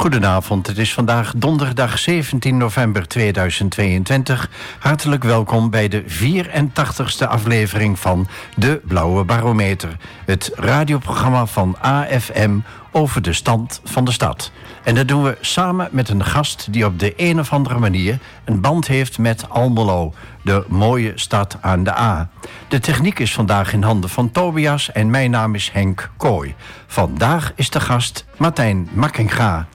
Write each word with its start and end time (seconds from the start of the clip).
Goedenavond, 0.00 0.66
het 0.66 0.78
is 0.78 0.94
vandaag 0.94 1.32
donderdag 1.36 1.98
17 1.98 2.56
november 2.56 3.08
2022. 3.08 4.50
Hartelijk 4.78 5.24
welkom 5.24 5.70
bij 5.70 5.88
de 5.88 6.04
84ste 6.04 7.28
aflevering 7.28 7.98
van 7.98 8.28
De 8.56 8.80
Blauwe 8.84 9.24
Barometer. 9.24 9.96
Het 10.24 10.50
radioprogramma 10.54 11.46
van 11.46 11.76
AFM 11.80 12.58
over 12.90 13.22
de 13.22 13.32
stand 13.32 13.80
van 13.84 14.04
de 14.04 14.12
stad. 14.12 14.52
En 14.84 14.94
dat 14.94 15.08
doen 15.08 15.22
we 15.22 15.38
samen 15.40 15.88
met 15.90 16.08
een 16.08 16.24
gast 16.24 16.72
die 16.72 16.84
op 16.84 16.98
de 16.98 17.12
een 17.16 17.38
of 17.38 17.52
andere 17.52 17.78
manier 17.78 18.18
een 18.44 18.60
band 18.60 18.86
heeft 18.86 19.18
met 19.18 19.48
Almelo, 19.48 20.14
de 20.42 20.64
mooie 20.68 21.12
stad 21.14 21.56
aan 21.60 21.84
de 21.84 21.98
A. 21.98 22.28
De 22.68 22.78
techniek 22.78 23.18
is 23.18 23.34
vandaag 23.34 23.72
in 23.72 23.82
handen 23.82 24.10
van 24.10 24.30
Tobias 24.30 24.92
en 24.92 25.10
mijn 25.10 25.30
naam 25.30 25.54
is 25.54 25.70
Henk 25.72 26.10
Kooi. 26.16 26.54
Vandaag 26.86 27.52
is 27.54 27.70
de 27.70 27.80
gast 27.80 28.26
Martijn 28.36 28.88
Makkinga, 28.92 29.66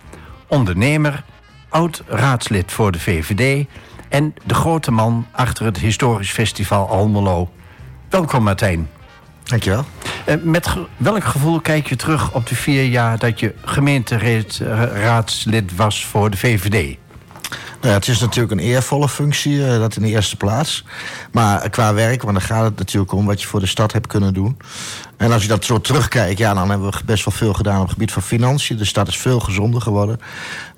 ondernemer, 0.48 1.24
oud-raadslid 1.70 2.72
voor 2.72 2.92
de 2.92 3.00
VVD 3.00 3.66
en 4.10 4.34
de 4.44 4.54
grote 4.54 4.92
man 4.92 5.28
achter 5.32 5.66
het 5.66 5.78
historisch 5.78 6.32
festival 6.32 6.88
Almelo. 6.88 7.50
Welkom 8.10 8.44
Martijn. 8.44 8.90
Dankjewel. 9.44 9.86
Eh, 10.26 10.36
met 10.42 10.76
welk 10.98 11.24
gevoel 11.24 11.60
kijk 11.60 11.88
je 11.88 11.96
terug 11.96 12.34
op 12.34 12.48
de 12.48 12.56
vier 12.56 12.86
jaar 12.86 13.20
dat 13.20 13.40
je 13.40 13.54
gemeenteraadslid 13.66 15.76
was 15.76 16.06
voor 16.06 16.30
de 16.30 16.38
VVD? 16.38 16.98
Ja, 17.86 17.92
het 17.92 18.08
is 18.08 18.20
natuurlijk 18.20 18.52
een 18.52 18.68
eervolle 18.68 19.10
functie, 19.10 19.66
eh, 19.68 19.80
dat 19.80 19.96
in 19.96 20.02
de 20.02 20.08
eerste 20.08 20.36
plaats. 20.36 20.84
Maar 21.32 21.70
qua 21.70 21.94
werk, 21.94 22.22
want 22.22 22.34
dan 22.34 22.46
gaat 22.46 22.64
het 22.64 22.78
natuurlijk 22.78 23.12
om 23.12 23.26
wat 23.26 23.42
je 23.42 23.48
voor 23.48 23.60
de 23.60 23.66
stad 23.66 23.92
hebt 23.92 24.08
kunnen 24.08 24.34
doen. 24.34 24.58
En 25.18 25.32
als 25.32 25.42
je 25.42 25.48
dat 25.48 25.66
zo 25.66 25.82
terugkijkt, 25.82 26.38
ja, 26.38 26.54
dan 26.54 26.70
hebben 26.70 26.92
we 26.92 26.98
best 27.06 27.26
wel 27.26 27.34
veel 27.34 27.54
gedaan 27.54 27.76
op 27.76 27.84
het 27.84 27.92
gebied 27.92 28.12
van 28.12 28.22
financiën. 28.22 28.78
De 28.78 28.86
stad 28.86 29.08
is 29.08 29.18
veel 29.18 29.40
gezonder 29.40 29.82
geworden. 29.82 30.20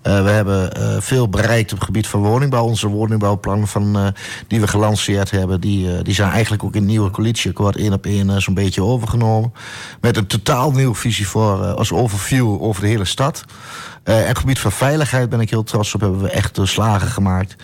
Uh, 0.03 0.23
we 0.23 0.29
hebben 0.29 0.77
uh, 0.77 0.95
veel 0.99 1.29
bereikt 1.29 1.71
op 1.71 1.77
het 1.77 1.85
gebied 1.85 2.07
van 2.07 2.21
woningbouw. 2.21 2.63
Onze 2.63 2.87
woningbouwplannen 2.87 3.67
van, 3.67 4.13
die 4.47 4.59
we 4.59 4.67
gelanceerd 4.67 5.31
hebben, 5.31 5.61
die, 5.61 6.01
die 6.01 6.13
zijn 6.13 6.31
eigenlijk 6.31 6.63
ook 6.63 6.75
in 6.75 6.81
het 6.81 6.89
nieuwe 6.89 7.11
coalitieakkoord 7.11 7.75
één 7.75 7.93
op 7.93 8.05
één 8.05 8.41
zo'n 8.41 8.53
beetje 8.53 8.83
overgenomen. 8.83 9.53
Met 10.01 10.17
een 10.17 10.27
totaal 10.27 10.71
nieuwe 10.71 10.95
visie 10.95 11.27
voor 11.27 11.63
als 11.63 11.91
overview 11.91 12.61
over 12.61 12.81
de 12.81 12.87
hele 12.87 13.05
stad. 13.05 13.45
En 14.07 14.27
het 14.27 14.37
gebied 14.37 14.59
van 14.59 14.71
veiligheid 14.71 15.29
ben 15.29 15.39
ik 15.39 15.49
heel 15.49 15.63
trots 15.63 15.95
op. 15.95 16.01
Hebben 16.01 16.21
we 16.21 16.29
echt 16.29 16.59
slagen 16.63 17.07
gemaakt. 17.07 17.55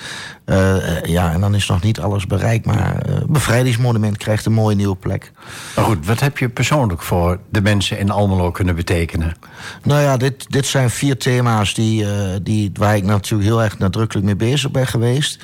Uh, 0.46 1.04
ja, 1.04 1.32
en 1.32 1.40
dan 1.40 1.56
is 1.56 1.68
nog 1.68 1.82
niet 1.82 2.00
alles 2.00 2.28
bereikt. 2.28 2.66
Maar 2.66 3.10
uh, 3.10 3.16
Bevrijdingsmonument 3.28 4.18
krijgt 4.18 4.46
een 4.46 4.54
mooie 4.54 4.76
nieuwe 4.76 4.96
plek. 4.96 5.32
Maar 5.76 5.86
goed, 5.86 6.06
wat 6.06 6.20
heb 6.20 6.38
je 6.38 6.50
persoonlijk 6.50 7.02
voor 7.02 7.40
de 7.50 7.62
mensen 7.62 7.98
in 8.00 8.10
Almelo 8.10 8.52
kunnen 8.52 8.76
betekenen? 8.76 9.36
Nou 9.84 10.02
ja, 10.02 10.18
dit, 10.18 10.52
dit 10.52 10.66
zijn 10.66 10.90
vier 10.90 11.18
thema's 11.18 11.74
die, 11.74 12.06
die, 12.42 12.72
waar 12.74 12.96
ik 12.96 13.04
natuurlijk 13.04 13.50
heel 13.50 13.64
erg 13.64 13.78
nadrukkelijk 13.78 14.26
mee 14.26 14.36
bezig 14.36 14.72
ben 14.72 14.88
geweest. 14.88 15.44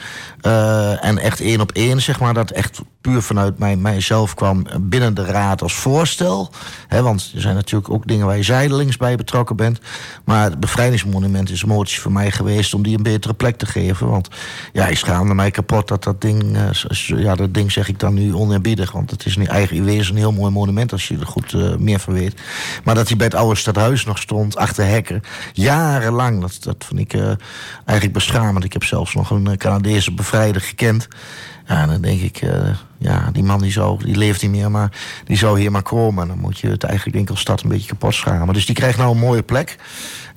en 1.01 1.17
echt 1.17 1.41
één 1.41 1.61
op 1.61 1.71
één, 1.71 2.01
zeg 2.01 2.19
maar, 2.19 2.33
dat 2.33 2.51
echt 2.51 2.81
puur 3.01 3.21
vanuit 3.21 3.59
mij, 3.59 3.75
mijzelf 3.75 4.33
kwam 4.33 4.65
binnen 4.81 5.13
de 5.13 5.25
raad 5.25 5.61
als 5.61 5.73
voorstel. 5.73 6.51
He, 6.87 7.01
want 7.01 7.31
er 7.35 7.41
zijn 7.41 7.55
natuurlijk 7.55 7.89
ook 7.89 8.07
dingen 8.07 8.25
waar 8.25 8.37
je 8.37 8.43
zijdelings 8.43 8.97
bij 8.97 9.15
betrokken 9.15 9.55
bent. 9.55 9.79
Maar 10.23 10.43
het 10.43 10.59
bevrijdingsmonument 10.59 11.49
is 11.49 11.61
een 11.61 11.67
motie 11.67 11.99
voor 11.99 12.11
mij 12.11 12.31
geweest 12.31 12.73
om 12.73 12.83
die 12.83 12.97
een 12.97 13.03
betere 13.03 13.33
plek 13.33 13.57
te 13.57 13.65
geven. 13.65 14.09
Want 14.09 14.27
ja, 14.73 14.88
ik 14.89 14.97
schaamde 14.97 15.33
mij 15.33 15.51
kapot 15.51 15.87
dat 15.87 16.03
dat 16.03 16.21
ding, 16.21 16.57
uh, 16.57 16.69
ja, 17.23 17.35
dat 17.35 17.53
ding 17.53 17.71
zeg 17.71 17.87
ik 17.87 17.99
dan 17.99 18.13
nu 18.13 18.33
oneerbiedig. 18.33 18.91
Want 18.91 19.11
het 19.11 19.25
is 19.25 19.35
in 19.35 19.47
eigen 19.47 19.83
wezen 19.83 20.13
een 20.13 20.19
heel 20.19 20.31
mooi 20.31 20.51
monument 20.51 20.91
als 20.91 21.07
je 21.07 21.17
er 21.19 21.25
goed 21.25 21.53
uh, 21.53 21.75
meer 21.75 21.99
van 21.99 22.13
weet. 22.13 22.41
Maar 22.83 22.95
dat 22.95 23.07
hij 23.07 23.17
bij 23.17 23.25
het 23.25 23.35
oude 23.35 23.55
stadhuis 23.55 24.05
nog 24.05 24.19
stond, 24.19 24.57
achter 24.57 24.85
hekken. 24.85 25.21
Jarenlang, 25.53 26.41
dat, 26.41 26.57
dat 26.61 26.85
vind 26.87 26.99
ik 26.99 27.13
uh, 27.13 27.31
eigenlijk 27.85 28.13
beschamend. 28.13 28.63
Ik 28.63 28.73
heb 28.73 28.83
zelfs 28.83 29.13
nog 29.13 29.29
een 29.29 29.57
Canadese 29.57 30.13
bevrijder 30.13 30.61
gekend. 30.61 31.07
Ja, 31.67 31.85
dan 31.85 32.01
denk 32.01 32.21
ik, 32.21 32.41
ja, 32.97 33.29
die 33.31 33.43
man 33.43 33.61
die, 33.61 33.71
zou, 33.71 34.03
die 34.03 34.17
leeft 34.17 34.41
niet 34.41 34.51
meer, 34.51 34.71
maar 34.71 34.91
die 35.25 35.37
zou 35.37 35.59
hier 35.59 35.71
maar 35.71 35.81
komen. 35.81 36.27
Dan 36.27 36.39
moet 36.39 36.59
je 36.59 36.67
het 36.67 36.83
eigenlijk 36.83 37.29
als 37.29 37.39
stad 37.39 37.63
een 37.63 37.69
beetje 37.69 37.87
kapot 37.87 38.13
schamen. 38.13 38.53
Dus 38.53 38.65
die 38.65 38.75
krijgt 38.75 38.97
nou 38.97 39.11
een 39.11 39.17
mooie 39.17 39.43
plek. 39.43 39.77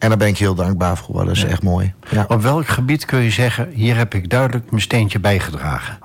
En 0.03 0.09
daar 0.09 0.19
ben 0.19 0.29
ik 0.29 0.39
heel 0.39 0.55
dankbaar 0.55 0.97
voor. 0.97 1.25
Dat 1.25 1.35
is 1.35 1.43
ja. 1.43 1.49
echt 1.49 1.63
mooi. 1.63 1.93
Ja. 2.11 2.25
Op 2.29 2.43
welk 2.43 2.67
gebied 2.67 3.05
kun 3.05 3.19
je 3.19 3.31
zeggen, 3.31 3.69
hier 3.71 3.97
heb 3.97 4.15
ik 4.15 4.31
duidelijk 4.31 4.71
mijn 4.71 4.83
steentje 4.83 5.21
bijgedragen? 5.21 5.99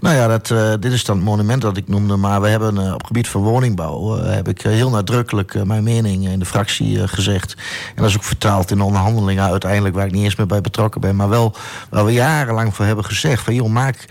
Nou 0.00 0.16
ja, 0.16 0.26
dat, 0.26 0.50
uh, 0.50 0.72
dit 0.80 0.92
is 0.92 1.04
dan 1.04 1.16
het 1.16 1.24
monument 1.24 1.62
dat 1.62 1.76
ik 1.76 1.88
noemde. 1.88 2.16
Maar 2.16 2.40
we 2.40 2.48
hebben 2.48 2.74
uh, 2.74 2.92
op 2.92 2.98
het 2.98 3.06
gebied 3.06 3.28
van 3.28 3.42
woningbouw... 3.42 4.18
Uh, 4.18 4.34
heb 4.34 4.48
ik 4.48 4.60
heel 4.60 4.90
nadrukkelijk 4.90 5.64
mijn 5.64 5.82
mening 5.82 6.28
in 6.28 6.38
de 6.38 6.44
fractie 6.44 7.08
gezegd. 7.08 7.54
En 7.94 8.02
dat 8.02 8.10
is 8.10 8.16
ook 8.16 8.24
vertaald 8.24 8.70
in 8.70 8.80
onderhandelingen 8.80 9.44
uiteindelijk... 9.44 9.94
waar 9.94 10.06
ik 10.06 10.12
niet 10.12 10.24
eens 10.24 10.36
meer 10.36 10.46
bij 10.46 10.60
betrokken 10.60 11.00
ben. 11.00 11.16
Maar 11.16 11.28
wel 11.28 11.54
waar 11.90 12.04
we 12.04 12.12
jarenlang 12.12 12.74
voor 12.74 12.84
hebben 12.84 13.04
gezegd... 13.04 13.42
van 13.42 13.54
joh, 13.54 13.68
maak, 13.68 14.08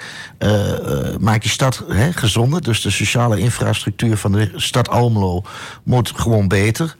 maak 1.19 1.41
die 1.41 1.51
stad 1.51 1.83
hè, 1.87 2.13
gezonder. 2.13 2.61
Dus 2.61 2.81
de 2.81 2.89
sociale 2.89 3.39
infrastructuur 3.39 4.17
van 4.17 4.31
de 4.31 4.51
stad 4.55 4.89
Almelo 4.89 5.43
moet 5.83 6.11
gewoon 6.15 6.47
beter. 6.47 6.95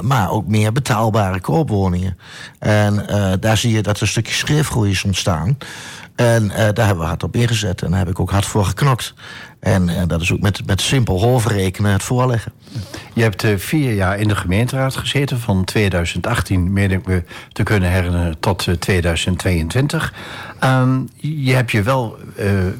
maar 0.00 0.30
ook 0.30 0.46
meer 0.46 0.72
betaalbare 0.72 1.40
koopwoningen. 1.40 2.18
En 2.58 3.06
daar 3.40 3.56
zie 3.56 3.72
je 3.72 3.82
dat 3.82 3.96
er 3.96 4.02
een 4.02 4.08
stukje 4.08 4.34
schreefgroei 4.34 4.90
is 4.90 5.04
ontstaan... 5.04 5.56
En 6.18 6.44
uh, 6.44 6.50
daar 6.56 6.86
hebben 6.86 6.98
we 6.98 7.04
hard 7.04 7.22
op 7.22 7.36
ingezet. 7.36 7.82
En 7.82 7.90
daar 7.90 7.98
heb 7.98 8.08
ik 8.08 8.20
ook 8.20 8.30
hard 8.30 8.46
voor 8.46 8.64
geknokt. 8.64 9.14
En 9.60 9.88
uh, 9.88 10.02
dat 10.06 10.20
is 10.20 10.32
ook 10.32 10.40
met, 10.40 10.66
met 10.66 10.80
simpel 10.80 11.20
hoofdrekenen 11.20 11.92
het 11.92 12.02
voorleggen. 12.02 12.52
Je 13.14 13.22
hebt 13.22 13.44
uh, 13.44 13.58
vier 13.58 13.94
jaar 13.94 14.18
in 14.18 14.28
de 14.28 14.36
gemeenteraad 14.36 14.96
gezeten. 14.96 15.40
Van 15.40 15.64
2018, 15.64 16.72
meen 16.72 16.90
ik 16.90 17.06
me 17.06 17.22
te 17.52 17.62
kunnen 17.62 17.90
herinneren, 17.90 18.38
tot 18.40 18.66
2022. 18.78 20.14
Um, 20.64 21.08
je 21.16 21.54
hebt 21.54 21.70
je 21.70 21.82
wel 21.82 22.18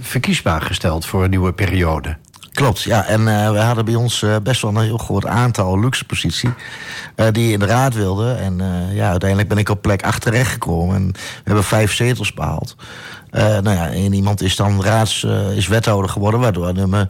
verkiesbaar 0.00 0.62
gesteld 0.62 1.06
voor 1.06 1.24
een 1.24 1.30
nieuwe 1.30 1.52
periode. 1.52 2.16
Klopt, 2.58 2.82
ja. 2.82 3.04
En 3.04 3.20
uh, 3.20 3.50
we 3.50 3.58
hadden 3.58 3.84
bij 3.84 3.94
ons 3.94 4.22
uh, 4.22 4.36
best 4.42 4.62
wel 4.62 4.76
een 4.76 4.82
heel 4.82 4.98
groot 4.98 5.26
aantal 5.26 5.80
luxe 5.80 6.04
positie 6.04 6.50
uh, 7.16 7.26
die 7.32 7.52
in 7.52 7.58
de 7.58 7.66
raad 7.66 7.94
wilden. 7.94 8.38
En 8.38 8.60
ja, 8.92 9.10
uiteindelijk 9.10 9.48
ben 9.48 9.58
ik 9.58 9.68
op 9.68 9.82
plek 9.82 10.02
8 10.02 10.22
terechtgekomen. 10.22 10.96
En 10.96 11.12
we 11.12 11.42
hebben 11.44 11.64
vijf 11.64 11.92
zetels 11.92 12.32
behaald. 12.32 12.76
Nou 13.30 13.70
ja, 13.70 13.88
en 13.88 14.12
iemand 14.12 14.42
is 14.42 14.56
dan 14.56 14.82
raads, 14.82 15.26
is 15.54 15.66
wethouder 15.66 16.10
geworden, 16.10 16.40
waardoor 16.40 16.74
nummer 16.74 17.08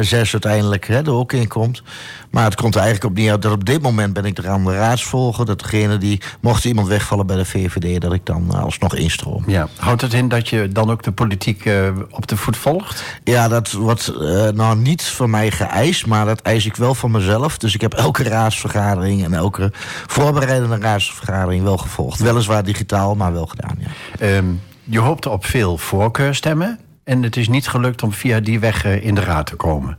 6 0.00 0.32
uiteindelijk 0.32 0.86
hè, 0.86 0.96
er 0.96 1.10
ook 1.10 1.32
in 1.32 1.48
komt. 1.48 1.82
Maar 2.30 2.44
het 2.44 2.54
komt 2.54 2.74
er 2.74 2.80
eigenlijk 2.80 3.10
op 3.10 3.18
neer 3.18 3.40
dat 3.40 3.52
op 3.52 3.64
dit 3.64 3.82
moment 3.82 4.12
ben 4.12 4.24
ik 4.24 4.38
er 4.38 4.48
aan 4.48 4.64
de 4.64 4.72
raadsvolger. 4.72 5.46
Dat 5.46 5.58
degene 5.58 5.98
die, 5.98 6.20
mocht 6.40 6.64
iemand 6.64 6.88
wegvallen 6.88 7.26
bij 7.26 7.36
de 7.36 7.44
VVD, 7.44 8.00
dat 8.00 8.12
ik 8.12 8.26
dan 8.26 8.54
alsnog 8.54 8.94
instroom. 8.94 9.42
Ja. 9.46 9.68
Houdt 9.76 10.00
het 10.00 10.12
in 10.12 10.28
dat 10.28 10.48
je 10.48 10.68
dan 10.68 10.90
ook 10.90 11.02
de 11.02 11.12
politiek 11.12 11.70
op 12.10 12.26
de 12.26 12.36
voet 12.36 12.56
volgt? 12.56 13.04
Ja, 13.24 13.48
dat 13.48 13.72
wordt 13.72 14.12
nou 14.54 14.76
niet 14.84 15.02
van 15.02 15.30
mij 15.30 15.50
geëist, 15.50 16.06
maar 16.06 16.26
dat 16.26 16.40
eis 16.40 16.66
ik 16.66 16.76
wel 16.76 16.94
van 16.94 17.10
mezelf. 17.10 17.58
Dus 17.58 17.74
ik 17.74 17.80
heb 17.80 17.94
elke 17.94 18.22
raadsvergadering 18.22 19.24
en 19.24 19.34
elke 19.34 19.70
voorbereidende 20.06 20.78
raadsvergadering 20.78 21.62
wel 21.62 21.76
gevolgd. 21.76 22.20
Weliswaar 22.20 22.64
digitaal, 22.64 23.14
maar 23.14 23.32
wel 23.32 23.46
gedaan, 23.46 23.78
ja. 23.78 24.36
Um 24.36 24.60
je 24.84 24.98
hoopte 24.98 25.30
op 25.30 25.46
veel 25.46 25.78
voorkeurstemmen. 25.78 26.78
En 27.04 27.22
het 27.22 27.36
is 27.36 27.48
niet 27.48 27.68
gelukt 27.68 28.02
om 28.02 28.12
via 28.12 28.40
die 28.40 28.60
weg 28.60 28.84
in 28.84 29.14
de 29.14 29.20
raad 29.20 29.46
te 29.46 29.56
komen. 29.56 29.98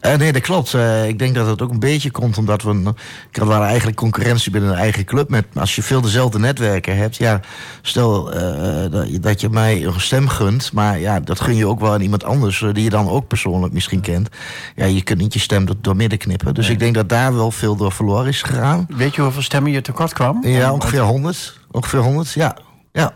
Uh, 0.00 0.14
nee, 0.14 0.32
dat 0.32 0.42
klopt. 0.42 0.72
Uh, 0.72 1.08
ik 1.08 1.18
denk 1.18 1.34
dat 1.34 1.46
het 1.46 1.62
ook 1.62 1.70
een 1.70 1.78
beetje 1.78 2.10
komt 2.10 2.38
omdat 2.38 2.62
we. 2.62 2.92
Er 3.32 3.44
waren 3.44 3.66
eigenlijk 3.66 3.96
concurrentie 3.96 4.50
binnen 4.50 4.70
een 4.70 4.76
eigen 4.76 5.04
club. 5.04 5.28
Met, 5.28 5.46
als 5.54 5.74
je 5.74 5.82
veel 5.82 6.00
dezelfde 6.00 6.38
netwerken 6.38 6.96
hebt. 6.96 7.16
Ja, 7.16 7.40
stel 7.82 8.34
uh, 8.34 8.90
dat, 8.90 9.22
dat, 9.22 9.40
je 9.40 9.48
mij 9.48 9.84
een 9.84 10.00
stem 10.00 10.28
gunt. 10.28 10.72
Maar 10.72 10.98
ja, 10.98 11.20
dat 11.20 11.40
gun 11.40 11.56
je 11.56 11.66
ook 11.66 11.80
wel 11.80 11.92
aan 11.92 12.00
iemand 12.00 12.24
anders. 12.24 12.64
die 12.72 12.84
je 12.84 12.90
dan 12.90 13.08
ook 13.08 13.26
persoonlijk 13.26 13.72
misschien 13.72 14.00
kent. 14.00 14.28
Ja, 14.76 14.84
je 14.84 15.02
kunt 15.02 15.18
niet 15.18 15.32
je 15.32 15.38
stem 15.38 15.64
door, 15.64 15.76
door 15.80 15.96
midden 15.96 16.18
knippen. 16.18 16.54
Dus 16.54 16.64
nee. 16.64 16.72
ik 16.72 16.80
denk 16.80 16.94
dat 16.94 17.08
daar 17.08 17.34
wel 17.34 17.50
veel 17.50 17.76
door 17.76 17.92
verloren 17.92 18.26
is 18.26 18.42
gegaan. 18.42 18.86
Weet 18.88 19.14
je 19.14 19.22
hoeveel 19.22 19.42
stemmen 19.42 19.72
je 19.72 19.80
tekort 19.80 20.12
kwam? 20.12 20.46
Ja, 20.46 20.72
ongeveer 20.72 21.00
100. 21.00 21.60
Ongeveer 21.70 22.00
100, 22.00 22.32
ja. 22.32 22.56
ja. 22.92 23.12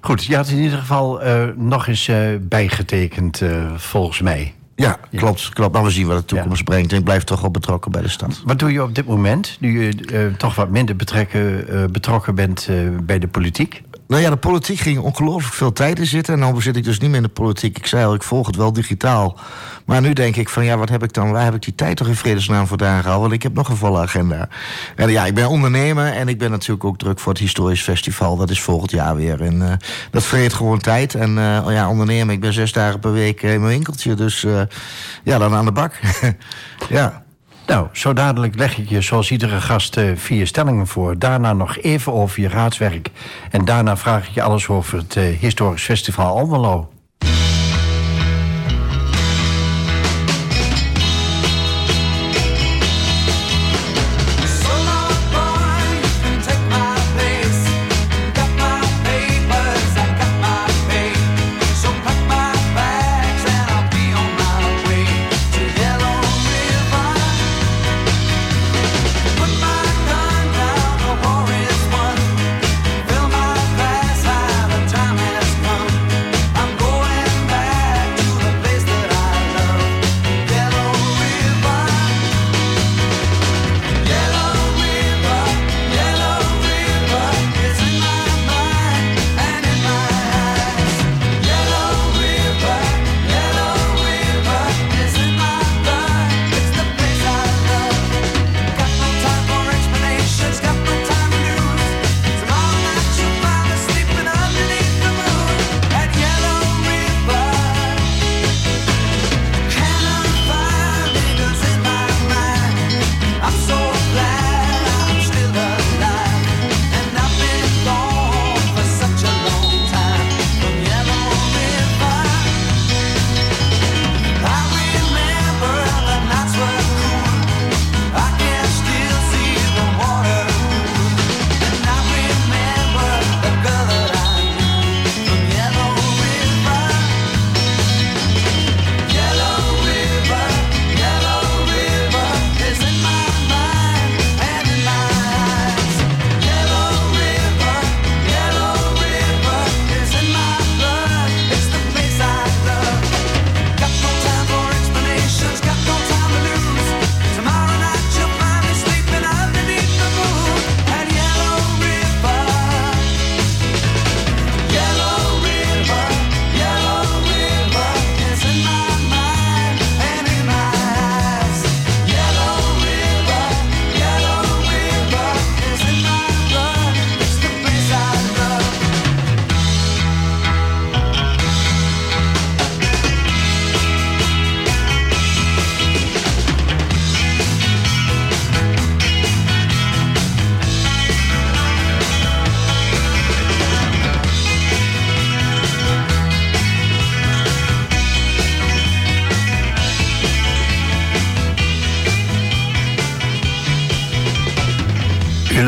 Goed, 0.00 0.24
je 0.24 0.36
had 0.36 0.48
in 0.48 0.58
ieder 0.58 0.78
geval 0.78 1.26
uh, 1.26 1.44
nog 1.56 1.86
eens 1.86 2.08
uh, 2.08 2.16
bijgetekend, 2.40 3.40
uh, 3.40 3.74
volgens 3.76 4.20
mij. 4.20 4.54
Ja, 4.80 4.98
klopt. 5.16 5.48
klopt. 5.48 5.72
Maar 5.72 5.82
we 5.82 5.90
zien 5.90 6.06
wat 6.06 6.16
de 6.18 6.24
toekomst 6.24 6.58
ja. 6.58 6.64
brengt. 6.64 6.92
En 6.92 6.98
ik 6.98 7.04
blijf 7.04 7.24
toch 7.24 7.40
wel 7.40 7.50
betrokken 7.50 7.90
bij 7.90 8.02
de 8.02 8.08
stad. 8.08 8.42
Wat 8.44 8.58
doe 8.58 8.72
je 8.72 8.82
op 8.82 8.94
dit 8.94 9.06
moment, 9.06 9.56
nu 9.60 9.84
je 9.84 10.32
toch 10.36 10.54
wat 10.54 10.70
minder 10.70 10.96
betrekken, 10.96 11.66
betrokken 11.92 12.34
bent 12.34 12.68
bij 13.02 13.18
de 13.18 13.28
politiek? 13.28 13.82
Nou 14.10 14.22
ja, 14.22 14.30
de 14.30 14.36
politiek 14.36 14.78
ging 14.78 14.98
ongelooflijk 14.98 15.54
veel 15.54 15.72
tijd 15.72 15.98
in 15.98 16.06
zitten. 16.06 16.42
En 16.42 16.54
nu 16.54 16.62
zit 16.62 16.76
ik 16.76 16.84
dus 16.84 16.98
niet 16.98 17.08
meer 17.08 17.16
in 17.16 17.22
de 17.22 17.28
politiek. 17.28 17.78
Ik 17.78 17.86
zei 17.86 18.04
al, 18.04 18.14
ik 18.14 18.22
volg 18.22 18.46
het 18.46 18.56
wel 18.56 18.72
digitaal. 18.72 19.38
Maar 19.84 20.00
nu 20.00 20.12
denk 20.12 20.36
ik 20.36 20.48
van, 20.48 20.64
ja, 20.64 20.76
wat 20.76 20.88
heb 20.88 21.02
ik 21.02 21.12
dan... 21.12 21.30
waar 21.30 21.44
heb 21.44 21.54
ik 21.54 21.62
die 21.62 21.74
tijd 21.74 21.96
toch 21.96 22.06
in 22.06 22.16
vredesnaam 22.16 22.66
voor 22.66 22.78
gehaald? 22.78 23.20
Want 23.20 23.32
ik 23.32 23.42
heb 23.42 23.54
nog 23.54 23.68
een 23.68 23.76
volle 23.76 24.00
agenda. 24.00 24.48
En 24.96 25.10
ja, 25.10 25.26
ik 25.26 25.34
ben 25.34 25.48
ondernemer 25.48 26.12
en 26.12 26.28
ik 26.28 26.38
ben 26.38 26.50
natuurlijk 26.50 26.84
ook 26.84 26.98
druk 26.98 27.18
voor 27.18 27.32
het 27.32 27.40
Historisch 27.40 27.82
Festival. 27.82 28.36
Dat 28.36 28.50
is 28.50 28.62
volgend 28.62 28.90
jaar 28.90 29.16
weer. 29.16 29.40
En 29.40 29.54
uh, 29.54 29.72
dat 30.10 30.24
vreet 30.24 30.52
gewoon 30.52 30.78
tijd. 30.78 31.14
En 31.14 31.30
uh, 31.30 31.64
ja, 31.68 31.88
ondernemer, 31.88 32.34
ik 32.34 32.40
ben 32.40 32.52
zes 32.52 32.72
dagen 32.72 33.00
per 33.00 33.12
week 33.12 33.42
in 33.42 33.48
mijn 33.60 33.72
winkeltje. 33.72 34.14
Dus 34.14 34.46
ja, 35.22 35.38
dan 35.38 35.54
aan 35.54 35.64
de 35.64 35.72
bak. 35.72 36.00
ja. 36.88 37.22
Nou, 37.70 37.86
zo 37.92 38.12
dadelijk 38.12 38.54
leg 38.54 38.78
ik 38.78 38.88
je 38.88 39.00
zoals 39.00 39.30
iedere 39.30 39.60
gast 39.60 39.96
uh, 39.96 40.16
vier 40.16 40.46
stellingen 40.46 40.86
voor. 40.86 41.18
Daarna 41.18 41.52
nog 41.52 41.78
even 41.78 42.12
over 42.12 42.40
je 42.40 42.48
raadswerk. 42.48 43.10
En 43.50 43.64
daarna 43.64 43.96
vraag 43.96 44.28
ik 44.28 44.34
je 44.34 44.42
alles 44.42 44.68
over 44.68 44.98
het 44.98 45.16
uh, 45.16 45.24
Historisch 45.38 45.84
Festival 45.84 46.38
Almelo. 46.38 46.88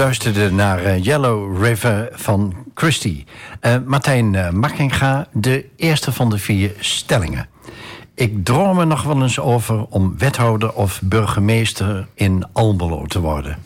Luisterde 0.03 0.53
naar 0.53 0.85
uh, 0.85 1.05
Yellow 1.05 1.65
River 1.65 2.09
van 2.13 2.55
Christie. 2.75 3.25
Uh, 3.61 3.75
Martijn 3.87 4.35
uh, 4.35 4.51
Makkinga, 4.51 5.27
de 5.33 5.67
eerste 5.77 6.13
van 6.13 6.31
de 6.31 6.39
vier 6.39 6.73
stellingen. 6.79 7.49
Ik 8.15 8.45
droom 8.45 8.79
er 8.79 8.87
nog 8.87 9.03
wel 9.03 9.23
eens 9.23 9.39
over 9.39 9.85
om 9.85 10.19
wethouder 10.19 10.73
of 10.73 11.01
burgemeester 11.03 12.07
in 12.15 12.45
Almelo 12.53 13.07
te 13.07 13.21
worden. 13.21 13.59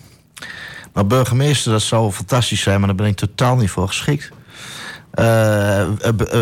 Maar 0.93 1.06
burgemeester, 1.06 1.73
dat 1.73 1.83
zou 1.83 2.12
fantastisch 2.12 2.62
zijn, 2.62 2.79
maar 2.79 2.88
daar 2.88 2.97
ben 2.97 3.06
ik 3.06 3.17
totaal 3.17 3.56
niet 3.56 3.71
voor 3.71 3.88
geschikt. 3.88 4.31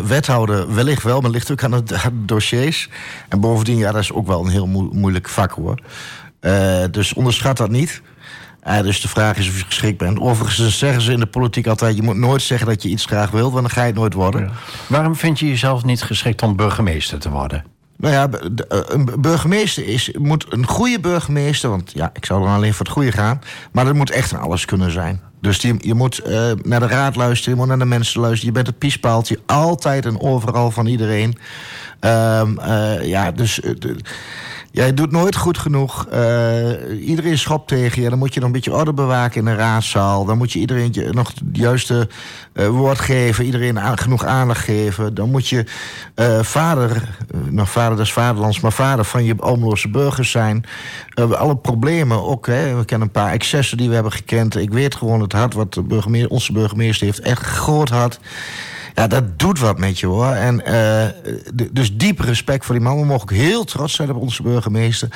wethouder 0.04 0.74
wellicht 0.74 1.02
wel, 1.02 1.20
maar 1.20 1.30
ligt 1.30 1.50
ook 1.50 1.64
aan 1.64 1.84
de, 1.84 1.98
dossiers. 2.12 2.88
En 3.28 3.40
bovendien, 3.40 3.78
ja, 3.78 3.92
dat 3.92 4.02
is 4.02 4.12
ook 4.12 4.26
wel 4.26 4.44
een 4.44 4.50
heel 4.50 4.66
moeilijk 4.92 5.28
vak 5.28 5.52
hoor. 5.52 5.78
dus 6.90 7.12
onderschat 7.12 7.56
dat 7.56 7.70
niet. 7.70 8.02
Uh, 8.68 8.80
dus 8.80 9.00
de 9.00 9.08
vraag 9.08 9.36
is 9.36 9.48
of 9.48 9.58
je 9.58 9.64
geschikt 9.64 9.98
bent. 9.98 10.20
Overigens 10.20 10.78
zeggen 10.78 11.02
ze 11.02 11.12
in 11.12 11.20
de 11.20 11.26
politiek 11.26 11.66
altijd... 11.66 11.96
je 11.96 12.02
moet 12.02 12.16
nooit 12.16 12.42
zeggen 12.42 12.66
dat 12.66 12.82
je 12.82 12.88
iets 12.88 13.04
graag 13.04 13.30
wilt, 13.30 13.52
want 13.52 13.62
dan 13.62 13.74
ga 13.74 13.80
je 13.80 13.86
het 13.86 13.96
nooit 13.96 14.14
worden. 14.14 14.50
Waarom 14.86 15.16
vind 15.16 15.38
je 15.38 15.48
jezelf 15.48 15.84
niet 15.84 16.02
geschikt 16.02 16.42
om 16.42 16.56
burgemeester 16.56 17.18
te 17.18 17.30
worden? 17.30 17.64
Nou 17.96 18.14
ja, 18.14 18.28
eh, 18.68 18.78
een 18.86 19.10
burgemeester 19.18 19.86
is, 19.86 20.10
moet 20.18 20.46
een 20.48 20.66
goede 20.66 21.00
burgemeester... 21.00 21.70
want 21.70 21.92
ja, 21.94 22.10
ik 22.12 22.24
zou 22.24 22.44
dan 22.44 22.54
alleen 22.54 22.74
voor 22.74 22.86
het 22.86 22.94
goede 22.94 23.12
gaan... 23.12 23.40
maar 23.72 23.84
dat 23.84 23.94
moet 23.94 24.10
echt 24.10 24.32
een 24.32 24.38
alles 24.38 24.64
kunnen 24.64 24.90
zijn. 24.90 25.20
Dus 25.40 25.60
die, 25.60 25.74
je 25.78 25.94
moet 25.94 26.20
uh, 26.26 26.50
naar 26.62 26.80
de 26.80 26.86
raad 26.86 27.16
luisteren, 27.16 27.54
je 27.54 27.60
moet 27.60 27.68
naar 27.68 27.78
de 27.78 27.84
mensen 27.84 28.20
luisteren... 28.20 28.46
je 28.46 28.54
bent 28.54 28.66
het 28.66 28.78
piespaaltje 28.78 29.38
altijd 29.46 30.06
en 30.06 30.20
overal 30.20 30.70
van 30.70 30.86
iedereen. 30.86 31.38
Um, 32.00 32.58
uh, 32.58 33.06
ja, 33.06 33.30
dus... 33.30 33.60
Jij 34.74 34.94
doet 34.94 35.10
nooit 35.10 35.36
goed 35.36 35.58
genoeg. 35.58 36.06
Uh, 36.12 37.08
iedereen 37.08 37.38
schopt 37.38 37.68
tegen 37.68 38.02
je. 38.02 38.08
Dan 38.08 38.18
moet 38.18 38.34
je 38.34 38.40
nog 38.40 38.48
een 38.48 38.54
beetje 38.54 38.74
orde 38.74 38.92
bewaken 38.92 39.38
in 39.38 39.44
de 39.44 39.54
raadzaal. 39.54 40.24
Dan 40.24 40.38
moet 40.38 40.52
je 40.52 40.58
iedereen 40.58 40.94
nog 41.10 41.28
het 41.28 41.42
juiste 41.52 42.08
uh, 42.54 42.68
woord 42.68 42.98
geven. 42.98 43.44
Iedereen 43.44 43.98
genoeg 43.98 44.24
aandacht 44.24 44.64
geven. 44.64 45.14
Dan 45.14 45.30
moet 45.30 45.48
je 45.48 45.64
uh, 46.16 46.42
vader, 46.42 47.16
nog 47.50 47.70
vader 47.70 47.96
des 47.96 48.12
vaderlands, 48.12 48.60
maar 48.60 48.72
vader 48.72 49.04
van 49.04 49.24
je 49.24 49.34
Almeloze 49.38 49.88
burgers 49.88 50.30
zijn. 50.30 50.64
alle 51.14 51.56
problemen 51.56 52.24
ook. 52.24 52.46
Hè. 52.46 52.76
We 52.76 52.84
kennen 52.84 53.06
een 53.06 53.12
paar 53.12 53.32
excessen 53.32 53.76
die 53.76 53.88
we 53.88 53.94
hebben 53.94 54.12
gekend. 54.12 54.56
Ik 54.56 54.72
weet 54.72 54.94
gewoon 54.94 55.20
het 55.20 55.32
hart 55.32 55.54
wat 55.54 55.74
de 55.74 55.82
burgemeester, 55.82 56.30
onze 56.30 56.52
burgemeester 56.52 57.06
heeft. 57.06 57.20
Echt 57.20 57.42
groot 57.42 57.88
hart. 57.88 58.20
Ja, 58.94 59.06
dat 59.06 59.38
doet 59.38 59.58
wat 59.58 59.78
met 59.78 59.98
je 59.98 60.06
hoor. 60.06 60.32
En 60.32 60.62
uh, 60.66 61.06
dus 61.72 61.96
diep 61.96 62.20
respect 62.20 62.64
voor 62.64 62.74
die 62.74 62.84
man. 62.84 63.00
We 63.00 63.04
mogen 63.04 63.22
ook 63.22 63.30
heel 63.30 63.64
trots 63.64 63.94
zijn 63.94 64.10
op 64.10 64.16
onze 64.16 64.42
burgemeester. 64.42 65.08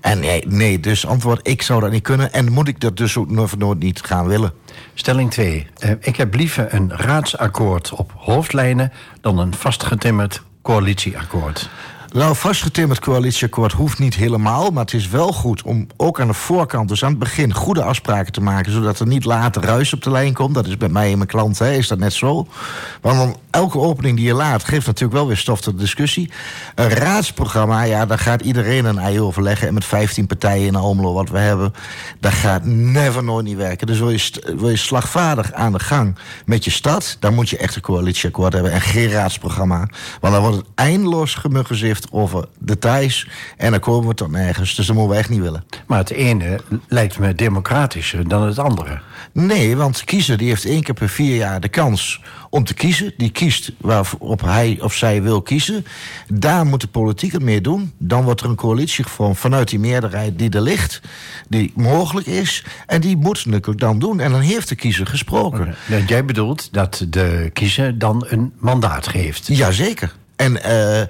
En 0.00 0.20
nee, 0.20 0.46
nee, 0.46 0.80
dus 0.80 1.06
antwoord, 1.06 1.48
ik 1.48 1.62
zou 1.62 1.80
dat 1.80 1.90
niet 1.90 2.02
kunnen. 2.02 2.32
En 2.32 2.52
moet 2.52 2.68
ik 2.68 2.80
dat 2.80 2.96
dus 2.96 3.16
ook 3.16 3.30
nooit 3.30 3.78
niet 3.78 4.00
gaan 4.00 4.26
willen. 4.26 4.52
Stelling 4.94 5.30
2. 5.30 5.66
Uh, 5.78 5.90
eh, 5.90 5.96
ik 6.00 6.16
heb 6.16 6.34
liever 6.34 6.74
een 6.74 6.92
raadsakkoord 6.96 7.92
op 7.92 8.12
hoofdlijnen 8.16 8.92
dan 9.20 9.38
een 9.38 9.54
vastgetimmerd 9.54 10.42
coalitieakkoord. 10.62 11.70
Nou, 12.12 12.36
vastgetimmerd 12.36 13.00
coalitieakkoord 13.00 13.72
hoeft 13.72 13.98
niet 13.98 14.14
helemaal. 14.14 14.70
Maar 14.70 14.84
het 14.84 14.94
is 14.94 15.08
wel 15.08 15.32
goed 15.32 15.62
om 15.62 15.86
ook 15.96 16.20
aan 16.20 16.26
de 16.26 16.34
voorkant, 16.34 16.88
dus 16.88 17.04
aan 17.04 17.10
het 17.10 17.18
begin, 17.18 17.54
goede 17.54 17.82
afspraken 17.82 18.32
te 18.32 18.40
maken. 18.40 18.72
Zodat 18.72 18.98
er 18.98 19.06
niet 19.06 19.24
later 19.24 19.62
ruis 19.62 19.92
op 19.92 20.02
de 20.02 20.10
lijn 20.10 20.32
komt. 20.32 20.54
Dat 20.54 20.66
is 20.66 20.76
bij 20.76 20.88
mij 20.88 21.10
en 21.10 21.16
mijn 21.16 21.28
klant, 21.28 21.58
hè, 21.58 21.72
is 21.72 21.88
dat 21.88 21.98
net 21.98 22.12
zo. 22.12 22.46
Want 23.00 23.36
elke 23.50 23.78
opening 23.78 24.16
die 24.16 24.26
je 24.26 24.34
laat, 24.34 24.64
geeft 24.64 24.86
natuurlijk 24.86 25.12
wel 25.14 25.26
weer 25.26 25.36
stof 25.36 25.60
tot 25.60 25.78
discussie. 25.78 26.30
Een 26.74 26.88
raadsprogramma, 26.88 27.82
ja, 27.82 28.06
daar 28.06 28.18
gaat 28.18 28.42
iedereen 28.42 28.84
een 28.84 28.98
ei 28.98 29.20
overleggen. 29.20 29.68
En 29.68 29.74
met 29.74 29.84
15 29.84 30.26
partijen 30.26 30.66
in 30.66 30.76
Almelo, 30.76 31.12
wat 31.12 31.30
we 31.30 31.38
hebben, 31.38 31.74
dat 32.20 32.32
gaat 32.32 32.64
never 32.64 33.24
nooit 33.24 33.44
niet 33.44 33.56
werken. 33.56 33.86
Dus 33.86 33.98
wil 33.98 34.10
je, 34.10 34.54
wil 34.56 34.68
je 34.68 34.76
slagvaardig 34.76 35.52
aan 35.52 35.72
de 35.72 35.80
gang 35.80 36.16
met 36.44 36.64
je 36.64 36.70
stad, 36.70 37.16
dan 37.20 37.34
moet 37.34 37.50
je 37.50 37.56
echt 37.56 37.76
een 37.76 37.82
coalitieakkoord 37.82 38.52
hebben 38.52 38.72
en 38.72 38.80
geen 38.80 39.10
raadsprogramma. 39.10 39.88
Want 40.20 40.34
dan 40.34 40.42
wordt 40.42 40.56
het 40.56 40.66
eindeloos 40.74 41.34
gemuggenzift 41.34 42.01
over 42.10 42.48
details. 42.58 43.28
En 43.56 43.70
dan 43.70 43.80
komen 43.80 44.08
we 44.08 44.14
tot 44.14 44.30
nergens. 44.30 44.74
Dus 44.74 44.86
dat 44.86 44.96
moeten 44.96 45.14
we 45.14 45.20
echt 45.20 45.30
niet 45.30 45.40
willen. 45.40 45.64
Maar 45.86 45.98
het 45.98 46.10
ene 46.10 46.60
lijkt 46.88 47.18
me 47.18 47.34
democratischer 47.34 48.28
dan 48.28 48.42
het 48.42 48.58
andere. 48.58 49.00
Nee, 49.32 49.76
want 49.76 49.98
de 49.98 50.04
kiezer 50.04 50.36
die 50.36 50.48
heeft 50.48 50.64
één 50.64 50.82
keer 50.82 50.94
per 50.94 51.08
vier 51.08 51.36
jaar 51.36 51.60
de 51.60 51.68
kans 51.68 52.20
om 52.50 52.64
te 52.64 52.74
kiezen. 52.74 53.12
Die 53.16 53.30
kiest 53.30 53.72
waarop 53.80 54.40
hij 54.40 54.78
of 54.80 54.94
zij 54.94 55.22
wil 55.22 55.42
kiezen. 55.42 55.86
Daar 56.28 56.66
moet 56.66 56.80
de 56.80 56.86
politiek 56.86 57.32
het 57.32 57.42
mee 57.42 57.60
doen. 57.60 57.92
Dan 57.98 58.24
wordt 58.24 58.40
er 58.40 58.48
een 58.48 58.54
coalitie 58.54 59.04
gevormd 59.04 59.38
vanuit 59.38 59.68
die 59.68 59.78
meerderheid 59.78 60.38
die 60.38 60.50
er 60.50 60.60
ligt. 60.60 61.00
Die 61.48 61.72
mogelijk 61.74 62.26
is. 62.26 62.64
En 62.86 63.00
die 63.00 63.16
moet 63.16 63.46
natuurlijk 63.46 63.80
dan 63.80 63.98
doen. 63.98 64.20
En 64.20 64.30
dan 64.30 64.40
heeft 64.40 64.68
de 64.68 64.74
kiezer 64.74 65.06
gesproken. 65.06 65.74
Jij 66.06 66.24
bedoelt 66.24 66.72
dat 66.72 67.06
de 67.08 67.50
kiezer 67.52 67.98
dan 67.98 68.26
een 68.28 68.52
mandaat 68.58 69.06
geeft? 69.06 69.46
Jazeker. 69.46 70.12
En 70.36 70.52
uh, 70.52 71.02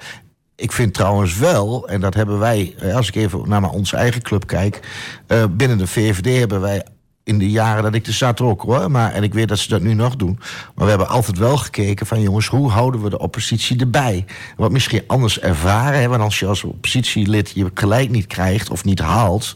ik 0.55 0.71
vind 0.71 0.93
trouwens 0.93 1.37
wel, 1.37 1.87
en 1.87 2.01
dat 2.01 2.13
hebben 2.13 2.39
wij, 2.39 2.75
eh, 2.77 2.95
als 2.95 3.07
ik 3.07 3.15
even 3.15 3.49
naar 3.49 3.69
onze 3.69 3.95
eigen 3.95 4.21
club 4.21 4.47
kijk, 4.47 4.79
uh, 5.27 5.43
binnen 5.51 5.77
de 5.77 5.87
VVD 5.87 6.39
hebben 6.39 6.61
wij 6.61 6.85
in 7.23 7.39
de 7.39 7.49
jaren 7.49 7.83
dat 7.83 7.93
ik 7.93 8.07
er 8.07 8.13
zat 8.13 8.41
ook 8.41 8.61
hoor. 8.61 8.91
Maar, 8.91 9.11
en 9.11 9.23
ik 9.23 9.33
weet 9.33 9.47
dat 9.47 9.59
ze 9.59 9.69
dat 9.69 9.81
nu 9.81 9.93
nog 9.93 10.15
doen. 10.15 10.39
Maar 10.75 10.83
we 10.83 10.89
hebben 10.89 11.09
altijd 11.09 11.37
wel 11.37 11.57
gekeken 11.57 12.05
van 12.05 12.21
jongens, 12.21 12.47
hoe 12.47 12.69
houden 12.69 13.01
we 13.01 13.09
de 13.09 13.19
oppositie 13.19 13.79
erbij? 13.79 14.25
Wat 14.57 14.71
misschien 14.71 15.03
anders 15.07 15.39
ervaren. 15.39 15.99
Hè, 15.99 16.07
want 16.07 16.21
als 16.21 16.39
je 16.39 16.45
als 16.45 16.63
oppositielid 16.63 17.51
je 17.55 17.71
gelijk 17.73 18.09
niet 18.09 18.27
krijgt 18.27 18.69
of 18.69 18.83
niet 18.83 18.99
haalt. 18.99 19.55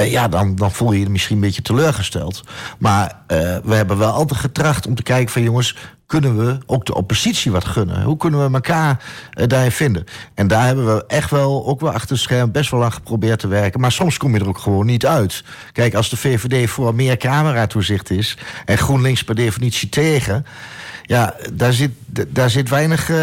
Uh, 0.00 0.10
ja, 0.10 0.28
dan, 0.28 0.54
dan 0.54 0.72
voel 0.72 0.92
je 0.92 1.00
je 1.00 1.10
misschien 1.10 1.36
een 1.36 1.42
beetje 1.42 1.62
teleurgesteld. 1.62 2.42
Maar 2.78 3.22
we 3.64 3.74
hebben 3.74 3.98
wel 3.98 4.12
altijd 4.12 4.40
getracht 4.40 4.86
om 4.86 4.94
te 4.94 5.02
kijken 5.02 5.32
van 5.32 5.42
jongens, 5.42 5.76
kunnen 6.08 6.38
we 6.38 6.58
ook 6.66 6.86
de 6.86 6.94
oppositie 6.94 7.52
wat 7.52 7.64
gunnen? 7.64 8.02
Hoe 8.02 8.16
kunnen 8.16 8.46
we 8.46 8.54
elkaar 8.54 9.04
uh, 9.34 9.46
daarin 9.46 9.70
vinden? 9.70 10.04
En 10.34 10.48
daar 10.48 10.66
hebben 10.66 10.94
we 10.94 11.04
echt 11.06 11.30
wel, 11.30 11.66
ook 11.66 11.80
wel 11.80 11.92
achter 11.92 12.10
het 12.10 12.20
scherm, 12.20 12.52
best 12.52 12.70
wel 12.70 12.80
lang 12.80 12.94
geprobeerd 12.94 13.38
te 13.38 13.48
werken. 13.48 13.80
Maar 13.80 13.92
soms 13.92 14.16
kom 14.16 14.34
je 14.34 14.40
er 14.40 14.48
ook 14.48 14.58
gewoon 14.58 14.86
niet 14.86 15.06
uit. 15.06 15.44
Kijk, 15.72 15.94
als 15.94 16.10
de 16.10 16.16
VVD 16.16 16.70
voor 16.70 16.94
meer 16.94 17.16
cameratoezicht 17.16 18.10
is 18.10 18.36
en 18.64 18.78
GroenLinks 18.78 19.24
per 19.24 19.34
definitie 19.34 19.88
tegen. 19.88 20.46
Ja, 21.02 21.34
daar 21.52 21.72
zit, 21.72 21.90
daar 22.28 22.50
zit 22.50 22.68
weinig 22.68 23.08
uh, 23.08 23.16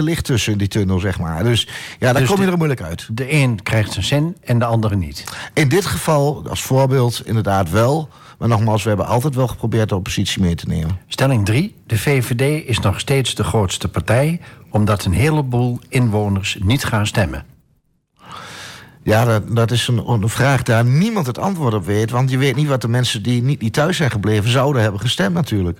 licht 0.00 0.24
tussen 0.24 0.52
in 0.52 0.58
die 0.58 0.68
tunnel, 0.68 0.98
zeg 0.98 1.18
maar. 1.18 1.44
Dus 1.44 1.68
ja, 1.98 2.12
daar 2.12 2.20
dus 2.20 2.30
kom 2.30 2.40
je 2.40 2.50
er 2.50 2.56
moeilijk 2.56 2.82
uit. 2.82 3.08
De 3.12 3.32
een 3.32 3.62
krijgt 3.62 3.92
zijn 3.92 4.04
zin 4.04 4.36
en 4.44 4.58
de 4.58 4.64
andere 4.64 4.96
niet. 4.96 5.24
In 5.54 5.68
dit 5.68 5.86
geval, 5.86 6.44
als 6.48 6.62
voorbeeld, 6.62 7.22
inderdaad 7.24 7.70
wel. 7.70 8.08
Maar 8.40 8.48
nogmaals, 8.48 8.82
we 8.82 8.88
hebben 8.88 9.06
altijd 9.06 9.34
wel 9.34 9.46
geprobeerd 9.46 9.88
de 9.88 9.94
oppositie 9.94 10.42
mee 10.42 10.54
te 10.54 10.66
nemen. 10.66 10.98
Stelling 11.06 11.44
3. 11.44 11.74
De 11.86 11.98
VVD 11.98 12.66
is 12.68 12.78
nog 12.78 13.00
steeds 13.00 13.34
de 13.34 13.44
grootste 13.44 13.88
partij... 13.88 14.40
omdat 14.70 15.04
een 15.04 15.12
heleboel 15.12 15.78
inwoners 15.88 16.58
niet 16.60 16.84
gaan 16.84 17.06
stemmen. 17.06 17.44
Ja, 19.10 19.24
dat, 19.24 19.42
dat 19.56 19.70
is 19.70 19.88
een, 19.88 20.08
een, 20.08 20.28
vraag 20.28 20.62
daar 20.62 20.84
niemand 20.84 21.26
het 21.26 21.38
antwoord 21.38 21.74
op 21.74 21.86
weet. 21.86 22.10
Want 22.10 22.30
je 22.30 22.38
weet 22.38 22.56
niet 22.56 22.68
wat 22.68 22.80
de 22.80 22.88
mensen 22.88 23.22
die 23.22 23.42
niet, 23.42 23.60
niet 23.60 23.72
thuis 23.72 23.96
zijn 23.96 24.10
gebleven 24.10 24.50
zouden 24.50 24.82
hebben 24.82 25.00
gestemd 25.00 25.34
natuurlijk. 25.34 25.78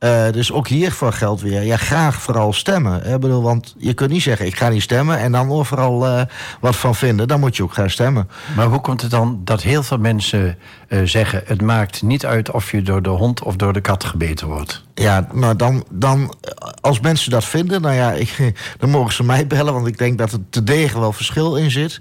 Uh, 0.00 0.30
dus 0.30 0.52
ook 0.52 0.68
hiervoor 0.68 1.12
geldt 1.12 1.40
weer, 1.40 1.62
ja, 1.62 1.76
graag 1.76 2.22
vooral 2.22 2.52
stemmen. 2.52 3.02
Hè? 3.02 3.18
Bedoel, 3.18 3.42
want 3.42 3.74
je 3.78 3.94
kunt 3.94 4.10
niet 4.10 4.22
zeggen, 4.22 4.46
ik 4.46 4.56
ga 4.56 4.68
niet 4.68 4.82
stemmen... 4.82 5.18
en 5.18 5.32
dan 5.32 5.50
overal 5.50 6.06
uh, 6.06 6.22
wat 6.60 6.76
van 6.76 6.94
vinden. 6.94 7.28
Dan 7.28 7.40
moet 7.40 7.56
je 7.56 7.62
ook 7.62 7.72
gaan 7.72 7.90
stemmen. 7.90 8.28
Maar 8.56 8.66
hoe 8.66 8.80
komt 8.80 9.00
het 9.00 9.10
dan 9.10 9.40
dat 9.44 9.62
heel 9.62 9.82
veel 9.82 9.98
mensen 9.98 10.58
uh, 10.88 11.00
zeggen... 11.04 11.42
het 11.46 11.62
maakt 11.62 12.02
niet 12.02 12.26
uit 12.26 12.50
of 12.50 12.70
je 12.70 12.82
door 12.82 13.02
de 13.02 13.08
hond 13.08 13.42
of 13.42 13.56
door 13.56 13.72
de 13.72 13.80
kat 13.80 14.04
gebeten 14.04 14.46
wordt? 14.46 14.84
Ja, 14.94 15.28
nou 15.32 15.56
dan, 15.56 15.84
dan 15.90 16.34
als 16.80 17.00
mensen 17.00 17.30
dat 17.30 17.44
vinden, 17.44 17.82
nou 17.82 17.94
ja, 17.94 18.12
ik, 18.12 18.52
dan 18.78 18.90
mogen 18.90 19.12
ze 19.12 19.24
mij 19.24 19.46
bellen... 19.46 19.72
want 19.72 19.86
ik 19.86 19.98
denk 19.98 20.18
dat 20.18 20.32
er 20.32 20.38
te 20.50 20.64
degen 20.64 21.00
wel 21.00 21.12
verschil 21.12 21.56
in 21.56 21.70
zit... 21.70 22.00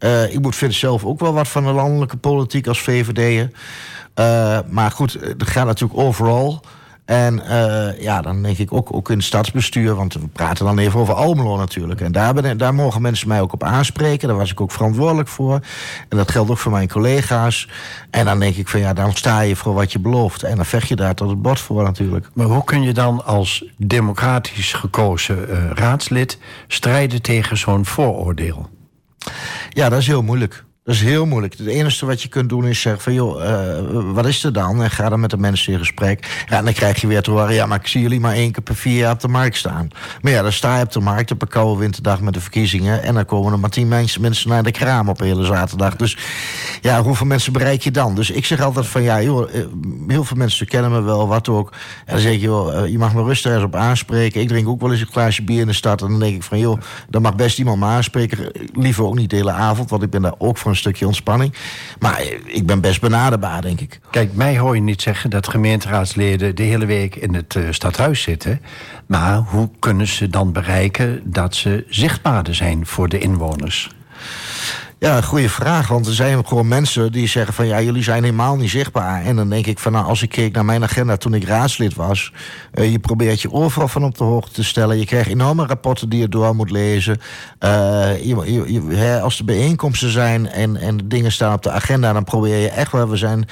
Uh, 0.00 0.34
ik 0.34 0.40
moet 0.40 0.56
vind 0.56 0.74
zelf 0.74 1.04
ook 1.04 1.20
wel 1.20 1.32
wat 1.32 1.48
van 1.48 1.64
de 1.64 1.72
landelijke 1.72 2.16
politiek 2.16 2.66
als 2.66 2.80
VVD'er. 2.80 3.50
Uh, 4.14 4.58
maar 4.70 4.90
goed, 4.90 5.12
het 5.12 5.46
gaat 5.46 5.66
natuurlijk 5.66 6.00
overal. 6.00 6.62
En 7.04 7.42
ja, 7.98 8.22
dan 8.22 8.42
denk 8.42 8.58
ik 8.58 8.72
ook, 8.72 8.94
ook 8.94 9.10
in 9.10 9.16
het 9.16 9.26
stadsbestuur, 9.26 9.94
want 9.94 10.14
we 10.14 10.28
praten 10.32 10.64
dan 10.64 10.78
even 10.78 11.00
over 11.00 11.14
Almelo 11.14 11.56
natuurlijk. 11.56 12.00
En 12.00 12.12
daar 12.56 12.74
mogen 12.74 13.02
mensen 13.02 13.28
mij 13.28 13.40
ook 13.40 13.52
op 13.52 13.62
aanspreken. 13.62 14.28
Daar 14.28 14.36
was 14.36 14.50
ik 14.50 14.60
ook 14.60 14.72
verantwoordelijk 14.72 15.28
voor. 15.28 15.54
En 16.08 16.16
dat 16.16 16.30
geldt 16.30 16.50
ook 16.50 16.58
voor 16.58 16.72
mijn 16.72 16.88
collega's. 16.88 17.68
En 18.10 18.24
dan 18.24 18.40
denk 18.40 18.56
ik 18.56 18.68
van 18.68 18.80
ja, 18.80 18.92
dan 18.92 19.12
sta 19.12 19.40
je 19.40 19.56
voor 19.56 19.74
wat 19.74 19.92
je 19.92 19.98
belooft. 19.98 20.42
En 20.42 20.56
dan 20.56 20.66
vecht 20.66 20.88
je 20.88 20.96
daar 20.96 21.14
tot 21.14 21.28
het 21.28 21.42
bord 21.42 21.60
voor 21.60 21.82
natuurlijk. 21.82 22.28
Maar 22.32 22.46
hoe 22.46 22.64
kun 22.64 22.82
je 22.82 22.92
dan 22.92 23.24
als 23.24 23.64
democratisch 23.76 24.72
gekozen 24.72 25.50
uh, 25.50 25.70
raadslid 25.70 26.38
strijden 26.66 27.22
tegen 27.22 27.56
zo'n 27.56 27.84
vooroordeel? 27.84 28.68
Ja, 29.68 29.88
dat 29.88 29.98
is 29.98 30.06
heel 30.06 30.22
moeilijk. 30.22 30.64
Dat 30.88 30.96
is 30.96 31.02
heel 31.02 31.26
moeilijk. 31.26 31.54
Het 31.58 31.66
enige 31.66 32.06
wat 32.06 32.22
je 32.22 32.28
kunt 32.28 32.48
doen 32.48 32.66
is 32.66 32.80
zeggen 32.80 33.02
van... 33.02 33.12
joh, 33.12 33.44
uh, 33.44 34.14
wat 34.14 34.26
is 34.26 34.44
er 34.44 34.52
dan? 34.52 34.82
En 34.82 34.90
ga 34.90 35.08
dan 35.08 35.20
met 35.20 35.30
de 35.30 35.36
mensen 35.36 35.72
in 35.72 35.78
gesprek. 35.78 36.44
Ja, 36.48 36.56
en 36.56 36.64
dan 36.64 36.72
krijg 36.72 37.00
je 37.00 37.06
weer 37.06 37.22
te 37.22 37.30
horen... 37.30 37.54
ja, 37.54 37.66
maar 37.66 37.78
ik 37.78 37.86
zie 37.86 38.00
jullie 38.00 38.20
maar 38.20 38.34
één 38.34 38.52
keer 38.52 38.62
per 38.62 38.76
vier 38.76 38.96
jaar 38.96 39.12
op 39.12 39.20
de 39.20 39.28
markt 39.28 39.56
staan. 39.56 39.88
Maar 40.20 40.32
ja, 40.32 40.42
dan 40.42 40.52
sta 40.52 40.76
je 40.76 40.84
op 40.84 40.92
de 40.92 41.00
markt 41.00 41.30
op 41.30 41.42
een 41.42 41.48
koude 41.48 41.80
winterdag 41.80 42.20
met 42.20 42.34
de 42.34 42.40
verkiezingen... 42.40 43.02
en 43.02 43.14
dan 43.14 43.24
komen 43.24 43.52
er 43.52 43.58
maar 43.58 43.70
tien 43.70 43.88
mensen 43.88 44.48
naar 44.48 44.62
de 44.62 44.70
kraam 44.70 45.08
op 45.08 45.20
een 45.20 45.26
hele 45.26 45.44
zaterdag. 45.44 45.96
Dus 45.96 46.16
ja, 46.80 47.02
hoeveel 47.02 47.26
mensen 47.26 47.52
bereik 47.52 47.82
je 47.82 47.90
dan? 47.90 48.14
Dus 48.14 48.30
ik 48.30 48.44
zeg 48.44 48.60
altijd 48.60 48.86
van 48.86 49.02
ja, 49.02 49.22
joh, 49.22 49.54
eh, 49.54 49.66
heel 50.06 50.24
veel 50.24 50.36
mensen 50.36 50.66
kennen 50.66 50.90
me 50.90 51.02
wel, 51.02 51.28
wat 51.28 51.48
ook. 51.48 51.72
En 52.04 52.12
dan 52.12 52.22
zeg 52.22 52.32
je, 52.32 52.40
joh, 52.40 52.78
eh, 52.78 52.90
je 52.90 52.98
mag 52.98 53.14
me 53.14 53.22
rustig 53.22 53.52
eens 53.52 53.62
op 53.62 53.74
aanspreken. 53.74 54.40
Ik 54.40 54.48
drink 54.48 54.68
ook 54.68 54.80
wel 54.80 54.90
eens 54.90 55.00
een 55.00 55.06
glaasje 55.06 55.42
bier 55.42 55.60
in 55.60 55.66
de 55.66 55.72
stad... 55.72 56.02
en 56.02 56.08
dan 56.08 56.20
denk 56.20 56.34
ik 56.34 56.42
van, 56.42 56.58
joh, 56.58 56.80
dan 57.08 57.22
mag 57.22 57.34
best 57.34 57.58
iemand 57.58 57.78
me 57.78 57.86
aanspreken. 57.86 58.52
Liever 58.72 59.04
ook 59.04 59.14
niet 59.14 59.30
de 59.30 59.36
hele 59.36 59.52
avond, 59.52 59.90
want 59.90 60.02
ik 60.02 60.10
ben 60.10 60.22
daar 60.22 60.34
ook 60.38 60.58
een 60.64 60.77
stukje 60.78 61.06
ontspanning. 61.06 61.54
Maar 61.98 62.22
ik 62.44 62.66
ben 62.66 62.80
best 62.80 63.00
benaderbaar, 63.00 63.62
denk 63.62 63.80
ik. 63.80 64.00
Kijk, 64.10 64.34
mij 64.34 64.58
hoor 64.58 64.74
je 64.74 64.80
niet 64.80 65.02
zeggen 65.02 65.30
dat 65.30 65.48
gemeenteraadsleden 65.48 66.54
de 66.54 66.62
hele 66.62 66.86
week 66.86 67.16
in 67.16 67.34
het 67.34 67.54
uh, 67.54 67.66
stadhuis 67.70 68.22
zitten. 68.22 68.60
Maar 69.06 69.36
hoe 69.36 69.70
kunnen 69.78 70.06
ze 70.06 70.28
dan 70.28 70.52
bereiken 70.52 71.20
dat 71.24 71.54
ze 71.54 71.84
zichtbaarder 71.88 72.54
zijn 72.54 72.86
voor 72.86 73.08
de 73.08 73.18
inwoners? 73.18 73.90
Ja, 75.00 75.20
goede 75.20 75.48
vraag. 75.48 75.88
Want 75.88 76.06
er 76.06 76.14
zijn 76.14 76.46
gewoon 76.46 76.68
mensen 76.68 77.12
die 77.12 77.28
zeggen 77.28 77.54
van 77.54 77.66
ja, 77.66 77.80
jullie 77.80 78.02
zijn 78.02 78.22
helemaal 78.22 78.56
niet 78.56 78.70
zichtbaar. 78.70 79.22
En 79.22 79.36
dan 79.36 79.48
denk 79.48 79.66
ik 79.66 79.78
van 79.78 79.92
nou, 79.92 80.06
als 80.06 80.22
ik 80.22 80.28
keek 80.28 80.54
naar 80.54 80.64
mijn 80.64 80.82
agenda 80.82 81.16
toen 81.16 81.34
ik 81.34 81.44
raadslid 81.44 81.94
was. 81.94 82.32
Uh, 82.74 82.90
je 82.90 82.98
probeert 82.98 83.42
je 83.42 83.52
overal 83.52 83.88
van 83.88 84.04
op 84.04 84.18
de 84.18 84.24
hoogte 84.24 84.52
te 84.52 84.64
stellen. 84.64 84.98
Je 84.98 85.04
krijgt 85.04 85.28
enorme 85.28 85.66
rapporten 85.66 86.08
die 86.08 86.20
je 86.20 86.28
door 86.28 86.54
moet 86.54 86.70
lezen. 86.70 87.20
Uh, 87.60 88.24
je, 88.24 88.36
je, 88.66 88.84
je, 88.88 89.20
als 89.20 89.38
er 89.38 89.44
bijeenkomsten 89.44 90.10
zijn 90.10 90.48
en, 90.48 90.76
en 90.76 91.08
dingen 91.08 91.32
staan 91.32 91.52
op 91.52 91.62
de 91.62 91.70
agenda, 91.70 92.12
dan 92.12 92.24
probeer 92.24 92.56
je 92.56 92.68
echt 92.68 92.92
wel. 92.92 93.08
We 93.08 93.16
zijn 93.16 93.48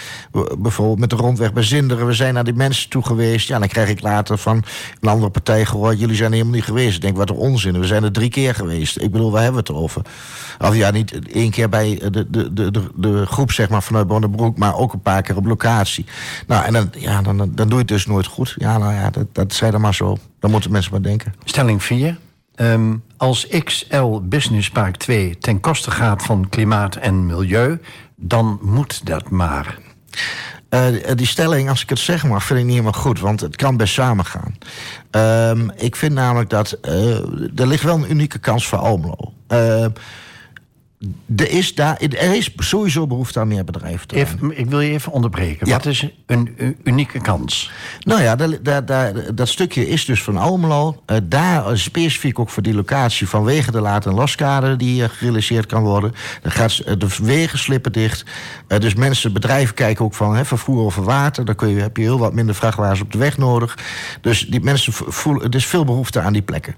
bijvoorbeeld 0.59 0.99
met 0.99 1.11
de 1.11 1.17
rondweg 1.17 1.53
bij 1.53 1.63
Zinderen. 1.63 2.07
We 2.07 2.13
zijn 2.13 2.35
naar 2.35 2.45
die 2.45 2.55
mensen 2.55 2.91
toe 2.91 3.05
geweest. 3.05 3.49
Ja, 3.49 3.59
dan 3.59 3.69
krijg 3.69 3.89
ik 3.89 4.01
later 4.01 4.39
van 4.39 4.65
een 5.01 5.09
andere 5.09 5.31
partij 5.31 5.65
gehoord. 5.65 6.01
Jullie 6.01 6.17
zijn 6.17 6.33
helemaal 6.33 6.55
niet 6.55 6.65
geweest. 6.65 6.95
Ik 6.97 7.03
denk 7.03 7.17
wat 7.17 7.31
een 7.31 7.37
onzin. 7.37 7.81
We 7.81 7.87
zijn 7.87 8.05
er 8.05 8.13
drie 8.13 8.31
keer 8.31 8.55
geweest. 8.55 9.01
Ik 9.01 9.11
bedoel, 9.11 9.31
waar 9.31 9.43
hebben 9.43 9.65
we 9.65 9.73
het 9.73 9.83
over? 9.83 10.03
Of 10.59 10.75
ja, 10.75 10.91
niet 10.91 11.35
één 11.37 11.51
keer 11.51 11.69
bij 11.69 12.01
de, 12.11 12.31
de, 12.31 12.53
de, 12.53 12.91
de, 12.95 13.27
groep 13.27 13.53
zeg 13.53 13.69
maar, 13.69 13.83
vanuit 13.83 14.07
Bonnebroek, 14.07 14.59
maar 14.59 14.77
ook 14.77 14.93
een 14.93 15.01
paar 15.01 15.23
keer 15.23 15.37
op 15.37 15.47
locatie. 15.47 16.07
Nou, 16.47 16.65
en 16.65 16.73
dan, 16.73 16.91
ja, 16.99 17.23
dan, 17.23 17.37
dan 17.37 17.55
doe 17.55 17.69
je 17.69 17.77
het 17.77 17.89
dus 17.89 18.07
nooit 18.07 18.27
goed. 18.27 18.55
Ja, 18.59 18.79
nou 18.79 18.93
ja, 18.95 19.11
dat, 19.11 19.27
dat 19.33 19.53
zei 19.53 19.71
dan 19.71 19.81
maar 19.81 19.95
zo. 19.95 20.17
Dan 20.41 20.51
moeten 20.51 20.71
mensen 20.71 20.93
maar 20.93 21.03
denken. 21.03 21.35
Stelling 21.45 21.83
4. 21.83 22.09
Um, 22.09 22.17
ehm, 22.55 22.95
als 23.17 23.47
XL 23.65 24.21
Business 24.23 24.71
Park 24.71 24.97
2 24.97 25.39
ten 25.39 25.61
koste 25.61 25.91
gaat 25.91 26.23
van 26.23 26.49
klimaat 26.49 26.97
en 26.97 27.27
milieu, 27.27 27.79
dan 28.17 28.59
moet 28.63 29.07
dat 29.07 29.31
maar. 29.31 29.79
Uh, 30.71 30.87
die 31.15 31.27
stelling, 31.27 31.69
als 31.69 31.83
ik 31.83 31.89
het 31.89 31.99
zeg 31.99 32.25
mag, 32.27 32.45
vind 32.45 32.59
ik 32.59 32.65
niet 32.65 32.75
helemaal 32.75 33.01
goed. 33.01 33.21
Want 33.21 33.41
het 33.41 33.57
kan 33.57 33.77
best 33.77 33.95
samengaan. 33.95 34.57
Uh, 35.17 35.69
ik 35.77 35.97
vind 35.97 36.13
namelijk 36.13 36.51
dat 36.51 36.79
uh, 36.83 37.15
er 37.57 37.67
ligt 37.67 37.83
wel 37.83 37.95
een 37.95 38.11
unieke 38.11 38.39
kans 38.39 38.67
voor 38.67 38.79
Almelo. 38.79 39.33
Uh, 39.49 39.87
er 41.37 41.51
is, 41.51 41.75
daar, 41.75 41.97
er 42.01 42.37
is 42.37 42.51
sowieso 42.57 43.07
behoefte 43.07 43.41
aan 43.41 43.49
meer 43.49 43.65
bedrijven. 43.65 44.11
Even, 44.11 44.59
ik 44.59 44.67
wil 44.67 44.81
je 44.81 44.91
even 44.91 45.13
onderbreken. 45.13 45.69
Wat 45.69 45.87
is 45.87 46.09
een 46.27 46.77
unieke 46.85 47.21
kans? 47.21 47.71
Nou 48.01 48.23
ja, 48.23 48.37
dat, 48.37 48.87
dat, 48.87 49.13
dat 49.37 49.49
stukje 49.49 49.89
is 49.89 50.05
dus 50.05 50.23
van 50.23 50.37
Almelo. 50.37 51.03
Uh, 51.07 51.17
daar 51.23 51.79
specifiek 51.79 52.39
ook 52.39 52.51
voor 52.51 52.63
die 52.63 52.75
locatie 52.75 53.29
vanwege 53.29 53.71
de 53.71 53.81
laat- 53.81 54.07
en 54.07 54.15
loskade 54.15 54.77
die 54.77 55.03
uh, 55.03 55.09
gerealiseerd 55.09 55.67
kan 55.67 55.83
worden. 55.83 56.15
Dan 56.43 56.53
gaat 56.53 56.83
uh, 56.87 56.95
de 56.99 57.09
wegen 57.23 57.59
slippen 57.59 57.93
dicht. 57.93 58.25
dus 58.67 58.95
mensen, 58.95 59.33
bedrijven 59.33 59.75
kijken 59.75 60.05
ook 60.05 60.15
van 60.15 60.37
hè, 60.37 60.45
vervoer 60.45 60.85
over 60.85 61.03
water. 61.03 61.45
Dan 61.45 61.55
kun 61.55 61.69
je, 61.69 61.81
heb 61.81 61.97
je 61.97 62.03
heel 62.03 62.19
wat 62.19 62.35
minder 62.35 62.55
vrachtwagens 62.55 63.01
op 63.01 63.13
de 63.13 63.19
weg 63.19 63.39
nodig. 63.39 63.79
Dus 64.21 64.47
die 64.47 64.61
mensen 64.61 64.93
voelen, 64.93 65.43
er 65.43 65.55
is 65.55 65.67
veel 65.67 65.85
behoefte 65.85 66.21
aan 66.21 66.33
die 66.33 66.43
plekken. 66.43 66.77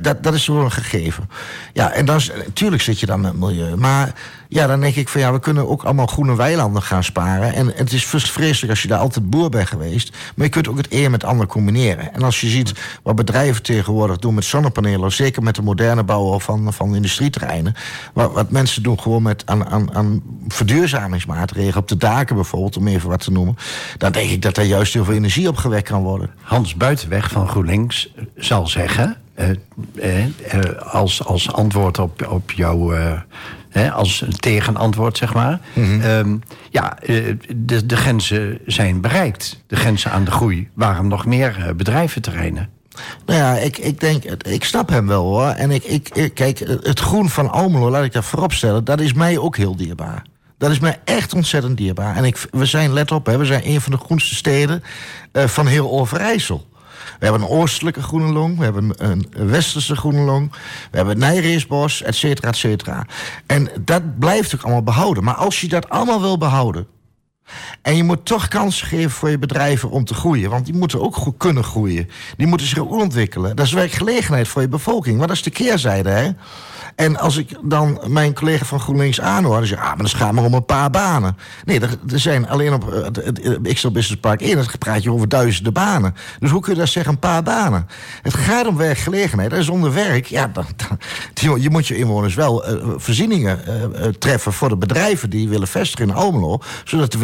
dat, 0.00 0.22
dat 0.22 0.34
is 0.34 0.44
gewoon 0.44 0.64
een 0.64 0.70
gegeven. 0.70 1.30
Ja, 1.72 1.92
en 1.92 2.04
dan 2.04 2.20
natuurlijk 2.36 2.82
zit 2.82 3.00
je 3.00 3.06
dan 3.06 3.27
milieu. 3.34 3.76
Maar 3.76 4.14
ja, 4.48 4.66
dan 4.66 4.80
denk 4.80 4.94
ik 4.94 5.08
van 5.08 5.20
ja, 5.20 5.32
we 5.32 5.40
kunnen 5.40 5.68
ook 5.68 5.82
allemaal 5.82 6.06
groene 6.06 6.36
weilanden 6.36 6.82
gaan 6.82 7.04
sparen. 7.04 7.54
En 7.54 7.72
het 7.74 7.92
is 7.92 8.04
vreselijk 8.04 8.70
als 8.70 8.82
je 8.82 8.88
daar 8.88 8.98
altijd 8.98 9.30
boer 9.30 9.48
bent 9.48 9.68
geweest. 9.68 10.16
Maar 10.34 10.46
je 10.46 10.52
kunt 10.52 10.68
ook 10.68 10.76
het 10.76 10.86
een 10.90 11.10
met 11.10 11.24
ander 11.24 11.46
combineren. 11.46 12.14
En 12.14 12.22
als 12.22 12.40
je 12.40 12.48
ziet 12.48 12.72
wat 13.02 13.14
bedrijven 13.14 13.62
tegenwoordig 13.62 14.18
doen 14.18 14.34
met 14.34 14.44
zonnepanelen, 14.44 15.12
zeker 15.12 15.42
met 15.42 15.54
de 15.54 15.62
moderne 15.62 16.02
bouwen 16.02 16.40
van, 16.40 16.72
van 16.72 16.94
industrieterreinen. 16.94 17.74
Wat, 18.12 18.32
wat 18.32 18.50
mensen 18.50 18.82
doen 18.82 19.00
gewoon 19.00 19.22
met 19.22 19.42
aan, 19.46 19.66
aan, 19.66 19.94
aan 19.94 20.22
verduurzamingsmaatregelen 20.48 21.76
op 21.76 21.88
de 21.88 21.96
daken 21.96 22.34
bijvoorbeeld, 22.34 22.76
om 22.76 22.88
even 22.88 23.08
wat 23.08 23.20
te 23.20 23.30
noemen. 23.30 23.56
Dan 23.98 24.12
denk 24.12 24.30
ik 24.30 24.42
dat 24.42 24.54
daar 24.54 24.64
juist 24.64 24.94
heel 24.94 25.04
veel 25.04 25.14
energie 25.14 25.48
op 25.48 25.56
gewekt 25.56 25.88
kan 25.88 26.02
worden. 26.02 26.30
Hans 26.42 26.74
Buitenweg 26.74 27.30
van 27.30 27.48
GroenLinks 27.48 28.12
zal 28.36 28.66
zeggen. 28.66 29.16
Uh, 29.40 30.24
uh, 30.24 30.64
als, 30.92 31.24
als 31.24 31.52
antwoord 31.52 31.98
op, 31.98 32.26
op 32.28 32.50
jouw 32.50 32.94
als 33.92 34.20
een 34.20 34.38
tegenantwoord, 34.38 35.16
zeg 35.16 35.34
maar. 35.34 35.60
Mhm. 35.72 36.00
Ehm, 36.00 36.36
ja, 36.70 36.98
eh, 36.98 37.34
de, 37.56 37.86
de 37.86 37.96
grenzen 37.96 38.58
zijn 38.66 39.00
bereikt. 39.00 39.62
De 39.66 39.76
grenzen 39.76 40.10
aan 40.10 40.24
de 40.24 40.30
groei. 40.30 40.68
Waarom 40.74 41.08
nog 41.08 41.26
meer 41.26 41.56
eh, 41.58 41.74
bedrijventerreinen? 41.74 42.68
Nou 43.26 43.38
ja, 43.38 43.56
ik, 43.56 43.78
ik 43.78 44.00
denk, 44.00 44.24
ik 44.24 44.64
snap 44.64 44.88
hem 44.88 45.06
wel 45.06 45.24
hoor. 45.24 45.48
En 45.48 45.70
ik, 45.70 45.84
ik, 45.84 46.30
kijk, 46.34 46.58
het 46.82 47.00
groen 47.00 47.28
van 47.28 47.50
Almelo, 47.50 47.90
laat 47.90 48.04
ik 48.04 48.12
dat 48.12 48.24
voorop 48.24 48.52
stellen, 48.52 48.84
dat 48.84 49.00
is 49.00 49.12
mij 49.12 49.38
ook 49.38 49.56
heel 49.56 49.76
dierbaar. 49.76 50.22
Dat 50.58 50.70
is 50.70 50.78
mij 50.78 51.00
echt 51.04 51.34
ontzettend 51.34 51.76
dierbaar. 51.76 52.16
En 52.16 52.24
ik, 52.24 52.46
we 52.50 52.66
zijn, 52.66 52.92
let 52.92 53.12
op, 53.12 53.26
hè, 53.26 53.38
we 53.38 53.44
zijn 53.44 53.68
een 53.68 53.80
van 53.80 53.92
de 53.92 53.98
groenste 53.98 54.34
steden 54.34 54.82
uh, 55.32 55.44
van 55.44 55.66
heel 55.66 55.90
Overijssel. 55.90 56.66
We 57.18 57.24
hebben 57.24 57.42
een 57.42 57.48
oostelijke 57.48 58.02
groene 58.02 58.32
long, 58.32 58.58
we 58.58 58.64
hebben 58.64 58.92
een 58.96 59.28
westerse 59.30 59.96
groene 59.96 60.20
long, 60.20 60.52
we 60.90 60.96
hebben 60.96 61.18
Nijreesbos, 61.18 62.02
et 62.02 62.14
cetera, 62.14 62.48
et 62.48 62.56
cetera. 62.56 63.06
En 63.46 63.68
dat 63.80 64.18
blijft 64.18 64.54
ook 64.54 64.62
allemaal 64.62 64.82
behouden. 64.82 65.24
Maar 65.24 65.34
als 65.34 65.60
je 65.60 65.68
dat 65.68 65.88
allemaal 65.88 66.20
wil 66.20 66.38
behouden, 66.38 66.86
en 67.82 67.96
je 67.96 68.04
moet 68.04 68.24
toch 68.24 68.48
kansen 68.48 68.86
geven 68.86 69.10
voor 69.10 69.30
je 69.30 69.38
bedrijven 69.38 69.90
om 69.90 70.04
te 70.04 70.14
groeien. 70.14 70.50
Want 70.50 70.64
die 70.64 70.74
moeten 70.74 71.00
ook 71.00 71.16
goed 71.16 71.36
kunnen 71.36 71.64
groeien. 71.64 72.08
Die 72.36 72.46
moeten 72.46 72.66
zich 72.66 72.78
ook 72.78 72.92
ontwikkelen. 72.92 73.56
Dat 73.56 73.66
is 73.66 73.72
werkgelegenheid 73.72 74.48
voor 74.48 74.62
je 74.62 74.68
bevolking. 74.68 75.18
Maar 75.18 75.26
dat 75.26 75.36
is 75.36 75.42
de 75.42 75.50
keerzijde, 75.50 76.10
hè? 76.10 76.30
En 76.98 77.16
als 77.16 77.36
ik 77.36 77.50
dan 77.62 78.00
mijn 78.06 78.34
collega 78.34 78.64
van 78.64 78.80
GroenLinks 78.80 79.20
aanhoor... 79.20 79.56
dan 79.56 79.66
zeg 79.66 79.78
ik, 79.78 79.84
ah, 79.84 79.88
maar 79.90 79.98
dan 79.98 80.08
gaat 80.08 80.32
maar 80.32 80.44
om 80.44 80.54
een 80.54 80.64
paar 80.64 80.90
banen. 80.90 81.36
Nee, 81.64 81.80
er, 81.80 81.90
er 82.12 82.20
zijn 82.20 82.48
alleen 82.48 82.72
op 82.72 82.92
uh, 82.92 83.04
het 83.04 83.60
XL 83.74 83.90
Business 83.90 84.20
Park 84.20 84.40
1... 84.40 84.56
dan 84.56 84.66
praat 84.78 85.02
je 85.02 85.12
over 85.12 85.28
duizenden 85.28 85.72
banen. 85.72 86.14
Dus 86.38 86.50
hoe 86.50 86.60
kun 86.60 86.72
je 86.72 86.78
dat 86.78 86.88
zeggen, 86.88 87.12
een 87.12 87.18
paar 87.18 87.42
banen? 87.42 87.86
Het 88.22 88.34
gaat 88.34 88.66
om 88.66 88.76
werkgelegenheid. 88.76 89.52
En 89.52 89.64
zonder 89.64 89.94
werk, 89.94 90.26
ja, 90.26 90.50
dan, 90.52 90.64
dan, 91.34 91.60
je 91.62 91.70
moet 91.70 91.86
je 91.86 91.96
inwoners 91.96 92.34
wel 92.34 92.70
uh, 92.70 92.84
voorzieningen 92.96 93.60
uh, 93.68 94.04
treffen... 94.06 94.52
voor 94.52 94.68
de 94.68 94.76
bedrijven 94.76 95.30
die 95.30 95.48
willen 95.48 95.68
vestigen 95.68 96.08
in 96.08 96.14
Almelo... 96.14 96.58
zodat 96.84 97.12
de 97.12 97.18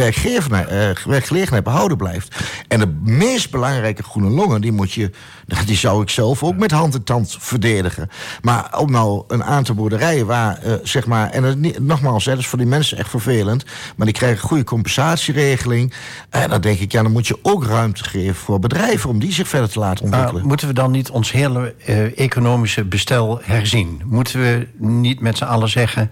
werkgelegenheid 1.04 1.64
behouden 1.64 1.96
blijft. 1.96 2.36
En 2.68 2.78
de 2.78 2.94
meest 3.02 3.50
belangrijke 3.50 4.02
groene 4.02 4.30
longen, 4.30 4.60
die 4.60 4.72
moet 4.72 4.92
je... 4.92 5.10
die 5.66 5.76
zou 5.76 6.02
ik 6.02 6.10
zelf 6.10 6.42
ook 6.42 6.56
met 6.56 6.70
hand 6.70 6.94
en 6.94 7.04
tand 7.04 7.36
verdedigen. 7.38 8.08
Maar 8.42 8.78
om 8.78 8.90
nou 8.90 9.24
een 9.28 9.44
aantal 9.44 9.62
aantal 9.64 9.82
boerderijen 9.82 10.26
waar, 10.26 10.58
uh, 10.66 10.72
zeg 10.82 11.06
maar, 11.06 11.30
en 11.30 11.42
het, 11.42 11.58
niet, 11.58 11.78
nogmaals, 11.78 12.24
hè, 12.24 12.30
dat 12.30 12.40
is 12.40 12.46
voor 12.46 12.58
die 12.58 12.66
mensen 12.66 12.98
echt 12.98 13.10
vervelend, 13.10 13.64
maar 13.96 14.06
die 14.06 14.14
krijgen 14.14 14.38
een 14.42 14.48
goede 14.48 14.64
compensatieregeling. 14.64 15.92
En 16.30 16.50
dan 16.50 16.60
denk 16.60 16.78
ik, 16.78 16.92
ja, 16.92 17.02
dan 17.02 17.12
moet 17.12 17.26
je 17.26 17.38
ook 17.42 17.64
ruimte 17.64 18.04
geven 18.04 18.34
voor 18.34 18.58
bedrijven 18.58 19.10
om 19.10 19.18
die 19.18 19.32
zich 19.32 19.48
verder 19.48 19.68
te 19.68 19.78
laten 19.78 20.04
ontwikkelen. 20.04 20.46
Moeten 20.46 20.68
we 20.68 20.74
dan 20.74 20.90
niet 20.90 21.10
ons 21.10 21.32
hele 21.32 21.74
uh, 21.88 22.18
economische 22.18 22.84
bestel 22.84 23.40
herzien? 23.42 24.02
Moeten 24.04 24.40
we 24.40 24.66
niet 24.76 25.20
met 25.20 25.36
z'n 25.36 25.44
allen 25.44 25.68
zeggen. 25.68 26.10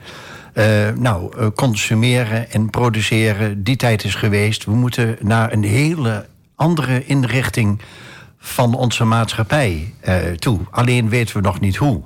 Uh, 0.54 0.64
nou, 0.96 1.38
uh, 1.38 1.46
consumeren 1.54 2.50
en 2.50 2.70
produceren, 2.70 3.62
die 3.62 3.76
tijd 3.76 4.04
is 4.04 4.14
geweest. 4.14 4.64
We 4.64 4.72
moeten 4.72 5.16
naar 5.20 5.52
een 5.52 5.64
hele 5.64 6.26
andere 6.54 7.06
inrichting 7.06 7.80
van 8.38 8.74
onze 8.74 9.04
maatschappij 9.04 9.94
uh, 10.08 10.14
toe. 10.16 10.60
Alleen 10.70 11.08
weten 11.08 11.36
we 11.36 11.42
nog 11.42 11.60
niet 11.60 11.76
hoe. 11.76 12.02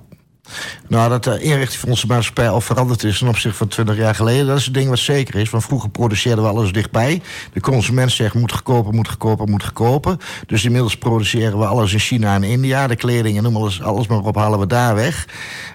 Nou, 0.88 1.08
dat 1.08 1.24
de 1.24 1.40
inrichting 1.40 1.80
van 1.80 1.88
onze 1.88 2.06
maatschappij 2.06 2.48
al 2.48 2.60
veranderd 2.60 3.04
is 3.04 3.18
ten 3.18 3.28
opzichte 3.28 3.56
van 3.56 3.68
20 3.68 3.96
jaar 3.96 4.14
geleden, 4.14 4.46
dat 4.46 4.58
is 4.58 4.64
het 4.64 4.74
ding 4.74 4.88
wat 4.88 4.98
zeker 4.98 5.34
is. 5.34 5.50
Want 5.50 5.64
vroeger 5.64 5.90
produceerden 5.90 6.44
we 6.44 6.50
alles 6.50 6.72
dichtbij. 6.72 7.22
De 7.52 7.60
consument 7.60 8.12
zegt 8.12 8.34
moet 8.34 8.52
gekopen, 8.52 8.94
moet 8.94 9.08
gekopen, 9.08 9.50
moet 9.50 9.64
gekopen. 9.64 10.18
Dus 10.46 10.64
inmiddels 10.64 10.96
produceren 10.96 11.58
we 11.58 11.66
alles 11.66 11.92
in 11.92 11.98
China 11.98 12.34
en 12.34 12.44
India. 12.44 12.86
De 12.86 12.96
kleding 12.96 13.36
en 13.36 13.42
noem 13.42 13.56
alles, 13.56 13.82
alles 13.82 14.06
maar 14.06 14.18
op, 14.18 14.36
halen 14.36 14.58
we 14.58 14.66
daar 14.66 14.94
weg. 14.94 15.26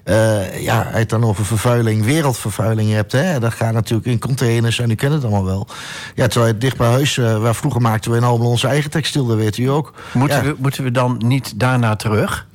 Uh, 0.06 0.62
ja, 0.62 0.78
als 0.78 0.92
je 0.92 0.98
het 0.98 1.10
dan 1.10 1.24
over 1.24 1.46
vervuiling, 1.46 2.06
wereldvervuiling 2.06 2.92
hebt, 2.92 3.12
hè, 3.12 3.40
dat 3.40 3.54
gaat 3.54 3.74
natuurlijk 3.74 4.08
in 4.08 4.20
containers 4.20 4.80
en 4.80 4.92
u 4.92 4.96
kent 4.96 5.14
het 5.14 5.24
allemaal 5.24 5.46
wel. 5.46 5.68
Ja, 6.16 6.28
terwijl 6.28 6.52
het 6.52 6.62
dicht 6.62 6.78
bij 6.78 6.88
huis, 6.88 7.18
uh, 7.18 7.38
waar 7.38 7.56
vroeger 7.56 7.82
maakten 7.82 8.12
we 8.12 8.18
in 8.18 8.24
allemaal 8.24 8.50
onze 8.50 8.68
eigen 8.68 8.90
textiel, 8.90 9.26
dat 9.26 9.38
weet 9.38 9.58
u 9.58 9.66
ook. 9.66 9.94
Moeten, 10.14 10.38
ja. 10.38 10.44
we, 10.44 10.56
moeten 10.58 10.84
we 10.84 10.92
dan 10.92 11.22
niet 11.26 11.60
daarna 11.60 11.96
terug? 11.96 12.48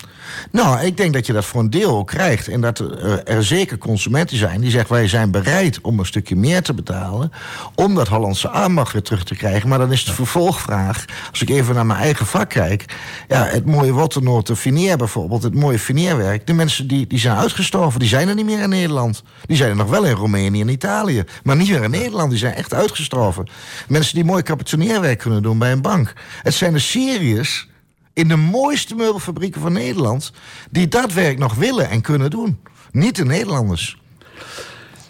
Nou, 0.50 0.80
ik 0.80 0.96
denk 0.96 1.12
dat 1.12 1.26
je 1.26 1.32
dat 1.32 1.44
voor 1.44 1.60
een 1.60 1.70
deel 1.70 1.96
ook 1.96 2.06
krijgt. 2.06 2.48
En 2.48 2.60
dat 2.60 2.78
er, 2.78 3.24
er 3.24 3.44
zeker 3.44 3.78
consumenten 3.78 4.36
zijn 4.36 4.60
die 4.60 4.70
zeggen... 4.70 4.94
wij 4.94 5.08
zijn 5.08 5.30
bereid 5.30 5.80
om 5.80 5.98
een 5.98 6.06
stukje 6.06 6.36
meer 6.36 6.62
te 6.62 6.74
betalen... 6.74 7.32
om 7.74 7.94
dat 7.94 8.08
Hollandse 8.08 8.50
aanmacht 8.50 8.92
weer 8.92 9.02
terug 9.02 9.24
te 9.24 9.34
krijgen. 9.34 9.68
Maar 9.68 9.78
dan 9.78 9.92
is 9.92 10.04
de 10.04 10.12
vervolgvraag, 10.12 11.04
als 11.30 11.42
ik 11.42 11.50
even 11.50 11.74
naar 11.74 11.86
mijn 11.86 12.00
eigen 12.00 12.26
vak 12.26 12.48
kijk... 12.48 12.84
ja, 13.28 13.44
het 13.44 13.66
mooie 13.66 13.92
Wattennoorten 13.92 14.56
Fineer 14.56 14.96
bijvoorbeeld, 14.96 15.42
het 15.42 15.54
mooie 15.54 15.78
Fineerwerk... 15.78 16.46
de 16.46 16.52
mensen 16.52 16.86
die, 16.86 17.06
die 17.06 17.18
zijn 17.18 17.36
uitgestorven, 17.36 18.00
die 18.00 18.08
zijn 18.08 18.28
er 18.28 18.34
niet 18.34 18.46
meer 18.46 18.62
in 18.62 18.68
Nederland. 18.68 19.22
Die 19.46 19.56
zijn 19.56 19.70
er 19.70 19.76
nog 19.76 19.90
wel 19.90 20.04
in 20.04 20.14
Roemenië 20.14 20.60
en 20.60 20.68
Italië. 20.68 21.24
Maar 21.42 21.56
niet 21.56 21.70
meer 21.70 21.82
in 21.82 21.90
Nederland, 21.90 22.30
die 22.30 22.38
zijn 22.38 22.54
echt 22.54 22.74
uitgestorven. 22.74 23.48
Mensen 23.88 24.14
die 24.14 24.24
mooi 24.24 24.42
kapitoneerwerk 24.42 25.18
kunnen 25.18 25.42
doen 25.42 25.58
bij 25.58 25.72
een 25.72 25.82
bank. 25.82 26.12
Het 26.42 26.54
zijn 26.54 26.72
de 26.72 26.78
Syriërs 26.78 27.68
in 28.16 28.28
de 28.28 28.36
mooiste 28.36 28.94
meubelfabrieken 28.94 29.60
van 29.60 29.72
Nederland... 29.72 30.32
die 30.70 30.88
dat 30.88 31.12
werk 31.12 31.38
nog 31.38 31.54
willen 31.54 31.90
en 31.90 32.00
kunnen 32.00 32.30
doen. 32.30 32.58
Niet 32.90 33.16
de 33.16 33.24
Nederlanders. 33.24 33.98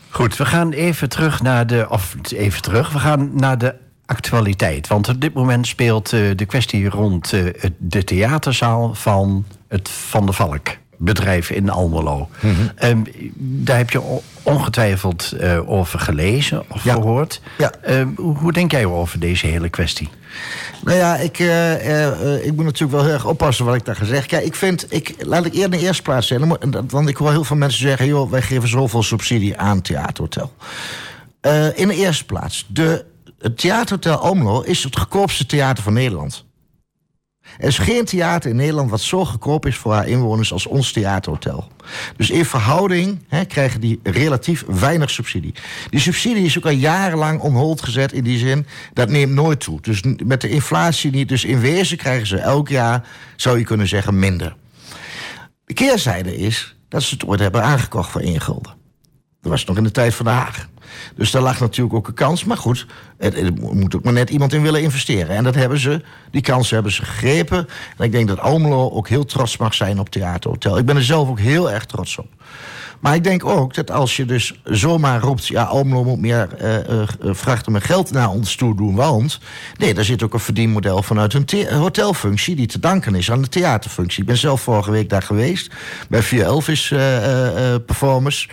Goed, 0.08 0.36
we 0.36 0.44
gaan 0.44 0.72
even 0.72 1.08
terug 1.08 1.42
naar 1.42 1.66
de... 1.66 1.86
of 1.90 2.16
even 2.28 2.62
terug, 2.62 2.92
we 2.92 2.98
gaan 2.98 3.30
naar 3.34 3.58
de 3.58 3.74
actualiteit. 4.06 4.86
Want 4.86 5.08
op 5.08 5.20
dit 5.20 5.34
moment 5.34 5.66
speelt 5.66 6.12
uh, 6.12 6.30
de 6.36 6.44
kwestie 6.44 6.88
rond 6.88 7.32
uh, 7.32 7.52
de 7.78 8.04
theaterzaal 8.04 8.94
van 8.94 9.44
het 9.68 9.88
Van 9.88 10.26
de 10.26 10.32
Valk 10.32 10.68
bedrijf 10.96 11.50
in 11.50 11.70
Almelo. 11.70 12.28
Mm 12.40 12.54
-hmm. 12.54 12.88
um, 12.88 13.04
daar 13.38 13.76
heb 13.76 13.90
je 13.90 14.20
ongetwijfeld 14.42 15.34
uh, 15.40 15.70
over 15.70 15.98
gelezen 15.98 16.64
of 16.70 16.84
ja. 16.84 16.92
gehoord. 16.94 17.40
Ja. 17.58 17.72
Um, 17.88 18.14
hoe 18.16 18.52
denk 18.52 18.70
jij 18.70 18.84
over 18.84 19.18
deze 19.18 19.46
hele 19.46 19.68
kwestie? 19.68 20.08
Nou 20.84 20.96
ja, 20.96 21.16
ik, 21.16 21.38
uh, 21.38 21.86
uh, 21.86 22.46
ik 22.46 22.54
moet 22.54 22.64
natuurlijk 22.64 22.92
wel 22.92 23.04
heel 23.04 23.12
erg 23.12 23.26
oppassen 23.26 23.64
wat 23.64 23.74
ik 23.74 23.84
daar 23.84 23.96
gezegd. 23.96 24.26
Kijk, 24.26 24.44
ik 24.44 24.54
vind, 24.54 24.86
ik, 24.92 25.14
laat 25.18 25.44
ik 25.44 25.52
eerder 25.52 25.72
in 25.72 25.78
de 25.78 25.86
eerste 25.86 26.02
plaats 26.02 26.26
zeggen... 26.26 26.58
want 26.88 27.08
ik 27.08 27.16
hoor 27.16 27.30
heel 27.30 27.44
veel 27.44 27.56
mensen 27.56 27.80
zeggen... 27.80 28.06
joh, 28.06 28.30
wij 28.30 28.42
geven 28.42 28.68
zoveel 28.68 29.02
subsidie 29.02 29.58
aan 29.58 29.82
Theaterhotel. 29.82 30.52
In 31.74 31.88
de 31.88 31.94
eerste 31.94 32.24
plaats, 32.24 32.66
de, 32.68 33.04
het 33.38 33.58
Theaterhotel 33.58 34.16
Almelo 34.16 34.60
is 34.60 34.84
het 34.84 34.98
goedkoopste 34.98 35.46
theater 35.46 35.82
van 35.82 35.92
Nederland. 35.92 36.44
Er 37.58 37.66
is 37.66 37.78
geen 37.78 38.04
theater 38.04 38.50
in 38.50 38.56
Nederland 38.56 38.90
wat 38.90 39.00
zo 39.00 39.24
goedkoop 39.24 39.66
is 39.66 39.76
voor 39.76 39.92
haar 39.92 40.08
inwoners 40.08 40.52
als 40.52 40.66
ons 40.66 40.92
theaterhotel. 40.92 41.70
Dus 42.16 42.30
in 42.30 42.44
verhouding 42.44 43.18
krijgen 43.48 43.80
die 43.80 44.00
relatief 44.02 44.64
weinig 44.66 45.10
subsidie. 45.10 45.54
Die 45.90 46.00
subsidie 46.00 46.44
is 46.44 46.58
ook 46.58 46.64
al 46.64 46.70
jarenlang 46.70 47.40
onhold 47.40 47.82
gezet 47.82 48.12
in 48.12 48.24
die 48.24 48.38
zin, 48.38 48.66
dat 48.92 49.08
neemt 49.08 49.32
nooit 49.32 49.60
toe. 49.60 49.80
Dus 49.80 50.02
met 50.24 50.40
de 50.40 50.48
inflatie 50.48 51.10
niet. 51.10 51.28
Dus 51.28 51.44
in 51.44 51.60
wezen 51.60 51.96
krijgen 51.96 52.26
ze 52.26 52.38
elk 52.38 52.68
jaar, 52.68 53.08
zou 53.36 53.58
je 53.58 53.64
kunnen 53.64 53.88
zeggen, 53.88 54.18
minder. 54.18 54.56
De 55.64 55.74
keerzijde 55.74 56.36
is 56.36 56.76
dat 56.88 57.02
ze 57.02 57.14
het 57.14 57.26
ooit 57.26 57.40
hebben 57.40 57.62
aangekocht 57.62 58.10
voor 58.10 58.20
één 58.20 58.40
gulden. 58.40 58.74
Dat 59.40 59.50
was 59.50 59.64
nog 59.64 59.76
in 59.76 59.84
de 59.84 59.90
tijd 59.90 60.14
van 60.14 60.24
de 60.24 60.32
Haag. 60.32 60.68
Dus 61.16 61.30
daar 61.30 61.42
lag 61.42 61.60
natuurlijk 61.60 61.94
ook 61.94 62.08
een 62.08 62.14
kans. 62.14 62.44
Maar 62.44 62.56
goed, 62.56 62.86
er, 63.18 63.52
moet 63.52 63.96
ook 63.96 64.04
maar 64.04 64.12
net 64.12 64.30
iemand 64.30 64.52
in 64.52 64.62
willen 64.62 64.82
investeren. 64.82 65.36
En 65.36 65.44
dat 65.44 65.54
hebben 65.54 65.78
ze, 65.78 66.02
die 66.30 66.42
kans 66.42 66.70
hebben 66.70 66.92
ze 66.92 67.04
gegrepen. 67.04 67.68
En 67.96 68.04
ik 68.04 68.12
denk 68.12 68.28
dat 68.28 68.40
Almelo 68.40 68.90
ook 68.90 69.08
heel 69.08 69.24
trots 69.24 69.56
mag 69.56 69.74
zijn 69.74 70.00
op 70.00 70.08
Theaterhotel. 70.08 70.78
Ik 70.78 70.86
ben 70.86 70.96
er 70.96 71.04
zelf 71.04 71.28
ook 71.28 71.40
heel 71.40 71.70
erg 71.70 71.84
trots 71.84 72.18
op. 72.18 72.28
Maar 73.00 73.14
ik 73.14 73.24
denk 73.24 73.44
ook 73.44 73.74
dat 73.74 73.90
als 73.90 74.16
je 74.16 74.24
dus 74.24 74.60
zomaar 74.64 75.20
roept... 75.20 75.46
ja, 75.46 75.62
Almelo 75.62 76.04
moet 76.04 76.20
meer 76.20 76.48
uh, 76.62 76.74
uh, 76.74 77.34
vrachten 77.34 77.72
met 77.72 77.84
geld 77.84 78.10
naar 78.10 78.30
ons 78.30 78.56
toe 78.56 78.76
doen, 78.76 78.94
want... 78.94 79.40
nee, 79.76 79.94
daar 79.94 80.04
zit 80.04 80.22
ook 80.22 80.34
een 80.34 80.40
verdienmodel 80.40 81.02
vanuit 81.02 81.34
een 81.34 81.72
hotelfunctie... 81.72 82.56
die 82.56 82.66
te 82.66 82.78
danken 82.78 83.14
is 83.14 83.30
aan 83.30 83.42
de 83.42 83.48
theaterfunctie. 83.48 84.20
Ik 84.20 84.26
ben 84.26 84.36
zelf 84.36 84.60
vorige 84.60 84.90
week 84.90 85.08
daar 85.08 85.22
geweest... 85.22 85.72
bij 86.08 86.22
4 86.22 86.42
Elvis 86.42 86.90
uh, 86.90 87.00
performers... 87.86 88.48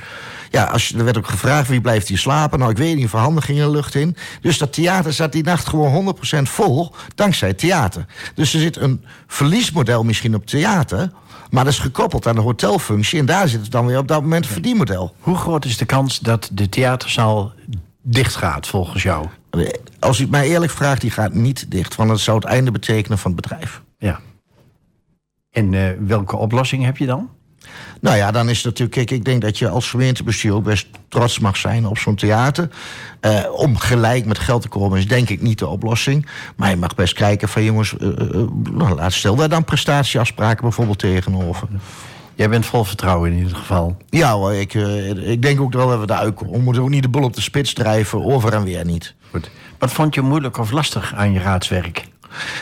ja, 0.54 0.64
als, 0.64 0.94
er 0.94 1.04
werd 1.04 1.18
ook 1.18 1.28
gevraagd 1.28 1.68
wie 1.68 1.82
blijft 1.82 2.08
hier 2.08 2.18
slapen. 2.18 2.60
Nou, 2.60 2.72
ik 2.72 2.78
weet 2.78 2.96
niet, 2.96 3.10
verhandigingen 3.10 3.66
de 3.66 3.72
lucht 3.72 3.96
in. 3.96 4.16
Dus 4.42 4.58
dat 4.58 4.74
theater 4.74 5.14
zat 5.14 5.32
die 5.32 5.44
nacht 5.44 5.68
gewoon 5.68 6.16
100% 6.38 6.42
vol, 6.42 6.92
dankzij 7.16 7.54
theater. 7.54 8.06
Dus 8.36 8.54
er 8.54 8.60
zit 8.60 8.78
een 8.78 9.06
verliesmodel 9.28 10.04
misschien 10.04 10.36
op 10.36 10.46
theater... 10.46 11.12
Maar 11.50 11.64
dat 11.64 11.74
is 11.74 11.80
gekoppeld 11.80 12.28
aan 12.28 12.36
de 12.36 12.42
hotelfunctie. 12.42 13.20
En 13.20 13.26
daar 13.26 13.48
zit 13.48 13.62
het 13.62 13.72
dan 13.72 13.86
weer 13.86 13.98
op 13.98 14.08
dat 14.08 14.22
moment 14.22 14.46
een 14.46 14.52
verdienmodel. 14.52 15.16
Hoe 15.20 15.36
groot 15.36 15.66
is 15.66 15.78
de 15.78 15.86
kans 15.86 16.20
dat 16.20 16.50
de 16.54 16.70
theaterzaal 16.70 17.52
dicht 18.02 18.36
gaat 18.36 18.68
volgens 18.68 19.04
jou? 19.04 19.28
Als 20.00 20.20
u 20.20 20.22
het 20.22 20.32
mij 20.32 20.48
eerlijk 20.48 20.72
vraagt, 20.72 21.02
die 21.02 21.12
gaat 21.12 21.34
niet 21.34 21.72
dicht. 21.72 21.96
Want 21.96 22.10
dat 22.10 22.20
zou 22.20 22.38
het 22.38 22.46
einde 22.46 22.72
betekenen 22.72 23.18
van 23.18 23.32
het 23.32 23.42
bedrijf. 23.42 23.82
Ja. 23.98 24.20
En 25.52 25.72
uh, 25.72 25.90
welke 26.00 26.36
oplossing 26.36 26.84
heb 26.84 26.98
je 26.98 27.06
dan? 27.06 27.30
Nou 28.02 28.18
ja, 28.18 28.32
dan 28.32 28.50
is 28.50 28.56
het 28.56 28.66
natuurlijk. 28.66 28.98
Kijk, 28.98 29.12
ik 29.12 29.26
denk 29.26 29.42
dat 29.42 29.58
je 29.58 29.70
als 29.70 29.90
gemeentebestuur 29.90 30.54
ook 30.54 30.64
best 30.64 30.88
trots 31.10 31.40
mag 31.40 31.58
zijn 31.58 31.86
op 31.86 31.98
zo'n 31.98 32.16
theater. 32.16 32.70
Uh, 33.22 33.40
om 33.52 33.78
gelijk 33.78 34.26
met 34.26 34.40
geld 34.40 34.62
te 34.62 34.68
komen 34.68 34.98
is 34.98 35.08
denk 35.08 35.30
ik 35.30 35.42
niet 35.42 35.60
de 35.60 35.68
oplossing. 35.68 36.28
Maar 36.56 36.70
je 36.70 36.76
mag 36.76 36.96
best 36.96 37.14
kijken 37.14 37.50
van 37.50 37.64
jongens, 37.64 37.96
uh, 38.00 38.10
uh, 38.34 38.96
laat 38.96 39.14
stel 39.14 39.36
daar 39.36 39.50
dan 39.50 39.64
prestatieafspraken 39.64 40.62
bijvoorbeeld 40.62 41.00
tegenover. 41.00 41.68
Jij 42.36 42.50
bent 42.50 42.66
vol 42.66 42.84
vertrouwen 42.84 43.32
in 43.32 43.38
ieder 43.38 43.56
geval. 43.56 43.98
Ja 44.10 44.34
hoor, 44.34 44.54
ik, 44.54 44.74
ik 44.74 45.42
denk 45.42 45.62
ook 45.62 45.74
wel 45.74 45.88
dat 45.88 46.00
we 46.00 46.06
daar 46.06 46.18
uitkomen. 46.20 46.54
We 46.54 46.62
moeten 46.62 46.82
ook 46.82 46.90
niet 46.90 47.04
de 47.04 47.10
bol 47.10 47.24
op 47.24 47.36
de 47.36 47.42
spits 47.42 47.74
drijven, 47.74 48.26
over 48.26 48.54
en 48.54 48.64
weer 48.64 48.86
niet. 48.86 49.14
Goed. 49.32 49.50
Wat 49.80 49.92
vond 49.92 50.16
je 50.16 50.22
moeilijk 50.22 50.58
of 50.58 50.72
lastig 50.72 51.14
aan 51.16 51.34
je 51.34 51.40
raadswerk? 51.40 52.12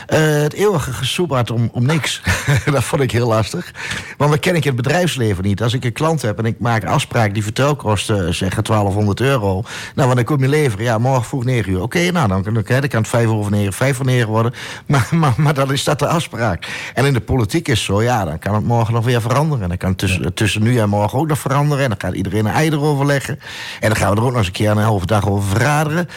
Uh, 0.08 0.18
het 0.42 0.52
eeuwige 0.52 0.92
gesoebaard 0.92 1.50
om, 1.50 1.68
om 1.72 1.86
niks. 1.86 2.22
dat 2.64 2.84
vond 2.84 3.02
ik 3.02 3.10
heel 3.10 3.28
lastig. 3.28 3.72
Want 4.16 4.30
dan 4.30 4.40
ken 4.40 4.54
ik 4.54 4.64
het 4.64 4.76
bedrijfsleven 4.76 5.44
niet. 5.44 5.62
Als 5.62 5.72
ik 5.72 5.84
een 5.84 5.92
klant 5.92 6.22
heb 6.22 6.38
en 6.38 6.44
ik 6.44 6.58
maak 6.58 6.82
een 6.82 6.88
afspraak 6.88 7.34
die 7.34 7.42
vertelkosten 7.42 8.26
uh, 8.26 8.32
zeggen 8.32 8.64
1200 8.64 9.20
euro. 9.20 9.62
Nou, 9.94 10.06
wanneer 10.06 10.24
kom 10.24 10.40
je 10.40 10.48
leveren? 10.48 10.84
Ja, 10.84 10.98
morgen 10.98 11.24
vroeg 11.24 11.44
9 11.44 11.70
uur. 11.70 11.76
Oké, 11.76 11.84
okay, 11.84 12.08
nou, 12.08 12.28
dan, 12.28 12.42
dan, 12.42 12.54
dan, 12.54 12.64
kan 12.64 13.00
het 13.00 13.08
5 13.08 13.26
over 13.26 13.50
9, 13.50 13.72
5 13.72 13.96
voor 13.96 14.06
9 14.06 14.28
worden. 14.28 14.52
Maar, 14.86 15.08
maar, 15.10 15.34
maar 15.36 15.54
dan 15.54 15.72
is 15.72 15.84
dat 15.84 15.98
de 15.98 16.06
afspraak. 16.06 16.66
En 16.94 17.04
in 17.04 17.12
de 17.12 17.20
politiek 17.20 17.68
is 17.68 17.84
zo, 17.84 18.02
ja, 18.02 18.24
dan 18.24 18.38
kan 18.38 18.54
het 18.54 18.64
morgen 18.64 18.94
nog 18.94 19.04
weer 19.04 19.20
veranderen. 19.20 19.62
En 19.62 19.68
dan 19.68 19.78
kan 19.78 19.88
het 19.88 19.98
tussen, 19.98 20.34
tussen 20.34 20.62
nu 20.62 20.78
en 20.78 20.88
morgen 20.88 21.18
ook 21.18 21.28
nog 21.28 21.38
veranderen. 21.38 21.84
En 21.84 21.90
dan 21.90 22.00
gaat 22.00 22.14
iedereen 22.14 22.46
een 22.46 22.52
ei 22.52 22.70
erover 22.70 23.06
leggen. 23.06 23.40
En 23.80 23.88
dan 23.88 23.96
gaan 23.96 24.10
we 24.10 24.16
er 24.16 24.22
ook 24.22 24.28
nog 24.28 24.38
eens 24.38 24.46
een 24.46 24.52
keer 24.52 24.70
een 24.70 24.78
halve 24.78 25.06
dag 25.06 25.28
over 25.28 25.48
verraderen. 25.48 26.08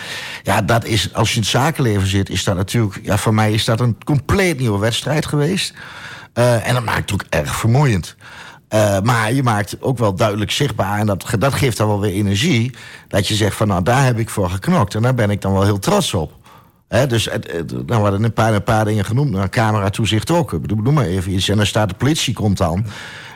Ja, 0.44 0.62
dat 0.62 0.86
is, 0.86 1.14
als 1.14 1.30
je 1.30 1.36
in 1.36 1.42
het 1.42 1.50
zakenleven 1.50 2.08
zit, 2.08 2.30
is 2.30 2.44
dat 2.44 2.56
natuurlijk, 2.56 3.00
ja, 3.04 3.18
voor 3.18 3.34
mij 3.34 3.45
is 3.54 3.66
dat 3.66 3.80
een 3.80 3.98
compleet 4.04 4.60
nieuwe 4.60 4.80
wedstrijd 4.80 5.26
geweest. 5.26 5.74
Uh, 6.34 6.68
en 6.68 6.74
dat 6.74 6.84
maakt 6.84 7.12
het 7.12 7.14
ook 7.14 7.26
erg 7.30 7.56
vermoeiend. 7.56 8.16
Uh, 8.70 9.00
maar 9.00 9.34
je 9.34 9.44
maakt 9.44 9.82
ook 9.82 9.98
wel 9.98 10.16
duidelijk 10.16 10.52
zichtbaar, 10.52 11.00
en 11.00 11.06
dat, 11.06 11.26
dat 11.40 11.54
geeft 11.54 11.78
dan 11.78 11.88
wel 11.88 12.00
weer 12.00 12.12
energie, 12.12 12.76
dat 13.08 13.28
je 13.28 13.36
zegt 13.36 13.56
van 13.56 13.68
nou 13.68 13.84
daar 13.84 14.06
heb 14.06 14.20
ik 14.20 14.30
voor 14.30 14.50
geknokt 14.50 14.96
en 14.96 15.02
daar 15.02 15.16
ben 15.16 15.30
ik 15.30 15.42
dan 15.42 15.54
wel 15.54 15.64
heel 15.64 15.80
trots 15.80 16.14
op. 16.14 16.32
He, 16.88 17.08
dus 17.08 17.26
nou, 17.26 17.86
we 17.86 17.94
hadden 17.94 18.24
een 18.24 18.34
paar, 18.34 18.54
een 18.54 18.64
paar 18.64 18.86
dingen 18.86 19.06
genoemd, 19.06 19.32
nou, 19.32 19.48
camera 19.48 19.90
toezicht 19.90 20.32
ook. 20.32 20.62
Bedoel, 20.62 20.94
maar 20.94 21.06
even 21.06 21.32
iets. 21.32 21.50
En 21.50 21.58
dan 21.58 21.66
staat 21.66 21.90
de 21.90 21.96
politie 21.96 22.34
komt 22.34 22.58
dan. 22.58 22.86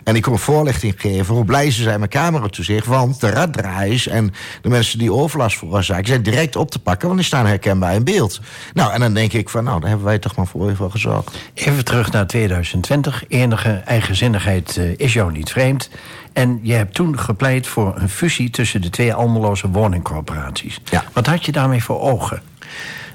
En 0.09 0.15
ik 0.15 0.21
kon 0.21 0.39
voorlichting 0.39 0.93
geven 0.97 1.35
hoe 1.35 1.45
blij 1.45 1.71
ze 1.71 1.83
zijn 1.83 1.99
met 1.99 2.09
camera 2.09 2.47
toezicht. 2.47 2.85
Want 2.85 3.19
de 3.19 3.29
raddraaiers 3.29 4.07
en 4.07 4.33
de 4.61 4.69
mensen 4.69 4.99
die 4.99 5.13
overlast 5.13 5.57
veroorzaken... 5.57 6.07
zijn 6.07 6.23
direct 6.23 6.55
op 6.55 6.71
te 6.71 6.79
pakken, 6.79 7.07
want 7.07 7.19
die 7.19 7.27
staan 7.27 7.45
herkenbaar 7.45 7.93
in 7.93 8.03
beeld. 8.03 8.41
Nou, 8.73 8.93
en 8.93 8.99
dan 8.99 9.13
denk 9.13 9.33
ik 9.33 9.49
van, 9.49 9.63
nou, 9.63 9.79
daar 9.79 9.89
hebben 9.89 10.07
wij 10.07 10.19
toch 10.19 10.35
maar 10.35 10.47
voor 10.47 10.69
even 10.69 10.91
gezorgd. 10.91 11.37
Even 11.53 11.85
terug 11.85 12.11
naar 12.11 12.27
2020. 12.27 13.23
Enige 13.27 13.69
eigenzinnigheid 13.69 14.75
uh, 14.77 14.93
is 14.97 15.13
jou 15.13 15.31
niet 15.31 15.51
vreemd. 15.51 15.89
En 16.33 16.59
je 16.63 16.73
hebt 16.73 16.93
toen 16.93 17.19
gepleit 17.19 17.67
voor 17.67 17.93
een 17.97 18.09
fusie 18.09 18.49
tussen 18.49 18.81
de 18.81 18.89
twee 18.89 19.13
Almeloze 19.13 19.69
woningcorporaties. 19.69 20.81
Ja. 20.89 21.03
Wat 21.13 21.25
had 21.25 21.45
je 21.45 21.51
daarmee 21.51 21.83
voor 21.83 21.99
ogen? 21.99 22.41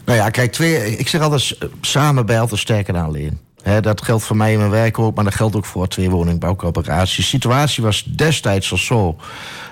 Nou 0.05 0.19
ja, 0.19 0.31
kijk, 0.31 0.53
twee, 0.53 0.97
ik 0.97 1.09
zeg 1.09 1.21
altijd 1.21 1.59
samen 1.81 2.27
bij 2.27 2.41
altijd 2.41 2.61
sterker 2.61 2.93
dan 2.93 3.05
alleen. 3.05 3.39
Dat 3.81 4.03
geldt 4.03 4.24
voor 4.24 4.37
mij 4.37 4.53
in 4.53 4.59
mijn 4.59 4.70
werk 4.70 4.98
ook, 4.98 5.14
maar 5.14 5.24
dat 5.24 5.35
geldt 5.35 5.57
ook 5.57 5.64
voor 5.64 5.88
twee 5.88 6.11
woningbouwcorporaties. 6.11 7.16
De 7.16 7.22
situatie 7.22 7.83
was 7.83 8.05
destijds 8.05 8.70
al 8.70 8.79
zo 8.79 9.16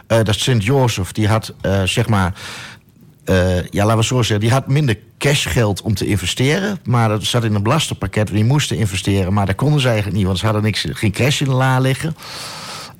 uh, 0.08 0.18
dat 0.22 0.34
Sint-Jozef, 0.34 1.12
die 1.12 1.28
had 1.28 1.54
uh, 1.62 1.82
zeg 1.82 2.08
maar. 2.08 2.34
Uh, 3.24 3.68
ja, 3.68 3.84
laten 3.84 3.96
we 3.96 4.04
zo 4.04 4.16
zeggen, 4.16 4.40
die 4.40 4.50
had 4.50 4.68
minder 4.68 4.98
cashgeld 5.18 5.82
om 5.82 5.94
te 5.94 6.06
investeren. 6.06 6.78
Maar 6.84 7.08
dat 7.08 7.24
zat 7.24 7.44
in 7.44 7.54
een 7.54 7.62
belastingpakket. 7.62 8.28
Die 8.28 8.44
moesten 8.44 8.76
investeren, 8.76 9.32
maar 9.32 9.46
dat 9.46 9.54
konden 9.54 9.80
ze 9.80 9.86
eigenlijk 9.86 10.16
niet, 10.16 10.26
want 10.26 10.38
ze 10.38 10.44
hadden 10.44 10.62
niks, 10.62 10.86
geen 10.90 11.12
cash 11.12 11.40
in 11.40 11.46
de 11.46 11.52
la 11.52 11.78
liggen. 11.78 12.16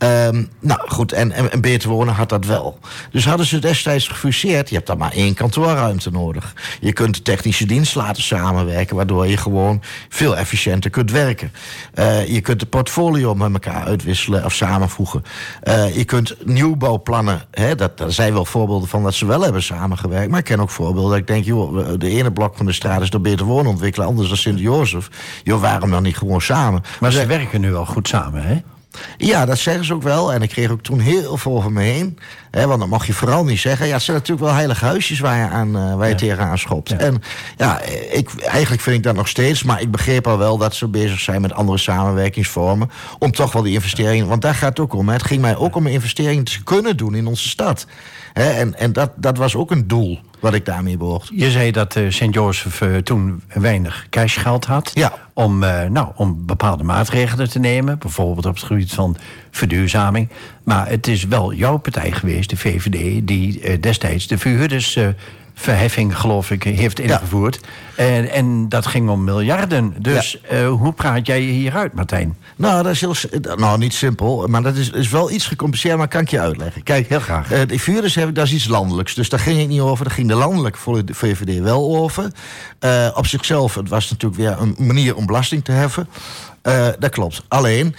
Um, 0.03 0.49
nou 0.61 0.81
goed, 0.89 1.13
en, 1.13 1.33
en, 1.33 1.53
en 1.53 1.61
Beter 1.61 1.89
Wonen 1.89 2.15
had 2.15 2.29
dat 2.29 2.45
wel. 2.45 2.79
Dus 3.11 3.25
hadden 3.25 3.47
ze 3.47 3.59
destijds 3.59 4.09
gefuseerd. 4.09 4.69
Je 4.69 4.75
hebt 4.75 4.87
dan 4.87 4.99
maar 4.99 5.13
één 5.13 5.35
kantoorruimte 5.35 6.11
nodig. 6.11 6.55
Je 6.81 6.93
kunt 6.93 7.15
de 7.15 7.23
technische 7.23 7.67
dienst 7.67 7.95
laten 7.95 8.23
samenwerken, 8.23 8.97
waardoor 8.97 9.27
je 9.27 9.37
gewoon 9.37 9.83
veel 10.09 10.37
efficiënter 10.37 10.91
kunt 10.91 11.11
werken. 11.11 11.53
Uh, 11.95 12.27
je 12.27 12.41
kunt 12.41 12.61
de 12.61 12.67
portfolio 12.67 13.35
met 13.35 13.53
elkaar 13.53 13.85
uitwisselen 13.85 14.45
of 14.45 14.55
samenvoegen. 14.55 15.25
Uh, 15.65 15.97
je 15.97 16.05
kunt 16.05 16.37
nieuwbouwplannen, 16.45 17.43
hè, 17.51 17.75
dat, 17.75 17.99
daar 17.99 18.13
zijn 18.13 18.33
wel 18.33 18.45
voorbeelden 18.45 18.89
van 18.89 19.03
dat 19.03 19.15
ze 19.15 19.27
wel 19.27 19.43
hebben 19.43 19.63
samengewerkt. 19.63 20.31
Maar 20.31 20.39
ik 20.39 20.45
ken 20.45 20.61
ook 20.61 20.71
voorbeelden 20.71 21.11
dat 21.11 21.19
ik 21.19 21.27
denk, 21.27 21.45
joh, 21.45 21.99
de 21.99 22.09
ene 22.09 22.33
blok 22.33 22.57
van 22.57 22.67
de 22.67 22.73
straat 22.73 23.03
is 23.03 23.11
door 23.11 23.21
Beter 23.21 23.47
Wonen 23.47 23.71
ontwikkelen, 23.71 24.09
anders 24.09 24.29
dan 24.29 24.37
Sint-Jozef. 24.37 25.09
Joh, 25.43 25.61
waarom 25.61 25.91
dan 25.91 26.03
niet 26.03 26.17
gewoon 26.17 26.41
samen? 26.41 26.83
Maar 27.01 27.13
ze 27.13 27.27
werken 27.27 27.61
nu 27.61 27.73
wel 27.73 27.87
goed 27.87 28.09
samen, 28.09 28.43
hè? 28.43 28.61
Ja, 29.17 29.47
dat 29.47 29.59
zeggen 29.59 29.85
ze 29.85 29.95
ook 29.95 30.03
wel. 30.03 30.33
En 30.33 30.43
ik 30.43 30.49
kreeg 30.49 30.71
ook 30.71 30.83
toen 30.83 31.01
heel 31.01 31.37
veel 31.37 31.57
over 31.57 31.73
me 31.73 31.83
heen. 31.83 32.19
Hè, 32.51 32.67
want 32.67 32.81
dat 32.81 32.89
mag 32.89 33.07
je 33.07 33.13
vooral 33.13 33.45
niet 33.45 33.61
zeggen. 33.61 33.87
Ja, 33.87 33.93
het 33.93 34.03
zijn 34.03 34.17
natuurlijk 34.17 34.47
wel 34.47 34.55
heilige 34.55 34.85
huisjes 34.85 35.21
waar 35.21 35.39
je, 35.39 35.49
aan, 35.49 35.77
uh, 35.77 35.95
waar 35.95 36.07
je 36.07 36.13
ja. 36.13 36.19
tegenaan 36.19 36.59
schopt. 36.59 36.89
Ja. 36.89 36.99
En 36.99 37.23
ja, 37.57 37.81
ik, 38.11 38.31
eigenlijk 38.41 38.83
vind 38.83 38.97
ik 38.97 39.03
dat 39.03 39.15
nog 39.15 39.29
steeds. 39.29 39.63
Maar 39.63 39.81
ik 39.81 39.91
begreep 39.91 40.27
al 40.27 40.39
wel 40.39 40.59
dat 40.59 40.75
ze 40.75 40.89
bezig 40.89 41.21
zijn 41.21 41.41
met 41.41 41.53
andere 41.53 41.79
samenwerkingsvormen. 41.79 42.91
Om 43.19 43.33
toch 43.33 43.53
wel 43.53 43.63
die 43.63 43.75
investeringen. 43.75 44.29
Want 44.29 44.43
daar 44.43 44.55
gaat 44.55 44.69
het 44.69 44.81
ook 44.81 44.95
om. 44.95 45.07
Hè. 45.07 45.13
Het 45.13 45.23
ging 45.23 45.41
mij 45.41 45.57
ook 45.57 45.77
om 45.77 45.87
een 45.87 45.93
investering 45.93 46.49
te 46.49 46.63
kunnen 46.63 46.97
doen 46.97 47.15
in 47.15 47.27
onze 47.27 47.49
stad. 47.49 47.87
En 48.33 48.75
en 48.75 48.93
dat, 48.93 49.11
dat 49.17 49.37
was 49.37 49.57
ook 49.57 49.71
een 49.71 49.89
doel 49.89 50.19
wat 50.41 50.55
ik 50.55 50.65
daarmee 50.65 50.97
behoort. 50.97 51.31
Je 51.35 51.51
zei 51.51 51.71
dat 51.71 51.97
uh, 51.97 52.11
Sint-Jozef 52.11 52.81
uh, 52.81 52.97
toen 52.97 53.43
weinig 53.49 54.07
cashgeld 54.11 54.65
had. 54.65 54.91
Ja. 54.95 55.13
Om, 55.33 55.63
uh, 55.63 55.85
nou, 55.85 56.09
om 56.17 56.47
bepaalde 56.47 56.85
maatregelen 56.85 57.51
te 57.51 57.59
nemen. 57.59 57.99
Bijvoorbeeld 57.99 58.47
op 58.47 58.55
het 58.55 58.65
gebied 58.65 58.93
van 58.93 59.17
verduurzaming. 59.51 60.29
Maar 60.65 60.89
het 60.89 61.07
is 61.07 61.25
wel 61.25 61.53
jouw 61.53 61.77
partij 61.77 62.13
geweest, 62.13 62.51
de 62.51 62.57
VVD... 62.57 63.27
die 63.27 63.81
destijds 63.81 64.27
de 64.27 64.39
verhuurders 64.39 64.99
verheffing, 65.63 66.19
geloof 66.19 66.51
ik, 66.51 66.63
heeft 66.63 67.01
ingevoerd. 67.01 67.61
Ja. 67.97 68.05
En, 68.05 68.31
en 68.31 68.69
dat 68.69 68.87
ging 68.87 69.09
om 69.09 69.25
miljarden. 69.25 69.95
Dus 69.99 70.39
ja. 70.51 70.61
uh, 70.61 70.69
hoe 70.69 70.93
praat 70.93 71.27
jij 71.27 71.43
je 71.43 71.53
hieruit, 71.53 71.93
Martijn? 71.95 72.37
Nou, 72.57 72.83
dat 72.83 72.93
is 72.93 73.01
heel, 73.01 73.15
nou, 73.57 73.79
niet 73.79 73.95
simpel, 73.95 74.47
maar 74.47 74.63
dat 74.63 74.77
is, 74.77 74.91
is 74.91 75.09
wel 75.09 75.31
iets 75.31 75.47
gecompliceerd, 75.47 75.97
maar 75.97 76.09
kan 76.09 76.21
ik 76.21 76.29
je 76.29 76.41
uitleggen. 76.41 76.83
Kijk, 76.83 77.09
heel 77.09 77.21
graag. 77.21 77.53
Uh, 77.53 77.61
de 77.67 77.79
vuurders 77.79 78.15
hebben, 78.15 78.35
dat 78.35 78.47
is 78.47 78.53
iets 78.53 78.69
landelijks, 78.69 79.15
dus 79.15 79.29
daar 79.29 79.41
ging 79.41 79.61
ik 79.61 79.69
niet 79.69 79.81
over. 79.81 80.05
Daar 80.05 80.15
ging 80.15 80.29
de 80.29 80.35
landelijke 80.35 80.79
VVD 81.07 81.61
wel 81.61 81.97
over. 81.97 82.31
Uh, 82.81 83.09
op 83.15 83.27
zichzelf, 83.27 83.75
het 83.75 83.89
was 83.89 84.11
natuurlijk 84.11 84.41
weer 84.41 84.57
een 84.59 84.87
manier 84.87 85.17
om 85.17 85.27
belasting 85.27 85.65
te 85.65 85.73
heffen. 85.73 86.09
dat 86.99 87.11
klopt. 87.11 87.43
Alleen, 87.49 87.95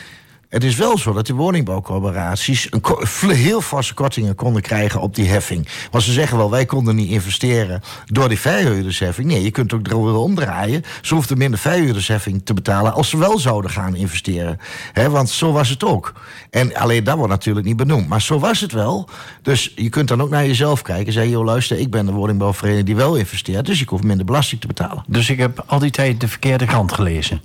het 0.53 0.63
is 0.63 0.75
wel 0.75 0.97
zo 0.97 1.13
dat 1.13 1.27
de 1.27 1.33
woningbouwcorporaties 1.33 2.67
een 2.71 3.29
heel 3.29 3.61
vaste 3.61 3.93
kortingen 3.93 4.35
konden 4.35 4.61
krijgen 4.61 5.01
op 5.01 5.15
die 5.15 5.27
heffing. 5.27 5.67
Want 5.91 6.03
ze 6.03 6.11
zeggen 6.11 6.37
wel, 6.37 6.49
wij 6.49 6.65
konden 6.65 6.95
niet 6.95 7.09
investeren 7.09 7.81
door 8.05 8.29
die 8.29 8.39
verhuurdersheffing. 8.39 9.27
Nee, 9.27 9.43
je 9.43 9.51
kunt 9.51 9.73
ook 9.73 9.87
er 9.87 10.15
omdraaien. 10.15 10.83
Ze 11.01 11.13
hoefden 11.13 11.37
minder 11.37 11.59
verhuurdersheffing 11.59 12.41
te 12.45 12.53
betalen 12.53 12.93
als 12.93 13.09
ze 13.09 13.17
wel 13.17 13.39
zouden 13.39 13.71
gaan 13.71 13.95
investeren. 13.95 14.59
He, 14.91 15.09
want 15.09 15.29
zo 15.29 15.51
was 15.51 15.69
het 15.69 15.83
ook. 15.83 16.13
En 16.49 16.75
alleen 16.75 17.03
dat 17.03 17.15
wordt 17.15 17.31
natuurlijk 17.31 17.65
niet 17.65 17.77
benoemd. 17.77 18.07
Maar 18.07 18.21
zo 18.21 18.39
was 18.39 18.59
het 18.59 18.71
wel. 18.71 19.09
Dus 19.41 19.71
je 19.75 19.89
kunt 19.89 20.07
dan 20.07 20.21
ook 20.21 20.29
naar 20.29 20.45
jezelf 20.45 20.81
kijken. 20.81 21.13
Zeg, 21.13 21.29
joh, 21.29 21.45
luister, 21.45 21.79
ik 21.79 21.91
ben 21.91 22.05
de 22.05 22.11
woningbouwvereniging 22.11 22.87
die 22.87 22.95
wel 22.95 23.15
investeert. 23.15 23.65
Dus 23.65 23.81
ik 23.81 23.89
hoef 23.89 24.03
minder 24.03 24.25
belasting 24.25 24.61
te 24.61 24.67
betalen. 24.67 25.03
Dus 25.07 25.29
ik 25.29 25.37
heb 25.37 25.63
al 25.65 25.79
die 25.79 25.91
tijd 25.91 26.19
de 26.19 26.27
verkeerde 26.27 26.65
krant 26.65 26.91
gelezen? 26.91 27.41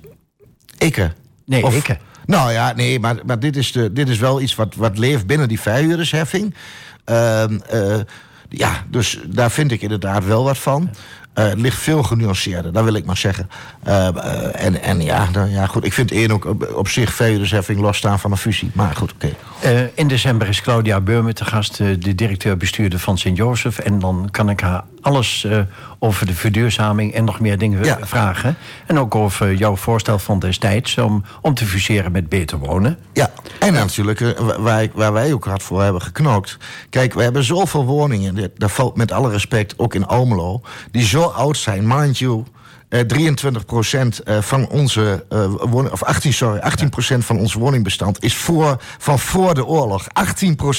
Ikke. 0.77 1.13
Nee, 1.45 1.63
of, 1.63 1.75
ikke. 1.75 1.97
Nou 2.29 2.51
ja, 2.51 2.73
nee, 2.75 2.99
maar, 2.99 3.15
maar 3.25 3.39
dit, 3.39 3.55
is 3.55 3.71
de, 3.71 3.93
dit 3.93 4.09
is 4.09 4.17
wel 4.17 4.41
iets 4.41 4.55
wat, 4.55 4.75
wat 4.75 4.97
leeft 4.97 5.25
binnen 5.25 5.47
die 5.47 5.59
verhuurdersheffing. 5.59 6.55
Uh, 7.05 7.43
uh, 7.73 7.95
ja, 8.49 8.83
dus 8.89 9.19
daar 9.27 9.51
vind 9.51 9.71
ik 9.71 9.81
inderdaad 9.81 10.25
wel 10.25 10.43
wat 10.43 10.57
van. 10.57 10.89
Uh, 11.35 11.45
het 11.45 11.59
ligt 11.59 11.77
veel 11.77 12.03
genuanceerder, 12.03 12.73
dat 12.73 12.83
wil 12.83 12.93
ik 12.93 13.05
maar 13.05 13.17
zeggen. 13.17 13.49
Uh, 13.87 14.07
uh, 14.15 14.63
en, 14.63 14.81
en 14.81 15.01
ja, 15.01 15.27
dan, 15.31 15.49
ja, 15.49 15.65
goed, 15.65 15.85
ik 15.85 15.93
vind 15.93 16.11
één 16.11 16.31
ook 16.31 16.45
op, 16.45 16.73
op 16.75 16.87
zich 16.87 17.13
verhuurdersheffing 17.13 17.79
losstaan 17.79 18.19
van 18.19 18.31
een 18.31 18.37
fusie. 18.37 18.71
Maar 18.73 18.95
goed, 18.95 19.13
oké. 19.13 19.35
In 19.93 20.07
december 20.07 20.47
is 20.47 20.61
Claudia 20.61 21.01
Beurme 21.01 21.33
te 21.33 21.45
gast, 21.45 21.77
de 21.77 22.15
directeur-bestuurder 22.15 22.99
van 22.99 23.17
Sint-Jozef. 23.17 23.79
En 23.79 23.99
dan 23.99 24.27
kan 24.31 24.49
ik 24.49 24.59
haar 24.59 24.83
alles 25.01 25.43
uh, 25.47 25.59
over 25.99 26.25
de 26.25 26.33
verduurzaming 26.33 27.13
en 27.13 27.23
nog 27.23 27.39
meer 27.39 27.57
dingen 27.57 27.83
ja. 27.83 27.97
vragen. 28.01 28.57
En 28.85 28.99
ook 28.99 29.15
over 29.15 29.53
jouw 29.53 29.75
voorstel 29.75 30.19
van 30.19 30.39
destijds 30.39 30.97
om, 30.97 31.23
om 31.41 31.53
te 31.53 31.65
fuseren 31.65 32.11
met 32.11 32.29
Beter 32.29 32.57
Wonen. 32.57 32.97
Ja, 33.13 33.31
en 33.59 33.73
natuurlijk 33.73 34.19
uh, 34.19 34.29
waar, 34.57 34.87
waar, 34.93 35.13
wij 35.13 35.33
ook 35.33 35.45
hard 35.45 35.63
voor 35.63 35.83
hebben 35.83 36.01
geknokt. 36.01 36.57
Kijk, 36.89 37.13
we 37.13 37.23
hebben 37.23 37.43
zoveel 37.43 37.85
woningen, 37.85 38.51
dat 38.57 38.71
valt 38.71 38.95
met 38.95 39.11
alle 39.11 39.29
respect 39.29 39.73
ook 39.77 39.95
in 39.95 40.05
Almelo... 40.05 40.61
die 40.91 41.05
zo 41.05 41.21
oud 41.21 41.57
zijn, 41.57 41.87
mind 41.87 42.17
you... 42.17 42.43
23% 42.89 42.95
eh, 42.95 44.37
eh, 44.37 44.43
van 44.43 44.67
onze 44.67 45.25
uh, 45.29 45.45
woning, 45.59 45.93
of 45.93 46.03
18, 46.03 46.33
sorry, 46.33 46.59
18% 46.59 47.17
van 47.17 47.37
ons 47.37 47.53
woningbestand 47.53 48.23
is 48.23 48.35
voor, 48.35 48.81
van 48.97 49.19
voor 49.19 49.53
de 49.53 49.65
oorlog. 49.65 50.07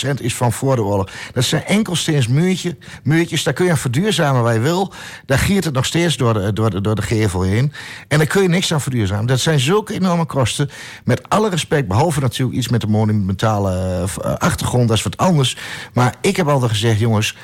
18% 0.09 0.21
is 0.21 0.35
van 0.35 0.53
voor 0.53 0.77
de 0.77 0.83
oorlog. 0.83 1.11
Dat 1.33 1.45
zijn 1.45 1.65
enkelsteens 1.65 2.29
muurtje, 2.29 2.77
muurtjes. 3.03 3.43
Daar 3.43 3.55
kun 3.55 3.65
je 3.65 3.71
aan 3.71 3.79
verduurzamen 3.79 4.43
waar 4.43 4.55
je 4.55 4.61
wil. 4.61 4.93
Daar 5.27 5.39
giert 5.39 5.65
het 5.65 5.75
nog 5.75 5.87
steeds 5.87 6.17
door 6.17 6.35
de, 6.35 6.53
door, 6.53 6.71
de, 6.71 6.81
door 6.81 6.95
de 6.95 7.03
gevel 7.03 7.43
heen. 7.43 7.73
En 8.09 8.19
daar 8.19 8.27
kun 8.27 8.43
je 8.43 8.49
niks 8.49 8.73
aan 8.73 8.81
verduurzamen. 8.81 9.27
Dat 9.27 9.41
zijn 9.41 9.61
zulke 9.61 9.95
enorme 9.95 10.25
kosten. 10.25 10.71
Met 11.05 11.29
alle 11.29 11.51
respect, 11.51 11.89
behalve 11.89 12.21
natuurlijk 12.21 12.59
iets 12.59 12.69
met 12.69 12.81
de 12.81 12.87
monumentale 12.87 14.05
achtergrond, 14.39 14.89
dat 14.89 14.97
is 14.97 15.03
wat 15.03 15.17
anders. 15.17 15.57
Maar 15.93 16.15
ik 16.21 16.37
heb 16.37 16.49
altijd 16.49 16.71
gezegd, 16.71 16.99
jongens. 16.99 17.37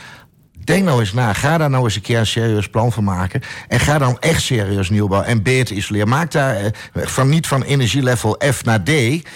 Denk 0.66 0.85
nou 0.85 1.00
eens 1.00 1.12
na. 1.12 1.33
Ga 1.33 1.59
daar 1.59 1.70
nou 1.70 1.85
eens 1.85 1.94
een 1.94 2.02
keer 2.02 2.18
een 2.18 2.26
serieus 2.26 2.68
plan 2.68 2.92
van 2.92 3.05
maken. 3.05 3.40
En 3.68 3.81
ga 3.81 3.98
dan 3.98 4.18
echt 4.20 4.42
serieus 4.42 4.90
nieuwbouw 4.90 5.22
en 5.22 5.42
beter 5.42 5.76
isoleren. 5.76 6.09
Maak 6.09 6.31
daar 6.31 6.57
eh, 6.57 6.70
van, 6.92 7.29
niet 7.29 7.46
van 7.46 7.62
energielevel 7.62 8.40
F 8.52 8.64
naar 8.64 8.83
D. 8.83 8.90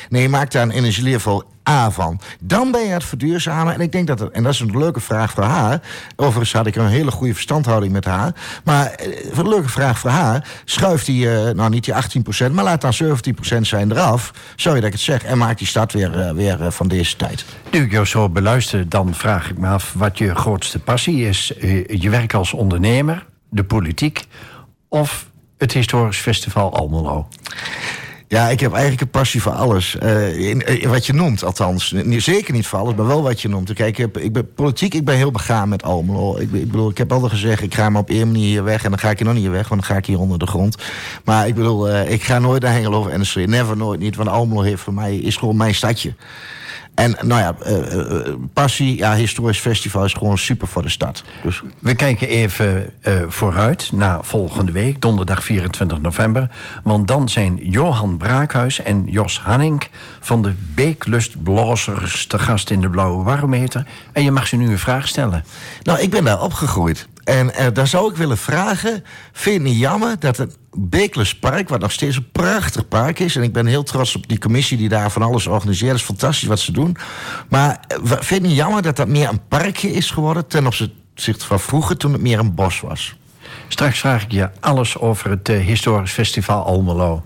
Nee, 0.09 0.29
maak 0.29 0.51
daar 0.51 0.63
een 0.63 0.71
energielevel 0.71 1.45
A 1.69 1.91
van. 1.91 2.21
Dan 2.41 2.71
ben 2.71 2.81
je 2.81 2.89
het 2.89 3.05
verduurzamen. 3.05 3.75
En 3.75 3.81
ik 3.81 3.93
denk 3.93 4.07
dat 4.07 4.31
en 4.31 4.43
dat 4.43 4.53
is 4.53 4.61
een 4.61 4.79
leuke 4.79 5.01
vraag 5.01 5.33
voor 5.33 5.45
haar. 5.45 5.81
Overigens 6.17 6.53
had 6.53 6.67
ik 6.67 6.77
een 6.77 6.87
hele 6.87 7.11
goede 7.11 7.35
verstandhouding 7.35 7.93
met 7.93 8.05
haar. 8.05 8.35
Maar 8.65 8.87
eh, 8.87 9.39
een 9.39 9.49
leuke 9.49 9.69
vraag 9.69 9.99
voor 9.99 10.11
haar. 10.11 10.49
Schuif 10.65 11.05
die, 11.05 11.25
uh, 11.25 11.51
nou 11.51 11.71
niet 11.71 11.85
die 11.85 11.95
18%, 12.49 12.53
maar 12.53 12.65
laat 12.65 12.81
dan 12.81 12.93
17% 13.57 13.61
zijn 13.61 13.91
eraf. 13.91 14.33
Sorry 14.57 14.79
dat 14.79 14.87
ik 14.87 14.93
het 14.93 15.03
zeg. 15.03 15.25
En 15.25 15.39
maak 15.39 15.59
die 15.59 15.67
stad 15.67 15.93
weer, 15.93 16.19
uh, 16.19 16.31
weer 16.31 16.73
van 16.73 16.89
deze 16.89 17.17
tijd. 17.17 17.45
Nu 17.71 17.83
ik 17.83 17.91
jou 17.91 18.05
zo 18.05 18.29
beluister, 18.29 18.89
dan 18.89 19.15
vraag 19.15 19.51
ik 19.51 19.59
me 19.59 19.69
af 19.69 19.93
wat 19.97 20.19
je 20.19 20.35
grootste 20.35 20.79
passie 20.79 21.29
is. 21.29 21.53
je 21.87 22.11
werk 22.11 22.35
als 22.35 22.53
ondernemer, 22.53 23.27
de 23.49 23.65
politiek 23.65 24.27
of 24.89 25.31
het 25.59 25.73
historisch 25.73 26.19
festival 26.19 26.75
Almelo? 26.75 27.29
Ja, 28.31 28.49
ik 28.49 28.61
heb 28.61 28.73
eigenlijk 28.73 29.03
een 29.03 29.11
passie 29.11 29.43
voor 29.43 29.53
alles. 29.53 29.97
Uh, 30.03 30.49
in, 30.49 30.81
in, 30.81 30.89
wat 30.89 31.07
je 31.07 31.13
noemt, 31.13 31.45
althans. 31.45 31.95
Zeker 32.17 32.53
niet 32.53 32.67
voor 32.67 32.79
alles, 32.79 32.95
maar 32.95 33.07
wel 33.07 33.23
wat 33.23 33.41
je 33.41 33.49
noemt. 33.49 33.73
Kijk, 33.73 33.89
ik, 33.89 33.97
heb, 33.97 34.19
ik 34.19 34.33
ben 34.33 34.55
politiek, 34.55 34.95
ik 34.95 35.05
ben 35.05 35.17
heel 35.17 35.31
begaan 35.31 35.69
met 35.69 35.83
Almelo. 35.83 36.37
Ik, 36.37 36.53
ik, 36.53 36.71
bedoel, 36.71 36.91
ik 36.91 36.99
heb 36.99 37.13
altijd 37.13 37.33
gezegd, 37.33 37.63
ik 37.63 37.75
ga 37.75 37.91
maar 37.91 38.01
op 38.01 38.11
één 38.11 38.27
manier 38.27 38.45
hier 38.45 38.65
weg... 38.65 38.85
en 38.85 38.91
dan 38.91 38.99
ga 38.99 39.11
ik 39.11 39.19
hier 39.19 39.27
nog 39.27 39.37
niet 39.37 39.49
weg, 39.49 39.69
want 39.69 39.81
dan 39.81 39.91
ga 39.91 39.97
ik 39.97 40.07
hier 40.07 40.19
onder 40.19 40.39
de 40.39 40.47
grond. 40.47 40.77
Maar 41.25 41.47
ik 41.47 41.55
bedoel, 41.55 41.89
uh, 41.89 42.11
ik 42.11 42.23
ga 42.23 42.39
nooit 42.39 42.63
naar 42.63 42.73
Hengelo 42.73 42.99
of 42.99 43.17
NSC. 43.17 43.37
Never, 43.37 43.77
nooit 43.77 44.01
niet. 44.01 44.17
Want 44.17 44.29
Almelo 44.29 44.63
heeft 44.63 44.83
voor 44.83 44.95
mij, 44.95 45.17
is 45.17 45.37
gewoon 45.37 45.57
mijn 45.57 45.75
stadje. 45.75 46.15
En 47.01 47.17
nou 47.21 47.41
ja, 47.41 47.55
uh, 47.67 48.35
passie, 48.53 48.97
ja, 48.97 49.15
historisch 49.15 49.59
festival 49.59 50.05
is 50.05 50.13
gewoon 50.13 50.39
super 50.39 50.69
voor 50.69 50.83
de 50.83 50.89
stad. 50.89 51.23
Dus. 51.43 51.63
We 51.79 51.95
kijken 51.95 52.29
even 52.29 52.93
uh, 53.03 53.23
vooruit 53.29 53.93
naar 53.93 54.19
volgende 54.23 54.73
week, 54.73 55.01
donderdag 55.01 55.45
24 55.45 56.01
november. 56.01 56.51
Want 56.83 57.09
dan 57.09 57.29
zijn 57.29 57.59
Johan 57.63 58.17
Braakhuis 58.17 58.83
en 58.83 59.05
Jos 59.07 59.41
Hanning 59.41 59.89
van 60.21 60.43
de 60.43 60.53
Beeklustblazers 60.75 62.27
te 62.27 62.39
gast 62.39 62.71
in 62.71 62.81
de 62.81 62.91
Blauwe 62.91 63.25
Barometer. 63.25 63.87
En 64.13 64.23
je 64.23 64.31
mag 64.31 64.47
ze 64.47 64.57
nu 64.57 64.71
een 64.71 64.79
vraag 64.79 65.09
stellen. 65.09 65.45
Nou, 65.83 66.01
ik 66.01 66.11
ben 66.11 66.25
daar 66.25 66.43
opgegroeid. 66.43 67.09
En 67.25 67.47
uh, 67.47 67.67
daar 67.73 67.87
zou 67.87 68.11
ik 68.11 68.17
willen 68.17 68.39
vragen: 68.39 69.05
vind 69.33 69.63
je 69.63 69.69
niet 69.69 69.79
jammer 69.79 70.19
dat 70.19 70.37
het 70.37 70.57
Park, 71.41 71.69
wat 71.69 71.81
nog 71.81 71.93
steeds 71.93 72.17
een 72.17 72.31
prachtig 72.33 72.89
park 72.89 73.19
is. 73.19 73.37
En 73.37 73.43
ik 73.43 73.53
ben 73.53 73.67
heel 73.67 73.83
trots 73.83 74.17
op 74.17 74.29
die 74.29 74.39
commissie 74.39 74.77
die 74.77 74.89
daar 74.89 75.11
van 75.11 75.23
alles 75.23 75.47
organiseert. 75.47 75.91
Het 75.91 76.01
is 76.01 76.07
fantastisch 76.07 76.49
wat 76.49 76.59
ze 76.59 76.73
doen. 76.73 76.97
Maar 77.49 77.81
uh, 78.05 78.13
vind 78.21 78.47
je 78.47 78.55
jammer 78.55 78.83
dat 78.83 78.97
dat 78.97 79.09
meer 79.09 79.29
een 79.29 79.49
parkje 79.49 79.93
is 79.93 80.11
geworden 80.11 80.47
ten 80.47 80.67
opzichte 80.67 81.47
van 81.47 81.61
vroeger 81.61 81.97
toen 81.97 82.13
het 82.13 82.23
meer 82.23 82.39
een 82.39 82.55
bos 82.55 82.81
was? 82.81 83.17
Straks 83.69 83.99
vraag 83.99 84.23
ik 84.23 84.33
je 84.33 84.51
alles 84.61 84.99
over 84.99 85.31
het 85.31 85.49
uh, 85.49 85.61
historisch 85.61 86.13
festival 86.13 86.65
Almelo. 86.65 87.23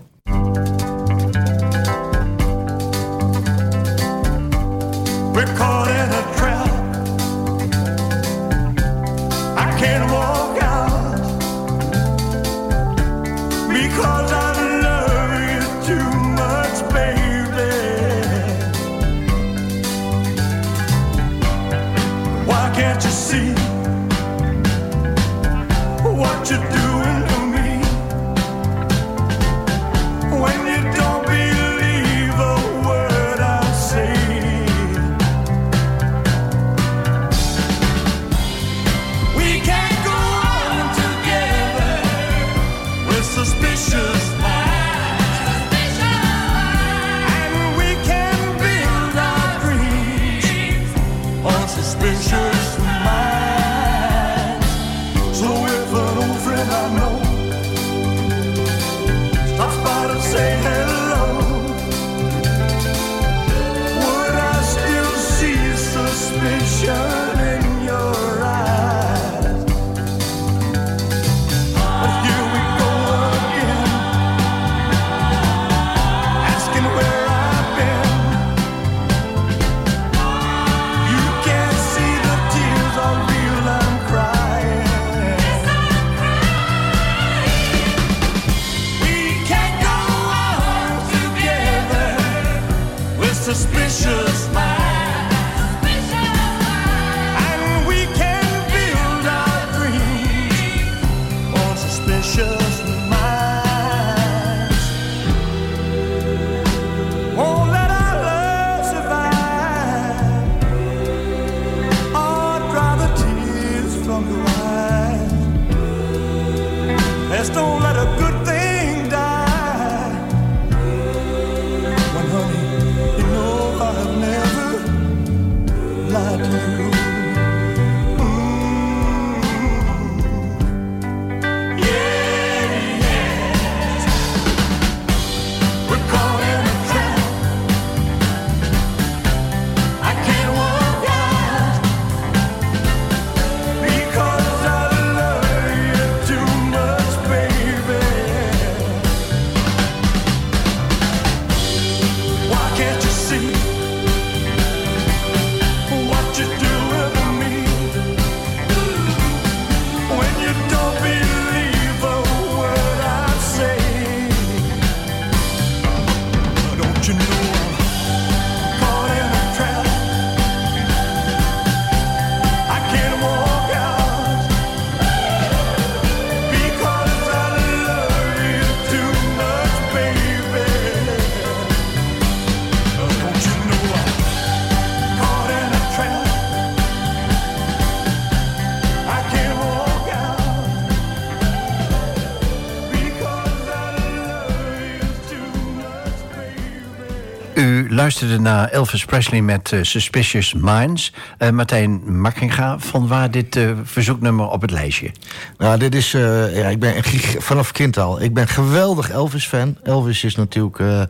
Luisterde 198.04 198.38
naar 198.38 198.68
Elvis 198.68 199.04
Presley 199.04 199.40
met 199.40 199.70
uh, 199.72 199.82
Suspicious 199.82 200.54
Minds. 200.54 201.12
Uh, 201.38 201.50
Martijn 201.50 202.20
Makkinga, 202.20 202.78
van 202.78 203.08
waar 203.08 203.30
dit 203.30 203.56
uh, 203.56 203.70
verzoeknummer 203.84 204.48
op 204.48 204.60
het 204.60 204.70
lijstje? 204.70 205.10
Nou, 205.58 205.78
dit 205.78 205.94
is... 205.94 206.12
ja, 206.12 206.68
ik 206.68 206.78
ben 206.78 206.94
vanaf 207.38 207.72
kind 207.72 207.98
al. 207.98 208.22
Ik 208.22 208.34
ben 208.34 208.48
geweldig 208.48 209.10
Elvis-fan. 209.10 209.76
Elvis 209.82 210.24
is 210.24 210.36
natuurlijk 210.36 211.08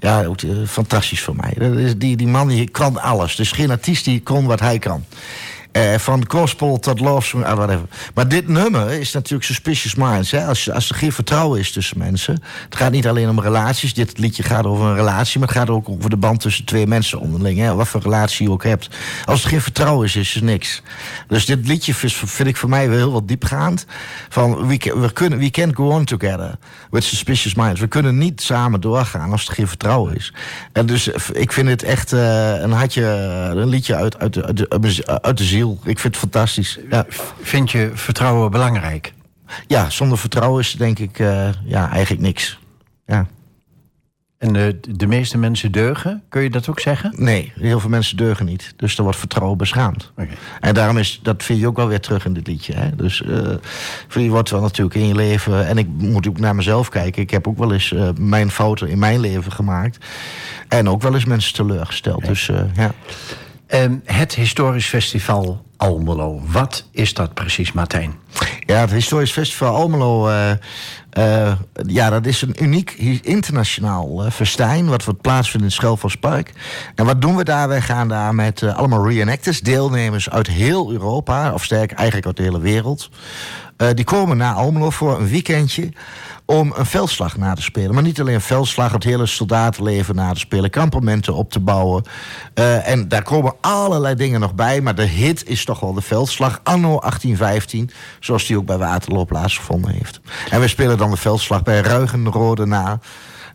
ja, 0.00 0.24
fantastisch 0.66 1.22
voor 1.22 1.36
mij. 1.36 1.54
Dat 1.58 1.76
is 1.76 1.96
die, 1.96 2.16
die 2.16 2.26
man 2.26 2.48
die 2.48 2.68
kan 2.68 3.00
alles. 3.00 3.36
Dus 3.36 3.52
geen 3.52 3.70
artiest 3.70 4.04
die 4.04 4.22
kon 4.22 4.46
wat 4.46 4.60
hij 4.60 4.78
kan. 4.78 5.04
Uh, 5.80 5.98
van 5.98 6.24
gospel 6.28 6.78
tot 6.78 7.00
love 7.00 7.36
uh, 7.36 7.52
whatever. 7.54 7.86
Maar 8.14 8.28
dit 8.28 8.48
nummer 8.48 8.90
is 8.90 9.12
natuurlijk 9.12 9.44
suspicious 9.44 9.94
minds. 9.94 10.30
Hè? 10.30 10.46
Als, 10.46 10.70
als 10.70 10.88
er 10.88 10.94
geen 10.94 11.12
vertrouwen 11.12 11.58
is 11.60 11.72
tussen 11.72 11.98
mensen. 11.98 12.42
Het 12.64 12.76
gaat 12.76 12.92
niet 12.92 13.06
alleen 13.06 13.28
om 13.28 13.40
relaties. 13.40 13.94
Dit 13.94 14.18
liedje 14.18 14.42
gaat 14.42 14.64
over 14.64 14.86
een 14.86 14.94
relatie. 14.94 15.38
Maar 15.38 15.48
het 15.48 15.56
gaat 15.56 15.70
ook 15.70 15.88
over 15.88 16.10
de 16.10 16.16
band 16.16 16.40
tussen 16.40 16.64
twee 16.64 16.86
mensen 16.86 17.20
onderling. 17.20 17.58
Hè? 17.58 17.74
Wat 17.74 17.88
voor 17.88 18.00
relatie 18.00 18.46
je 18.46 18.52
ook 18.52 18.64
hebt. 18.64 18.88
Als 19.24 19.42
er 19.42 19.48
geen 19.48 19.60
vertrouwen 19.60 20.06
is, 20.06 20.16
is 20.16 20.34
er 20.34 20.44
niks. 20.44 20.82
Dus 21.28 21.46
dit 21.46 21.66
liedje 21.66 21.94
vind 21.94 22.48
ik 22.48 22.56
voor 22.56 22.68
mij 22.68 22.88
wel 22.88 22.98
heel 22.98 23.12
wat 23.12 23.28
diepgaand. 23.28 23.86
Van 24.28 24.66
we, 24.66 25.10
kunnen, 25.12 25.38
we 25.38 25.50
can't 25.50 25.76
go 25.76 25.88
on 25.88 26.04
together 26.04 26.58
with 26.90 27.04
suspicious 27.04 27.54
minds. 27.54 27.80
We 27.80 27.86
kunnen 27.86 28.18
niet 28.18 28.40
samen 28.42 28.80
doorgaan 28.80 29.32
als 29.32 29.48
er 29.48 29.54
geen 29.54 29.68
vertrouwen 29.68 30.16
is. 30.16 30.32
En 30.72 30.86
dus 30.86 31.08
ik 31.32 31.52
vind 31.52 31.68
het 31.68 31.82
echt 31.82 32.12
uh, 32.12 32.60
een, 32.60 32.72
hartje, 32.72 33.04
een 33.54 33.68
liedje 33.68 33.94
uit, 33.94 34.18
uit, 34.18 34.42
uit, 34.42 34.70
uit, 34.70 35.06
uit 35.22 35.38
de 35.38 35.44
ziel. 35.44 35.69
Ik 35.72 35.98
vind 35.98 36.02
het 36.02 36.16
fantastisch. 36.16 36.78
Ja. 36.90 37.06
Vind 37.40 37.70
je 37.70 37.90
vertrouwen 37.94 38.50
belangrijk? 38.50 39.12
Ja, 39.66 39.90
zonder 39.90 40.18
vertrouwen 40.18 40.60
is 40.60 40.72
denk 40.72 40.98
ik 40.98 41.18
uh, 41.18 41.48
ja, 41.64 41.90
eigenlijk 41.90 42.22
niks. 42.22 42.58
Ja. 43.06 43.26
En 44.38 44.52
de, 44.52 44.80
de 44.90 45.06
meeste 45.06 45.38
mensen 45.38 45.72
deugen, 45.72 46.22
kun 46.28 46.42
je 46.42 46.50
dat 46.50 46.68
ook 46.68 46.80
zeggen? 46.80 47.12
Nee, 47.16 47.52
heel 47.54 47.80
veel 47.80 47.90
mensen 47.90 48.16
deugen 48.16 48.46
niet. 48.46 48.72
Dus 48.76 48.96
er 48.96 49.02
wordt 49.02 49.18
vertrouwen 49.18 49.58
beschaamd. 49.58 50.10
Okay. 50.10 50.28
En 50.60 50.74
daarom 50.74 50.98
is, 50.98 51.20
dat 51.22 51.42
vind 51.42 51.60
je 51.60 51.66
ook 51.66 51.76
wel 51.76 51.88
weer 51.88 52.00
terug 52.00 52.24
in 52.24 52.32
dit 52.32 52.46
liedje. 52.46 52.74
Hè? 52.74 52.96
Dus 52.96 53.20
uh, 53.26 53.54
je 54.08 54.28
wordt 54.28 54.50
wel 54.50 54.60
natuurlijk 54.60 54.96
in 54.96 55.06
je 55.06 55.14
leven... 55.14 55.66
en 55.66 55.78
ik 55.78 55.86
moet 55.86 56.28
ook 56.28 56.38
naar 56.38 56.54
mezelf 56.54 56.88
kijken. 56.88 57.22
Ik 57.22 57.30
heb 57.30 57.48
ook 57.48 57.58
wel 57.58 57.72
eens 57.72 57.90
uh, 57.90 58.08
mijn 58.18 58.50
fouten 58.50 58.88
in 58.88 58.98
mijn 58.98 59.20
leven 59.20 59.52
gemaakt. 59.52 60.06
En 60.68 60.88
ook 60.88 61.02
wel 61.02 61.14
eens 61.14 61.24
mensen 61.24 61.54
teleurgesteld. 61.54 62.16
Okay. 62.16 62.28
Dus 62.28 62.48
uh, 62.48 62.60
ja. 62.74 62.92
Um, 63.74 64.00
het 64.04 64.34
Historisch 64.34 64.86
Festival 64.86 65.64
Almelo. 65.76 66.40
Wat 66.46 66.84
is 66.90 67.14
dat 67.14 67.34
precies, 67.34 67.72
Martijn? 67.72 68.14
Ja, 68.66 68.80
het 68.80 68.90
Historisch 68.90 69.32
Festival 69.32 69.74
Almelo... 69.74 70.28
Uh, 70.28 70.50
uh, 71.18 71.52
ja, 71.86 72.10
dat 72.10 72.26
is 72.26 72.42
een 72.42 72.56
uniek 72.62 72.90
internationaal 73.22 74.24
uh, 74.24 74.30
festijn... 74.30 74.88
wat 74.88 75.04
wordt 75.04 75.20
plaatsvindt 75.20 75.58
in 75.58 75.64
het 75.64 75.72
Schelvospark. 75.72 76.52
En 76.94 77.04
wat 77.04 77.20
doen 77.20 77.36
we 77.36 77.44
daar? 77.44 77.68
Wij 77.68 77.80
gaan 77.80 78.08
daar 78.08 78.34
met 78.34 78.62
allemaal 78.62 79.08
reenactors... 79.08 79.60
deelnemers 79.60 80.30
uit 80.30 80.46
heel 80.46 80.92
Europa... 80.92 81.52
of 81.52 81.64
sterk 81.64 81.92
eigenlijk 81.92 82.26
uit 82.26 82.36
de 82.36 82.42
hele 82.42 82.60
wereld... 82.60 83.10
die 83.94 84.04
komen 84.04 84.36
naar 84.36 84.54
Almelo 84.54 84.90
voor 84.90 85.18
een 85.18 85.28
weekendje 85.28 85.92
om 86.50 86.72
een 86.76 86.86
veldslag 86.86 87.36
na 87.36 87.54
te 87.54 87.62
spelen. 87.62 87.94
Maar 87.94 88.02
niet 88.02 88.20
alleen 88.20 88.34
een 88.34 88.40
veldslag, 88.40 88.92
het 88.92 89.04
hele 89.04 89.26
soldatenleven 89.26 90.14
na 90.14 90.32
te 90.32 90.38
spelen, 90.38 90.70
kampementen 90.70 91.34
op 91.34 91.50
te 91.50 91.60
bouwen. 91.60 92.04
Uh, 92.54 92.88
en 92.88 93.08
daar 93.08 93.22
komen 93.22 93.54
allerlei 93.60 94.14
dingen 94.14 94.40
nog 94.40 94.54
bij, 94.54 94.80
maar 94.80 94.94
de 94.94 95.02
hit 95.02 95.48
is 95.48 95.64
toch 95.64 95.80
wel 95.80 95.92
de 95.92 96.00
veldslag 96.00 96.60
anno 96.62 96.98
1815, 96.98 97.90
zoals 98.20 98.46
die 98.46 98.56
ook 98.56 98.66
bij 98.66 98.78
Waterloo 98.78 99.24
plaatsgevonden 99.24 99.90
heeft. 99.90 100.20
En 100.50 100.60
we 100.60 100.68
spelen 100.68 100.98
dan 100.98 101.10
de 101.10 101.16
veldslag 101.16 101.62
bij 101.62 101.80
Ruigenrode 101.80 102.66
na. 102.66 102.98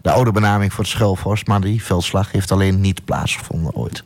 De 0.01 0.11
oude 0.11 0.31
benaming 0.31 0.73
voor 0.73 0.83
het 0.83 0.93
Schelvorst, 0.93 1.47
maar 1.47 1.61
die 1.61 1.83
veldslag 1.83 2.31
heeft 2.31 2.51
alleen 2.51 2.81
niet 2.81 3.05
plaatsgevonden 3.05 3.75
ooit. 3.75 4.03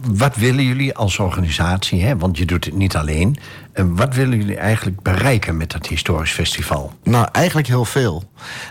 Wat 0.00 0.36
willen 0.36 0.64
jullie 0.64 0.94
als 0.94 1.18
organisatie, 1.18 2.02
hè? 2.04 2.16
want 2.16 2.38
je 2.38 2.46
doet 2.46 2.64
het 2.64 2.74
niet 2.74 2.96
alleen... 2.96 3.36
En 3.72 3.96
wat 3.96 4.14
willen 4.14 4.38
jullie 4.38 4.56
eigenlijk 4.56 5.02
bereiken 5.02 5.56
met 5.56 5.70
dat 5.70 5.86
historisch 5.86 6.32
festival? 6.32 6.92
Nou, 7.02 7.28
eigenlijk 7.32 7.66
heel 7.66 7.84
veel. 7.84 8.24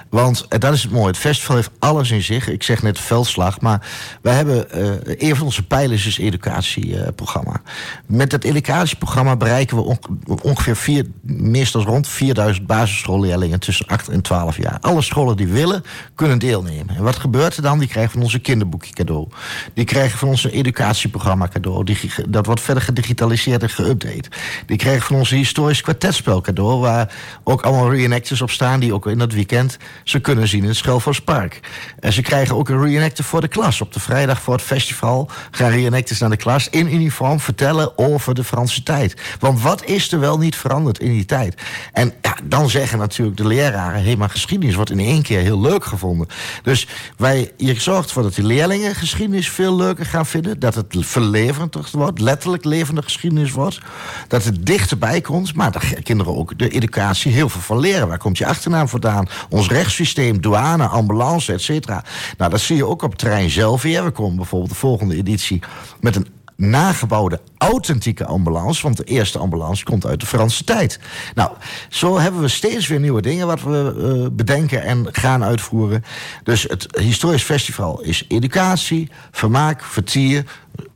Want 0.09 0.45
eh, 0.49 0.59
dat 0.59 0.73
is 0.73 0.83
het 0.83 0.91
mooie. 0.91 1.07
Het 1.07 1.17
festival 1.17 1.55
heeft 1.55 1.71
alles 1.79 2.11
in 2.11 2.21
zich. 2.21 2.49
Ik 2.49 2.63
zeg 2.63 2.81
net 2.81 2.99
veldslag. 2.99 3.61
Maar 3.61 3.87
we 4.21 4.29
hebben... 4.29 4.67
Uh, 4.75 5.27
een 5.29 5.35
van 5.35 5.45
onze 5.45 5.63
pijlers 5.63 6.05
is 6.05 6.17
educatieprogramma. 6.17 7.51
Uh, 7.51 7.71
met 8.05 8.29
dat 8.29 8.43
educatieprogramma 8.43 9.35
bereiken 9.35 9.77
we 9.77 9.83
on 9.83 9.99
ongeveer 10.41 10.75
vier, 10.75 11.05
meestal 11.21 11.83
rond 11.83 12.07
4000 12.07 12.67
basisschoolleerlingen 12.67 13.59
tussen 13.59 13.87
8 13.87 14.07
en 14.07 14.21
12 14.21 14.57
jaar. 14.57 14.77
Alle 14.81 15.01
scholen 15.01 15.37
die 15.37 15.47
willen, 15.47 15.83
kunnen 16.15 16.39
deelnemen. 16.39 16.95
En 16.95 17.03
wat 17.03 17.15
gebeurt 17.15 17.55
er 17.55 17.63
dan? 17.63 17.79
Die 17.79 17.87
krijgen 17.87 18.11
van 18.11 18.21
onze 18.21 18.39
kinderboekje 18.39 18.93
cadeau. 18.93 19.27
Die 19.73 19.85
krijgen 19.85 20.19
van 20.19 20.27
onze 20.27 20.51
educatieprogramma 20.51 21.47
cadeau. 21.47 21.83
Die, 21.83 21.99
dat 22.29 22.45
wordt 22.45 22.61
verder 22.61 22.83
gedigitaliseerd 22.83 23.63
en 23.63 23.69
geüpdate. 23.69 24.29
Die 24.65 24.77
krijgen 24.77 24.98
van 25.03 25.15
onze 25.15 25.35
historisch 25.35 25.81
kwartetspel 25.81 26.41
cadeau... 26.41 26.79
waar 26.79 27.13
ook 27.43 27.61
allemaal 27.61 27.93
reenactors 27.93 28.41
op 28.41 28.51
staan... 28.51 28.79
die 28.79 28.93
ook 28.93 29.07
in 29.07 29.17
dat 29.17 29.33
weekend 29.33 29.77
ze 30.03 30.19
kunnen 30.19 30.47
zien 30.47 30.61
in 30.61 30.67
het 30.67 30.77
Schelvorspark. 30.77 31.59
En 31.99 32.13
ze 32.13 32.21
krijgen 32.21 32.55
ook 32.55 32.69
een 32.69 32.81
reenactor 32.81 33.25
voor 33.25 33.41
de 33.41 33.47
klas. 33.47 33.81
Op 33.81 33.93
de 33.93 33.99
vrijdag 33.99 34.41
voor 34.41 34.53
het 34.53 34.63
festival 34.63 35.29
gaan 35.51 35.69
reenactors 35.69 36.19
naar 36.19 36.29
de 36.29 36.37
klas... 36.37 36.69
in 36.69 36.93
uniform 36.93 37.39
vertellen 37.39 37.97
over 37.97 38.35
de 38.35 38.43
Franse 38.43 38.83
tijd. 38.83 39.21
Want 39.39 39.61
wat 39.61 39.85
is 39.85 40.11
er 40.11 40.19
wel 40.19 40.37
niet 40.37 40.55
veranderd 40.55 40.99
in 40.99 41.11
die 41.11 41.25
tijd? 41.25 41.61
En 41.93 42.13
ja, 42.21 42.37
dan 42.43 42.69
zeggen 42.69 42.99
natuurlijk 42.99 43.37
de 43.37 43.47
leraren... 43.47 44.03
hé, 44.03 44.15
maar 44.15 44.29
geschiedenis 44.29 44.75
wordt 44.75 44.91
in 44.91 44.99
één 44.99 45.21
keer 45.21 45.39
heel 45.39 45.61
leuk 45.61 45.85
gevonden. 45.85 46.27
Dus 46.63 46.87
wij, 47.17 47.51
je 47.57 47.79
zorgt 47.79 48.07
ervoor 48.07 48.23
dat 48.23 48.35
die 48.35 48.45
leerlingen 48.45 48.95
geschiedenis 48.95 49.49
veel 49.49 49.75
leuker 49.75 50.05
gaan 50.05 50.25
vinden... 50.25 50.59
dat 50.59 50.75
het 50.75 50.95
verlevendig 50.99 51.91
wordt, 51.91 52.19
letterlijk 52.19 52.65
levende 52.65 53.01
geschiedenis 53.01 53.51
wordt... 53.51 53.79
dat 54.27 54.43
het 54.43 54.65
dicht 54.65 54.78
dichterbij 54.79 55.21
komt. 55.21 55.55
Maar 55.55 55.71
de 55.71 56.01
kinderen 56.03 56.35
ook 56.35 56.57
de 56.57 56.69
educatie 56.69 57.31
heel 57.31 57.49
veel 57.49 57.61
van 57.61 57.79
leren. 57.79 58.07
Waar 58.07 58.17
komt 58.17 58.37
je 58.37 58.45
achternaam 58.45 58.87
vandaan? 58.87 59.27
Ons 59.49 59.69
rechtssysteem, 59.69 60.41
douane, 60.41 60.87
ambulance, 60.87 61.53
et 61.53 61.61
cetera. 61.61 62.03
Nou, 62.37 62.51
dat 62.51 62.59
zie 62.59 62.75
je 62.75 62.85
ook 62.85 63.01
op 63.01 63.09
het 63.09 63.19
terrein 63.19 63.49
zelf 63.49 63.81
weer. 63.81 64.03
We 64.03 64.11
komen 64.11 64.35
bijvoorbeeld 64.35 64.71
de 64.71 64.77
volgende 64.77 65.15
editie 65.15 65.61
met 65.99 66.15
een 66.15 66.27
nagebouwde 66.55 67.39
authentieke 67.57 68.25
ambulance. 68.25 68.81
Want 68.81 68.97
de 68.97 69.03
eerste 69.03 69.37
ambulance 69.37 69.83
komt 69.83 70.05
uit 70.05 70.19
de 70.19 70.25
Franse 70.25 70.63
tijd. 70.63 70.99
Nou, 71.35 71.51
zo 71.89 72.19
hebben 72.19 72.41
we 72.41 72.47
steeds 72.47 72.87
weer 72.87 72.99
nieuwe 72.99 73.21
dingen 73.21 73.47
wat 73.47 73.61
we 73.61 73.95
uh, 73.97 74.27
bedenken 74.31 74.83
en 74.83 75.07
gaan 75.11 75.43
uitvoeren. 75.43 76.03
Dus 76.43 76.63
het 76.63 76.87
historisch 76.99 77.43
festival 77.43 78.01
is 78.01 78.25
educatie, 78.27 79.09
vermaak, 79.31 79.83
vertier, 79.83 80.45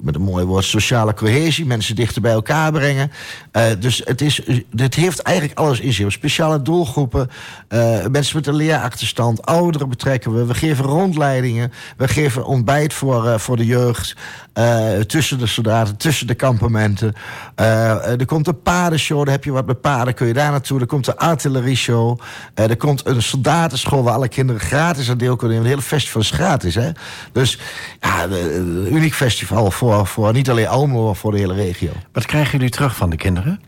met 0.01 0.15
een 0.15 0.21
mooi 0.21 0.45
woord, 0.45 0.63
sociale 0.63 1.13
cohesie, 1.13 1.65
mensen 1.65 1.95
dichter 1.95 2.21
bij 2.21 2.31
elkaar 2.31 2.71
brengen. 2.71 3.11
Uh, 3.51 3.63
dus 3.79 4.01
het, 4.05 4.21
is, 4.21 4.41
het 4.75 4.95
heeft 4.95 5.19
eigenlijk 5.19 5.59
alles 5.59 5.79
in 5.79 5.93
zich. 5.93 6.11
Speciale 6.11 6.61
doelgroepen, 6.61 7.29
uh, 7.69 8.05
mensen 8.11 8.35
met 8.35 8.47
een 8.47 8.55
leerachterstand, 8.55 9.45
ouderen 9.45 9.89
betrekken 9.89 10.33
we. 10.35 10.45
We 10.45 10.53
geven 10.53 10.85
rondleidingen, 10.85 11.71
we 11.97 12.07
geven 12.07 12.45
ontbijt 12.45 12.93
voor, 12.93 13.25
uh, 13.25 13.37
voor 13.37 13.57
de 13.57 13.65
jeugd. 13.65 14.15
tussen 15.07 15.37
de 15.37 15.47
soldaten, 15.47 15.97
tussen 15.97 16.27
de 16.27 16.33
kampementen. 16.33 17.13
er 17.55 18.25
komt 18.25 18.47
een 18.47 18.61
paardenshow, 18.61 19.23
daar 19.23 19.33
heb 19.33 19.43
je 19.43 19.51
wat 19.51 19.65
met 19.65 19.81
paarden, 19.81 20.13
kun 20.13 20.27
je 20.27 20.33
daar 20.33 20.51
naartoe. 20.51 20.79
Er 20.79 20.85
komt 20.85 21.07
een 21.07 21.17
artillerieshow. 21.17 22.19
er 22.53 22.77
komt 22.77 23.05
een 23.05 23.21
soldatenschool 23.21 24.03
waar 24.03 24.13
alle 24.13 24.27
kinderen 24.27 24.61
gratis 24.61 25.09
aan 25.09 25.17
deel 25.17 25.35
kunnen 25.35 25.57
nemen. 25.57 25.71
Het 25.71 25.79
hele 25.79 25.97
festival 25.97 26.21
is 26.21 26.31
gratis. 26.31 26.75
Hè? 26.75 26.91
Dus 27.31 27.59
ja, 27.99 28.23
een 28.23 28.93
uniek 28.95 29.13
festival 29.13 29.71
voor, 29.73 30.07
voor 30.07 30.33
niet 30.33 30.49
alleen 30.49 30.67
Almelo, 30.67 31.05
maar 31.05 31.15
voor 31.15 31.31
de 31.31 31.37
hele 31.37 31.53
regio. 31.53 31.91
Wat 32.11 32.25
krijgen 32.25 32.51
jullie 32.51 32.69
terug 32.69 32.95
van 32.95 33.09
de 33.09 33.15
kinderen? 33.15 33.61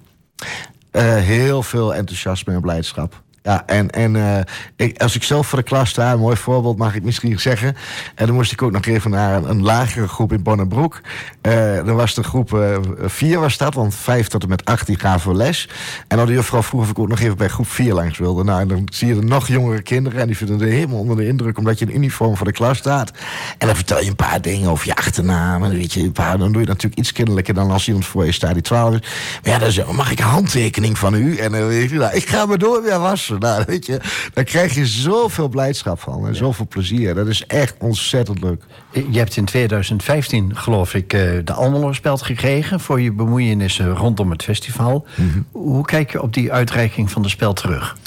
Uh, 0.91 1.15
heel 1.15 1.63
veel 1.63 1.93
enthousiasme 1.95 2.53
en 2.53 2.61
blijdschap. 2.61 3.23
Ja, 3.45 3.63
en, 3.65 3.89
en 3.89 4.15
uh, 4.15 4.37
ik, 4.75 5.01
als 5.01 5.15
ik 5.15 5.23
zelf 5.23 5.47
voor 5.47 5.59
de 5.59 5.65
klas 5.65 5.89
sta, 5.89 6.11
een 6.11 6.19
mooi 6.19 6.35
voorbeeld 6.35 6.77
mag 6.77 6.95
ik 6.95 7.03
misschien 7.03 7.39
zeggen. 7.39 7.75
En 8.15 8.25
dan 8.25 8.35
moest 8.35 8.51
ik 8.51 8.61
ook 8.61 8.71
nog 8.71 8.85
even 8.85 9.11
naar 9.11 9.35
een, 9.35 9.49
een 9.49 9.61
lagere 9.61 10.07
groep 10.07 10.33
in 10.33 10.43
Bonnenbroek. 10.43 11.01
Uh, 11.41 11.75
dan 11.85 11.95
was 11.95 12.13
de 12.13 12.23
groep 12.23 12.53
uh, 12.53 12.77
vier 12.99 13.39
was 13.39 13.57
dat, 13.57 13.73
want 13.73 13.95
vijf 13.95 14.27
tot 14.27 14.43
en 14.43 14.49
met 14.49 14.65
acht 14.65 14.87
die 14.87 14.99
gaan 14.99 15.19
voor 15.19 15.33
les. 15.33 15.69
En 16.07 16.17
dan 16.17 16.25
de 16.25 16.33
juffrouw 16.33 16.63
vroeg 16.63 16.81
of 16.81 16.89
ik 16.89 16.99
ook 16.99 17.07
nog 17.07 17.19
even 17.19 17.37
bij 17.37 17.47
groep 17.47 17.67
vier 17.67 17.93
langs 17.93 18.17
wilde. 18.17 18.43
Nou, 18.43 18.61
en 18.61 18.67
dan 18.67 18.87
zie 18.91 19.07
je 19.07 19.15
er 19.15 19.25
nog 19.25 19.47
jongere 19.47 19.81
kinderen 19.81 20.21
en 20.21 20.27
die 20.27 20.37
vinden 20.37 20.59
het 20.59 20.69
helemaal 20.69 20.99
onder 20.99 21.15
de 21.15 21.27
indruk 21.27 21.57
omdat 21.57 21.79
je 21.79 21.85
in 21.85 21.95
uniform 21.95 22.37
voor 22.37 22.45
de 22.45 22.51
klas 22.51 22.77
staat. 22.77 23.11
En 23.57 23.67
dan 23.67 23.75
vertel 23.75 24.01
je 24.01 24.09
een 24.09 24.15
paar 24.15 24.41
dingen 24.41 24.69
over 24.69 24.87
je 24.87 24.95
achternaam. 24.95 25.63
En 25.63 25.71
weet 25.71 25.93
je, 25.93 25.99
een 25.99 26.11
paar, 26.11 26.37
dan 26.37 26.51
doe 26.51 26.61
je 26.61 26.67
natuurlijk 26.67 26.99
iets 26.99 27.11
kinderlijker 27.11 27.53
dan 27.53 27.71
als 27.71 27.87
iemand 27.87 28.05
voor 28.05 28.25
je 28.25 28.31
staat 28.31 28.53
die 28.53 28.61
twaalf 28.61 28.93
is. 28.93 29.01
Maar 29.43 29.53
ja, 29.53 29.59
dan 29.59 29.71
zeg, 29.71 29.91
mag 29.91 30.11
ik 30.11 30.19
een 30.19 30.25
handtekening 30.25 30.97
van 30.97 31.13
u? 31.13 31.37
En 31.37 31.51
dan 31.51 31.67
weet 31.67 31.89
je, 31.89 31.97
nou, 31.97 32.15
ik 32.15 32.27
ga 32.27 32.45
me 32.45 32.57
door 32.57 32.83
weer 32.83 32.99
Nou, 33.39 33.63
weet 33.67 33.85
je, 33.85 33.99
daar 34.33 34.43
krijg 34.43 34.75
je 34.75 34.85
zoveel 34.85 35.47
blijdschap 35.47 35.99
van 35.99 36.27
en 36.27 36.35
zoveel 36.35 36.67
plezier. 36.67 37.15
Dat 37.15 37.27
is 37.27 37.45
echt 37.45 37.75
ontzettend 37.79 38.41
leuk. 38.41 38.63
Je 38.91 39.17
hebt 39.17 39.37
in 39.37 39.45
2015, 39.45 40.57
geloof 40.57 40.93
ik, 40.93 41.13
eh, 41.13 41.21
de 41.43 41.53
Almelo-speld 41.53 42.21
gekregen... 42.21 42.79
voor 42.79 43.01
je 43.01 43.11
bemoeienissen 43.11 43.95
rondom 43.95 44.31
het 44.31 44.43
festival. 44.43 45.05
Mhm. 45.15 45.41
Hoe 45.51 45.85
kijk 45.85 46.11
je 46.11 46.21
op 46.21 46.33
die 46.33 46.51
uitreiking 46.51 47.11
van 47.11 47.21
de 47.21 47.29
spel 47.29 47.53
terug? 47.53 47.97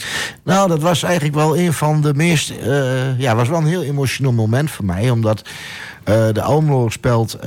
Nou, 0.45 0.69
dat 0.69 0.83
was 0.83 1.03
eigenlijk 1.03 1.35
wel 1.35 1.59
een 1.59 1.73
van 1.73 2.01
de 2.01 2.15
meest... 2.15 2.51
Uh, 2.51 3.19
ja, 3.19 3.35
was 3.35 3.49
wel 3.49 3.59
een 3.59 3.67
heel 3.67 3.83
emotioneel 3.83 4.33
moment 4.33 4.71
voor 4.71 4.85
mij, 4.85 5.11
omdat... 5.11 5.43
de 6.33 6.43
Almelo 6.43 6.89
spelt, 6.89 7.39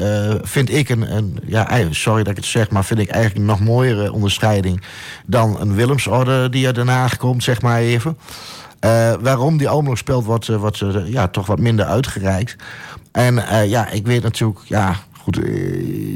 vind 0.42 0.70
ik 0.70 0.90
een, 0.90 1.16
een, 1.16 1.40
ja, 1.46 1.68
sorry 1.90 2.24
dat 2.24 2.32
ik 2.32 2.38
het 2.38 2.46
zeg, 2.46 2.70
maar 2.70 2.86
vind 2.86 3.00
ik 3.00 3.10
eigenlijk 3.10 3.40
een 3.40 3.52
nog 3.52 3.60
mooiere 3.60 4.12
onderscheiding 4.12 4.84
dan 5.26 5.60
een 5.60 5.76
Willemsorde 5.76 6.50
die 6.50 6.72
Den 6.72 6.88
Haag 6.88 7.18
komt, 7.18 7.44
zeg 7.44 7.62
maar 7.62 7.80
even. 7.80 8.18
waarom 9.22 9.58
die 9.58 9.70
Almelo 9.70 10.22
wordt, 10.24 10.48
wordt 10.48 10.84
ja, 11.06 11.28
toch 11.28 11.46
wat 11.46 11.60
minder 11.60 11.86
uitgereikt. 11.86 12.56
En 13.12 13.36
ja, 13.68 13.90
ik 13.90 14.06
weet 14.06 14.24
natuurlijk, 14.24 14.60
ja, 14.66 14.96
goed, 15.24 15.38
eh, 15.38 15.44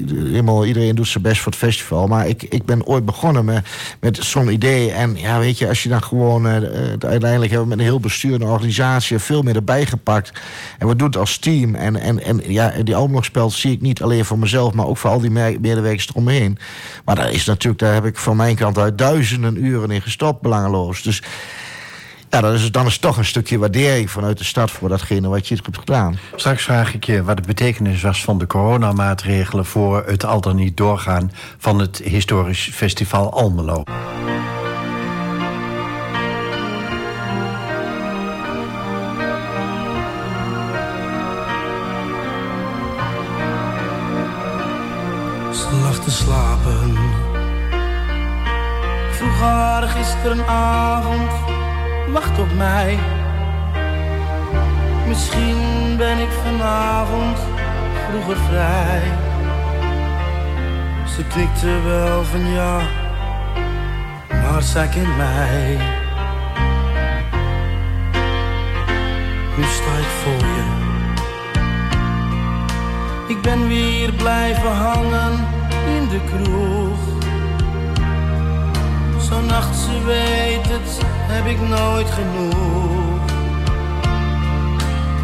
helemaal, 0.07 0.65
iedereen 0.65 0.95
doet 0.95 1.07
zijn 1.07 1.23
best 1.23 1.41
voor 1.41 1.51
het 1.51 1.61
festival. 1.61 2.07
Maar 2.07 2.27
ik, 2.27 2.43
ik 2.43 2.65
ben 2.65 2.85
ooit 2.85 3.05
begonnen 3.05 3.45
met, 3.45 3.67
met 3.99 4.17
zo'n 4.17 4.49
idee. 4.49 4.91
En 4.91 5.17
ja, 5.17 5.39
weet 5.39 5.57
je, 5.57 5.67
als 5.67 5.83
je 5.83 5.89
dan 5.89 6.03
gewoon... 6.03 6.45
Uh, 6.45 6.51
uiteindelijk 6.99 7.51
hebben 7.51 7.61
we 7.61 7.75
met 7.75 7.77
een 7.77 7.91
heel 7.91 7.99
bestuur 7.99 8.33
en 8.33 8.43
organisatie... 8.43 9.19
veel 9.19 9.41
meer 9.41 9.55
erbij 9.55 9.85
gepakt. 9.85 10.31
En 10.79 10.87
we 10.87 10.95
doen 10.95 11.07
het 11.07 11.17
als 11.17 11.37
team. 11.37 11.75
En, 11.75 11.95
en, 11.95 12.23
en 12.23 12.41
ja, 12.47 12.73
die 12.83 12.95
spel 13.19 13.49
zie 13.49 13.71
ik 13.71 13.81
niet 13.81 14.01
alleen 14.01 14.25
voor 14.25 14.39
mezelf... 14.39 14.73
maar 14.73 14.85
ook 14.85 14.97
voor 14.97 15.09
al 15.09 15.19
die 15.19 15.31
medewerkers 15.31 16.09
eromheen. 16.09 16.57
Maar 17.05 17.15
daar 17.15 17.31
is 17.31 17.45
natuurlijk, 17.45 17.81
daar 17.81 17.93
heb 17.93 18.05
ik 18.05 18.17
van 18.17 18.35
mijn 18.35 18.55
kant 18.55 18.77
uit... 18.77 18.97
duizenden 18.97 19.65
uren 19.65 19.91
in 19.91 20.01
gestopt, 20.01 20.41
belangeloos. 20.41 21.01
Dus 21.01 21.21
ja, 22.29 22.41
dan 22.41 22.53
is, 22.53 22.61
het, 22.61 22.73
dan 22.73 22.85
is 22.85 22.97
toch 22.97 23.17
een 23.17 23.25
stukje 23.25 23.57
waardering 23.57 24.11
vanuit 24.11 24.37
de 24.37 24.43
stad 24.43 24.71
voor 24.71 24.89
datgene 24.89 25.27
wat 25.27 25.47
je 25.47 25.55
hebt 25.63 25.77
gedaan. 25.77 26.17
Straks 26.35 26.63
vraag 26.63 26.93
ik 26.93 27.03
je 27.03 27.23
wat 27.23 27.37
de 27.37 27.43
betekenis 27.45 28.01
was 28.01 28.23
van 28.23 28.37
de 28.37 28.47
coronamaatregelen 28.47 29.65
voor 29.65 30.03
het 30.05 30.25
al 30.25 30.41
dan 30.41 30.55
niet 30.55 30.77
doorgaan 30.77 31.31
van 31.57 31.79
het 31.79 31.97
historisch 32.03 32.69
festival 32.73 33.31
Almelo. 33.31 33.83
Ze 45.51 45.75
lag 45.81 45.99
te 45.99 46.11
slapen. 46.11 46.97
Vroeg 49.11 49.39
haar 49.39 49.83
gisterenavond 49.87 51.44
wacht 52.11 52.39
op 52.39 52.53
mij. 52.57 52.97
Misschien 55.07 55.97
ben 55.97 56.17
ik 56.17 56.29
vanavond 56.43 57.37
vroeger 58.09 58.37
vrij. 58.37 59.01
Ze 61.15 61.23
knikte 61.23 61.81
wel 61.81 62.23
van 62.23 62.51
ja, 62.51 62.79
maar 64.29 64.61
zij 64.61 64.87
kent 64.87 65.17
mij. 65.17 65.77
Nu 69.57 69.63
sta 69.63 69.97
ik 69.97 70.11
voor 70.23 70.47
je. 70.47 70.83
Ik 73.27 73.41
ben 73.41 73.67
weer 73.67 74.13
blijven 74.13 74.71
hangen 74.71 75.33
in 75.87 76.07
de 76.09 76.19
kroeg 76.25 76.99
Zo'n 79.29 79.45
nacht, 79.45 79.75
ze 79.75 80.03
weet 80.05 80.67
het, 80.67 81.05
heb 81.27 81.45
ik 81.45 81.59
nooit 81.59 82.09
genoeg. 82.09 83.31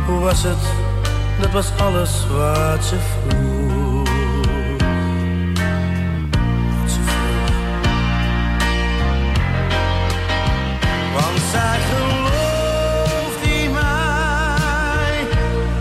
Hoe 0.06 0.20
was 0.20 0.44
het? 0.44 0.58
Dat 1.42 1.52
was 1.52 1.72
alles 1.78 2.28
wat 2.28 2.84
ze 2.84 2.98
vroeg. 3.00 4.08
Ze 6.86 7.00
vroeg. 7.06 7.56
Want 11.14 11.40
zij 11.52 11.80
gelooft 11.92 13.48
in 13.48 13.72
mij. 13.72 15.28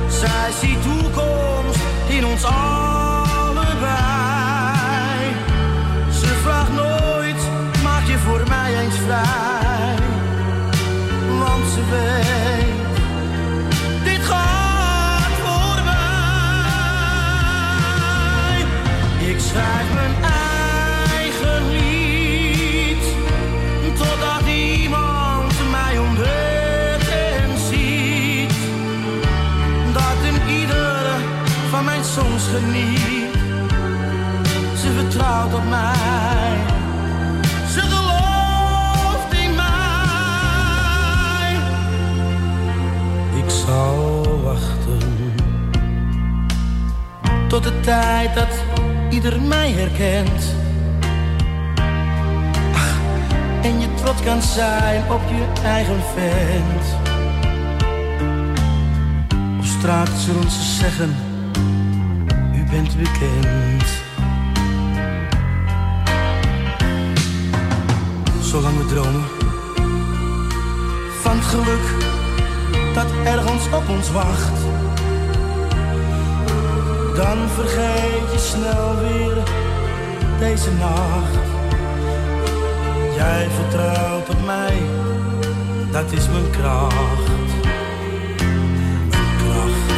Zij 0.09 0.53
ziet 0.61 0.83
toekomst 0.83 1.81
in 2.09 2.27
ons 2.27 2.45
allen. 2.45 2.80
Vertrouwt 35.21 35.55
op 35.55 35.69
mij. 35.69 35.99
zal 43.67 44.43
wachten. 44.43 44.99
Tot 47.49 47.63
de 47.63 47.81
tijd 47.81 48.35
dat 48.35 48.49
ieder 49.11 49.41
mij 49.41 49.71
herkent. 49.71 50.55
Ach, 52.75 52.99
en 53.63 53.81
je 53.81 53.95
trots 53.95 54.23
kan 54.23 54.43
zijn 54.43 55.03
op 55.11 55.21
je 55.29 55.63
eigen 55.63 56.01
vent. 56.15 56.85
Op 59.59 59.65
straat 59.65 60.09
zullen 60.09 60.51
ze 60.51 60.63
zeggen, 60.63 61.17
u 62.55 62.65
bent 62.71 62.97
bekend. 62.97 64.10
Zolang 68.51 68.77
we 68.79 68.85
dromen 68.85 69.25
van 71.21 71.37
het 71.37 71.45
geluk 71.45 71.87
dat 72.95 73.07
ergens 73.25 73.67
op 73.67 73.89
ons 73.89 74.11
wacht. 74.11 74.59
Dan 77.15 77.49
vergeet 77.49 78.33
je 78.33 78.39
snel 78.39 78.97
weer 79.01 79.37
deze 80.39 80.71
nacht. 80.73 81.35
Jij 83.17 83.49
vertrouwt 83.51 84.29
op 84.29 84.45
mij, 84.47 84.83
dat 85.91 86.13
is 86.13 86.29
mijn 86.29 86.51
kracht. 86.51 87.29
Mijn 89.11 89.37
kracht. 89.39 89.93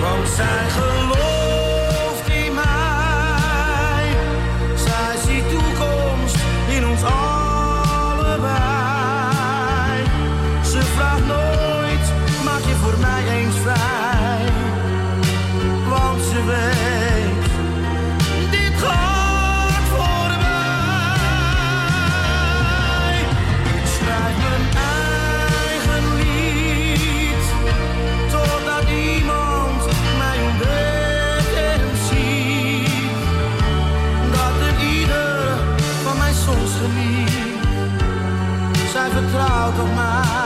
Want 0.00 0.28
zij 0.28 1.29
zij 39.30 39.38
vertrouwt 39.38 39.78
op 39.78 39.94
mij. 39.94 40.39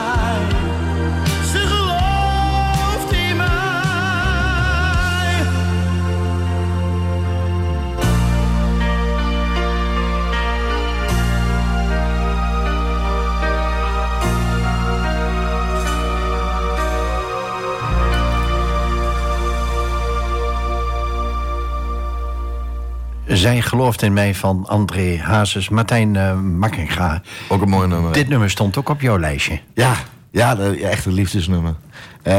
Zij 23.35 23.61
gelooft 23.61 24.01
in 24.01 24.13
mij 24.13 24.35
van 24.35 24.65
André 24.67 25.19
Hazes. 25.21 25.69
Martijn 25.69 26.15
uh, 26.15 26.39
Makkinga. 26.39 27.21
Ook 27.49 27.61
een 27.61 27.69
mooi 27.69 27.87
nummer. 27.87 28.13
Dit 28.13 28.27
nummer 28.27 28.49
stond 28.49 28.77
ook 28.77 28.89
op 28.89 29.01
jouw 29.01 29.19
lijstje. 29.19 29.59
Ja, 29.73 29.95
ja, 30.31 30.57
echt 30.57 31.05
een 31.05 31.13
liefdesnummer. 31.13 31.75
Uh, 32.23 32.33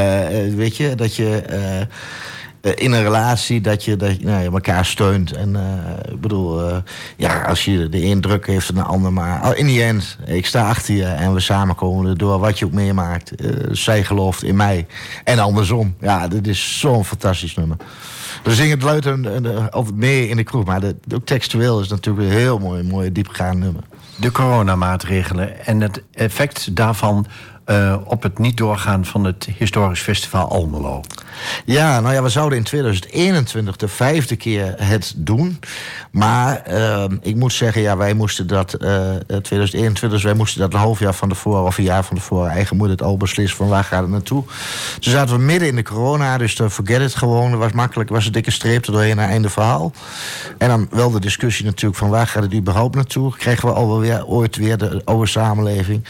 weet 0.55 0.77
je, 0.77 0.95
dat 0.95 1.17
je... 1.17 1.43
in 2.75 2.93
een 2.93 3.03
relatie 3.03 3.61
dat 3.61 3.85
je, 3.85 3.97
dat 3.97 4.21
nou, 4.21 4.43
je 4.43 4.51
elkaar 4.51 4.85
steunt. 4.85 5.33
En 5.33 5.57
ik 6.13 6.21
bedoel, 6.21 6.83
ja, 7.17 7.43
als 7.43 7.65
je 7.65 7.89
de 7.89 8.05
een 8.05 8.21
druk 8.21 8.47
heeft 8.47 8.75
dan 8.75 8.85
de 8.85 8.91
ander. 8.91 9.13
Maar 9.13 9.57
in 9.57 9.67
die 9.67 9.83
end, 9.83 10.19
ik 10.25 10.47
sta 10.47 10.69
achter 10.69 10.95
je 10.95 11.05
en 11.05 11.33
we 11.33 11.41
samen 11.41 11.75
komen 11.75 12.19
door 12.19 12.39
wat 12.39 12.59
je 12.59 12.65
ook 12.65 12.73
meemaakt. 12.73 13.33
zij 13.71 14.05
gelooft 14.05 14.43
in 14.43 14.57
mij. 14.57 14.87
En 15.25 15.39
andersom. 15.39 15.95
Ja, 16.01 16.29
dit 16.29 16.47
is 16.47 16.79
zo'n 16.79 17.05
fantastisch 17.05 17.55
nummer. 17.55 17.77
We 18.47 18.55
zingen 18.55 18.75
het 18.75 18.83
luid 18.83 19.07
en, 19.07 19.73
altijd 19.73 19.97
mee 19.97 20.29
in 20.29 20.37
de 20.37 20.45
kroeg. 20.45 20.65
Maar 20.65 20.81
de, 20.81 20.97
ook 21.15 21.27
textueel 21.27 21.81
is 21.81 21.89
natuurlijk 21.89 22.27
een 22.27 22.37
heel 22.37 22.59
mooi, 22.59 22.83
mooi 22.83 23.13
diepgaand 23.13 23.59
nummer. 23.59 23.83
De 24.17 24.33
coronamaatregelen 24.33 25.67
en 25.67 25.81
het 25.81 26.03
effect 26.13 26.77
daarvan 26.77 27.27
uh, 27.67 27.97
op 28.05 28.23
het 28.23 28.39
niet 28.39 28.57
doorgaan 28.57 29.05
van 29.05 29.25
het 29.25 29.49
historisch 29.59 30.01
festival 30.01 30.49
Almelo. 30.49 31.01
Ja, 31.65 32.01
nou 32.01 32.15
ja, 32.15 32.23
we 32.23 32.29
zouden 32.29 32.59
in 32.59 32.65
2021 32.65 33.77
de 33.77 33.89
vijfde 33.89 34.37
keer 34.37 34.75
het 34.77 35.15
doen. 35.17 35.61
Maar 36.11 36.63
uh, 36.71 37.05
ik 37.21 37.37
moet 37.37 37.53
zeggen, 37.53 37.83
ja, 37.83 37.97
wij 37.97 38.15
moesten 38.15 38.47
dat 38.47 38.77
uh, 38.81 39.15
2021, 39.27 40.11
dus 40.11 40.23
wij 40.23 40.35
moesten 40.35 40.61
dat 40.61 40.73
een 40.73 40.79
half 40.79 40.99
jaar 40.99 41.15
van 41.15 41.29
tevoren 41.29 41.65
of 41.65 41.79
een 41.79 41.85
jaar 41.85 42.05
van 42.05 42.17
tevoren 42.17 42.51
eigen 42.51 42.77
moeder 42.77 42.97
het 42.97 43.07
al 43.07 43.17
beslissen 43.17 43.57
van 43.57 43.69
waar 43.69 43.85
gaat 43.85 44.03
het 44.03 44.11
naartoe. 44.11 44.45
Toen 44.99 45.13
zaten 45.13 45.37
we 45.37 45.43
midden 45.43 45.69
in 45.69 45.77
de 45.77 45.83
corona, 45.83 46.39
dus 46.39 46.57
de 46.57 46.71
forget 46.71 47.01
it 47.01 47.15
gewoon. 47.15 47.51
Het 47.51 47.61
was 47.61 47.73
makkelijk, 47.73 48.11
was 48.11 48.27
een 48.27 48.33
dikke 48.33 48.51
streep 48.51 48.87
er 48.87 48.93
doorheen 48.93 49.17
naar 49.17 49.29
einde 49.29 49.51
verhaal. 49.51 49.93
En 50.59 50.69
dan 50.69 50.89
wel 50.91 51.11
de 51.11 51.21
discussie 51.21 51.65
natuurlijk 51.65 51.99
van 51.99 52.11
waar 52.11 52.27
gaat 52.27 52.43
het 52.43 52.55
überhaupt 52.55 52.95
naartoe? 52.95 53.37
Kregen 53.37 53.69
we 53.69 53.75
alweer 53.75 54.27
ooit 54.27 54.57
weer 54.57 54.79
de 54.79 55.03
oude 55.05 55.27
samenleving. 55.27 56.05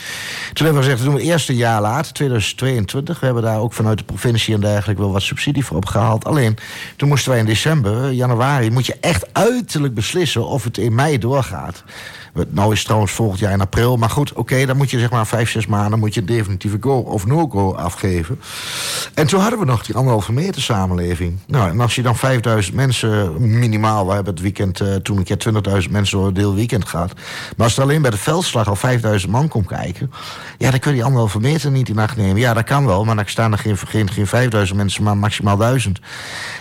Toen 0.52 0.66
hebben 0.66 0.82
we 0.82 0.88
gezegd, 0.88 1.04
doen 1.04 1.14
we 1.14 1.20
eerst 1.20 1.45
een 1.48 1.56
jaar 1.56 1.80
later, 1.80 2.12
2022. 2.12 3.20
We 3.20 3.24
hebben 3.26 3.42
daar 3.42 3.60
ook 3.60 3.72
vanuit 3.72 3.98
de 3.98 4.04
provincie 4.04 4.54
en 4.54 4.60
dergelijke 4.60 5.02
wel 5.02 5.12
wat 5.12 5.22
subsidie 5.22 5.64
voor 5.64 5.76
opgehaald. 5.76 6.24
Alleen, 6.24 6.56
toen 6.96 7.08
moesten 7.08 7.30
wij 7.30 7.40
in 7.40 7.46
december, 7.46 8.12
januari, 8.12 8.70
moet 8.70 8.86
je 8.86 8.96
echt 9.00 9.34
uiterlijk 9.34 9.94
beslissen 9.94 10.46
of 10.46 10.64
het 10.64 10.78
in 10.78 10.94
mei 10.94 11.18
doorgaat. 11.18 11.84
Nou 12.48 12.72
is 12.72 12.78
het 12.78 12.86
trouwens 12.86 13.12
volgend 13.12 13.40
jaar 13.40 13.52
in 13.52 13.60
april. 13.60 13.96
Maar 13.96 14.10
goed, 14.10 14.32
oké, 14.32 14.66
dan 14.66 14.76
moet 14.76 14.90
je 14.90 14.98
zeg 14.98 15.10
maar 15.10 15.26
vijf, 15.26 15.50
zes 15.50 15.66
maanden... 15.66 15.98
moet 15.98 16.14
je 16.14 16.20
een 16.20 16.26
definitieve 16.26 16.76
go 16.80 16.98
of 16.98 17.26
no-go 17.26 17.74
afgeven. 17.74 18.40
En 19.14 19.26
toen 19.26 19.40
hadden 19.40 19.58
we 19.58 19.64
nog 19.64 19.84
die 19.84 19.94
anderhalve 19.94 20.32
meter 20.32 20.62
samenleving. 20.62 21.38
Nou, 21.46 21.70
en 21.70 21.80
als 21.80 21.94
je 21.94 22.02
dan 22.02 22.16
5000 22.16 22.76
mensen 22.76 23.34
minimaal... 23.58 24.06
we 24.06 24.12
hebben 24.12 24.32
het 24.32 24.42
weekend 24.42 24.80
uh, 24.80 24.94
toen 24.94 25.16
een 25.16 25.24
keer 25.24 25.82
20.000 25.84 25.90
mensen 25.90 26.16
door 26.16 26.26
het 26.26 26.34
deel 26.34 26.54
weekend 26.54 26.88
gehad. 26.88 27.12
Maar 27.56 27.66
als 27.66 27.76
er 27.76 27.82
alleen 27.82 28.02
bij 28.02 28.10
de 28.10 28.16
veldslag 28.16 28.68
al 28.68 28.76
5000 28.76 29.32
man 29.32 29.48
komt 29.48 29.66
kijken... 29.66 30.10
ja, 30.58 30.70
dan 30.70 30.80
kun 30.80 30.90
je 30.90 30.96
die 30.96 31.04
anderhalve 31.04 31.40
meter 31.40 31.70
niet 31.70 31.88
in 31.88 31.98
acht 31.98 32.16
nemen. 32.16 32.36
Ja, 32.36 32.54
dat 32.54 32.64
kan 32.64 32.86
wel, 32.86 33.04
maar 33.04 33.16
dan 33.16 33.24
staan 33.26 33.52
er 33.52 33.58
geen, 33.58 33.76
geen, 33.78 34.10
geen 34.10 34.26
5000 34.26 34.78
mensen... 34.78 35.02
maar 35.02 35.16
maximaal 35.16 35.56
1000. 35.56 36.00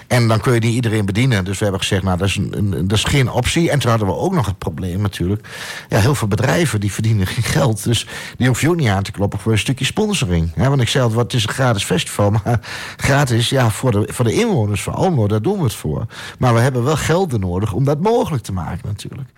En 0.07 0.27
dan 0.27 0.39
kun 0.39 0.53
je 0.53 0.59
niet 0.59 0.73
iedereen 0.73 1.05
bedienen. 1.05 1.45
Dus 1.45 1.57
we 1.57 1.63
hebben 1.63 1.81
gezegd, 1.81 2.03
nou, 2.03 2.17
dat 2.17 2.27
is, 2.27 2.35
een, 2.35 2.87
dat 2.87 2.97
is 2.97 3.03
geen 3.03 3.31
optie. 3.31 3.69
En 3.69 3.79
toen 3.79 3.89
hadden 3.89 4.07
we 4.07 4.15
ook 4.15 4.33
nog 4.33 4.45
het 4.45 4.57
probleem 4.57 5.01
natuurlijk 5.01 5.47
ja, 5.89 5.99
heel 5.99 6.15
veel 6.15 6.27
bedrijven 6.27 6.79
die 6.79 6.91
verdienen 6.91 7.27
geen 7.27 7.43
geld. 7.43 7.83
Dus 7.83 8.07
die 8.37 8.47
hoef 8.47 8.61
je 8.61 8.69
ook 8.69 8.75
niet 8.75 8.89
aan 8.89 9.03
te 9.03 9.11
kloppen 9.11 9.39
voor 9.39 9.51
een 9.51 9.57
stukje 9.57 9.85
sponsoring. 9.85 10.55
want 10.55 10.81
ik 10.81 10.87
zei 10.87 11.03
altijd, 11.03 11.21
wat 11.21 11.33
is 11.33 11.43
een 11.43 11.53
gratis 11.53 11.83
festival? 11.83 12.33
Maar 12.43 12.59
gratis, 12.97 13.49
ja, 13.49 13.69
voor 13.69 13.91
de, 13.91 14.07
voor 14.07 14.25
de 14.25 14.33
inwoners 14.33 14.83
van 14.83 14.93
Almelo, 14.93 15.27
daar 15.27 15.41
doen 15.41 15.57
we 15.57 15.63
het 15.63 15.73
voor. 15.73 16.05
Maar 16.39 16.53
we 16.53 16.59
hebben 16.59 16.83
wel 16.83 16.95
gelden 16.95 17.39
nodig 17.39 17.73
om 17.73 17.83
dat 17.83 17.99
mogelijk 17.99 18.43
te 18.43 18.53
maken 18.53 18.87
natuurlijk. 18.87 19.29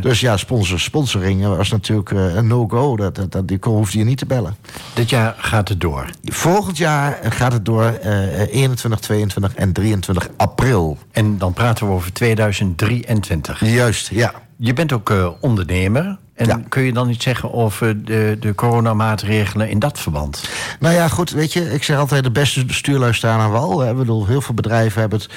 Dus 0.00 0.20
ja, 0.20 0.36
sponsor, 0.36 0.80
sponsoring 0.80 1.46
was 1.46 1.70
natuurlijk 1.70 2.10
eh, 2.10 2.34
een 2.34 2.46
no-go. 2.46 2.96
Dat, 2.96 3.14
dat, 3.14 3.32
dat, 3.32 3.48
die 3.48 3.58
hoefde 3.60 3.98
je 3.98 4.04
niet 4.04 4.18
te 4.18 4.26
bellen. 4.26 4.56
Dit 4.94 5.10
jaar 5.10 5.34
gaat 5.38 5.68
het 5.68 5.80
door? 5.80 6.10
Volgend 6.24 6.76
jaar 6.76 7.18
gaat 7.22 7.52
het 7.52 7.64
door 7.64 7.98
uh, 8.04 8.54
21, 8.54 9.00
22 9.00 9.54
en 9.54 9.72
23 9.72 10.28
april. 10.36 10.98
En 11.12 11.38
dan 11.38 11.52
praten 11.52 11.86
we 11.86 11.92
over 11.92 12.12
2023? 12.12 13.64
Juist, 13.66 14.08
ja. 14.08 14.34
Je 14.60 14.72
bent 14.72 14.92
ook 14.92 15.10
uh, 15.10 15.30
ondernemer. 15.40 16.18
En 16.38 16.68
kun 16.68 16.82
je 16.82 16.92
dan 16.92 17.10
iets 17.10 17.24
zeggen 17.24 17.52
over 17.52 18.04
de, 18.04 18.36
de 18.40 18.54
coronamaatregelen 18.54 19.68
in 19.68 19.78
dat 19.78 20.00
verband? 20.00 20.48
Nou 20.80 20.94
ja, 20.94 21.08
goed, 21.08 21.30
weet 21.30 21.52
je, 21.52 21.72
ik 21.72 21.82
zeg 21.82 21.98
altijd 21.98 22.24
de 22.24 22.30
beste 22.30 22.64
bestuurlui 22.64 23.14
staan 23.14 23.40
aan 23.40 23.50
wal. 23.50 23.88
Ik 23.88 23.96
bedoel, 23.96 24.26
heel 24.26 24.40
veel 24.40 24.54
bedrijven 24.54 25.00
hebben 25.00 25.18
het 25.18 25.28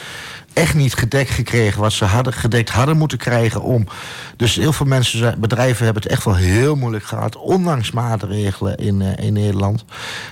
echt 0.54 0.76
niet 0.76 0.94
gedekt 0.94 1.30
gekregen 1.30 1.82
wat 1.82 1.92
ze 1.92 2.06
hadden, 2.06 2.34
gedekt 2.34 2.70
hadden 2.70 2.98
moeten 2.98 3.18
krijgen 3.18 3.62
om. 3.62 3.88
Dus 4.36 4.56
heel 4.56 4.74
veel 4.74 4.86
mensen, 4.86 5.40
bedrijven 5.40 5.86
hebben 5.86 6.04
het 6.04 6.12
echt 6.12 6.26
wel 6.26 6.36
heel 6.36 6.76
moeilijk 6.76 7.04
gehad, 7.04 7.36
ondanks 7.36 7.92
maatregelen 7.92 8.78
in, 8.78 9.00
uh, 9.00 9.18
in 9.18 9.34
Nederland. 9.34 9.86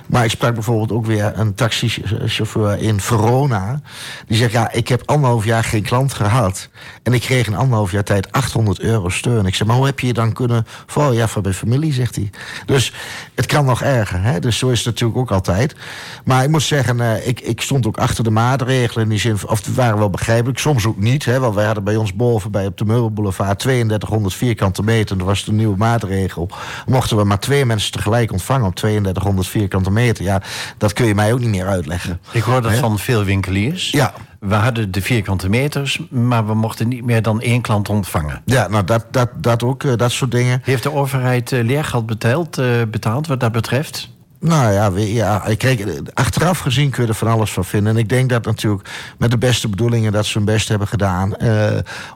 Maar 0.06 0.24
ik 0.24 0.30
sprak 0.30 0.54
bijvoorbeeld 0.54 0.92
ook 0.92 1.06
weer 1.06 1.32
een 1.36 1.54
taxichauffeur 1.54 2.78
in 2.80 3.00
Verona. 3.00 3.82
Die 4.28 4.38
zegt: 4.38 4.52
Ja, 4.52 4.72
ik 4.72 4.88
heb 4.88 5.02
anderhalf 5.06 5.46
jaar 5.46 5.64
geen 5.64 5.84
klant 5.84 6.14
gehad. 6.14 6.70
En 7.04 7.14
ik 7.14 7.22
kreeg 7.22 7.48
in 7.48 7.56
anderhalf 7.56 7.92
jaar 7.92 8.04
tijd 8.04 8.32
800 8.32 8.80
euro 8.80 9.10
steun. 9.10 9.46
Ik 9.46 9.56
zeg: 9.56 9.68
Maar 9.68 9.76
hoe 9.76 9.86
heb 9.86 10.00
je 10.00 10.08
je 10.08 10.14
dan 10.14 10.34
kunnen 10.34 10.59
voor? 10.86 11.14
Ja, 11.14 11.28
van 11.28 11.42
mijn 11.42 11.54
familie, 11.54 11.94
zegt 11.94 12.16
hij. 12.16 12.30
Dus 12.66 12.94
het 13.36 13.46
kan 13.46 13.66
nog 13.66 13.82
erger. 13.82 14.22
Hè? 14.22 14.40
Dus 14.40 14.58
zo 14.58 14.70
is 14.70 14.78
het 14.78 14.88
natuurlijk 14.88 15.20
ook 15.20 15.32
altijd. 15.32 15.76
Maar 16.24 16.44
ik 16.44 16.50
moet 16.50 16.64
zeggen, 16.64 16.98
uh, 16.98 17.28
ik, 17.28 17.40
ik 17.40 17.62
stond 17.62 17.88
ook 17.88 17.98
achter 17.98 18.24
de 18.24 18.30
maatregelen 18.30 19.04
in 19.04 19.10
die 19.10 19.20
zin, 19.20 19.38
of 19.48 19.66
het 19.66 19.76
waren 19.76 19.98
wel 19.98 20.10
begrijpelijk. 20.10 20.60
Soms 20.60 20.86
ook 20.86 20.98
niet, 20.98 21.26
hè, 21.26 21.40
want 21.40 21.56
wij 21.56 21.66
hadden 21.66 21.84
bij 21.84 21.96
ons 21.96 22.14
boven 22.14 22.52
bij 22.52 22.66
op 22.66 22.78
de 22.78 22.86
Meubelboulevard 22.86 23.60
3200 23.60 24.36
vierkante 24.36 24.84
meter. 24.84 25.18
Dat 25.18 25.28
was 25.28 25.44
de 25.44 25.52
nieuwe 25.52 25.78
maatregel. 25.78 26.50
Mochten 26.86 27.18
we 27.18 27.24
maar 27.24 27.40
twee 27.40 27.66
mensen 27.66 27.92
tegelijk 27.92 28.32
ontvangen 28.32 28.68
op 28.68 28.76
3200 28.76 29.48
vierkante 29.48 29.92
meter. 29.92 30.24
Ja, 30.24 30.42
dat 30.78 30.94
kun 30.94 31.06
je 31.06 31.16
mij 31.16 31.34
ook 31.34 31.40
niet 31.40 31.50
meer 31.50 31.68
uitleggen. 31.68 32.20
Ik 32.32 32.44
hoor 32.44 32.62
dat 32.62 32.74
van 32.74 33.00
veel 33.00 33.24
winkeliers. 33.24 33.92
Ja. 33.92 34.14
We 34.40 34.56
hadden 34.56 34.92
de 34.92 35.02
vierkante 35.02 35.50
meters, 35.50 36.02
maar 36.10 36.48
we 36.48 36.54
mochten 36.54 36.88
niet 36.88 37.06
meer 37.06 37.22
dan 37.22 37.42
één 37.42 37.62
klant 37.62 37.90
ontvangen. 37.90 38.42
Ja, 38.46 38.68
nou 38.68 38.84
dat, 38.84 39.06
dat, 39.12 39.30
dat 39.36 39.64
ook, 39.64 39.84
eh, 39.84 39.96
dat 39.96 40.12
soort 40.12 40.32
dingen. 40.32 40.62
Heeft 40.64 40.84
de 40.84 40.92
overheid 40.92 41.52
eh, 41.52 41.64
leergeld 41.64 42.06
betaald, 42.06 42.58
eh, 42.58 42.66
betaald 42.92 43.28
wat 43.28 43.40
dat 43.40 43.52
betreft? 43.52 44.10
Nou 44.40 44.74
ja, 44.74 44.92
ja 44.98 45.46
ik 45.46 45.58
kreeg, 45.58 45.86
achteraf 46.14 46.60
gezien 46.60 46.90
kun 46.90 47.04
je 47.04 47.10
er 47.10 47.16
van 47.16 47.28
alles 47.28 47.52
van 47.52 47.66
vinden. 47.66 47.94
En 47.94 48.00
ik 48.00 48.10
denk 48.10 48.30
dat 48.30 48.46
natuurlijk 48.46 48.90
met 49.18 49.32
de 49.32 49.38
beste 49.38 49.70
bedoelingen 49.70 50.12
dat 50.12 50.26
ze 50.26 50.38
hun 50.38 50.46
best 50.46 50.68
hebben 50.68 50.88
gedaan. 50.88 51.34
Uh, 51.40 51.70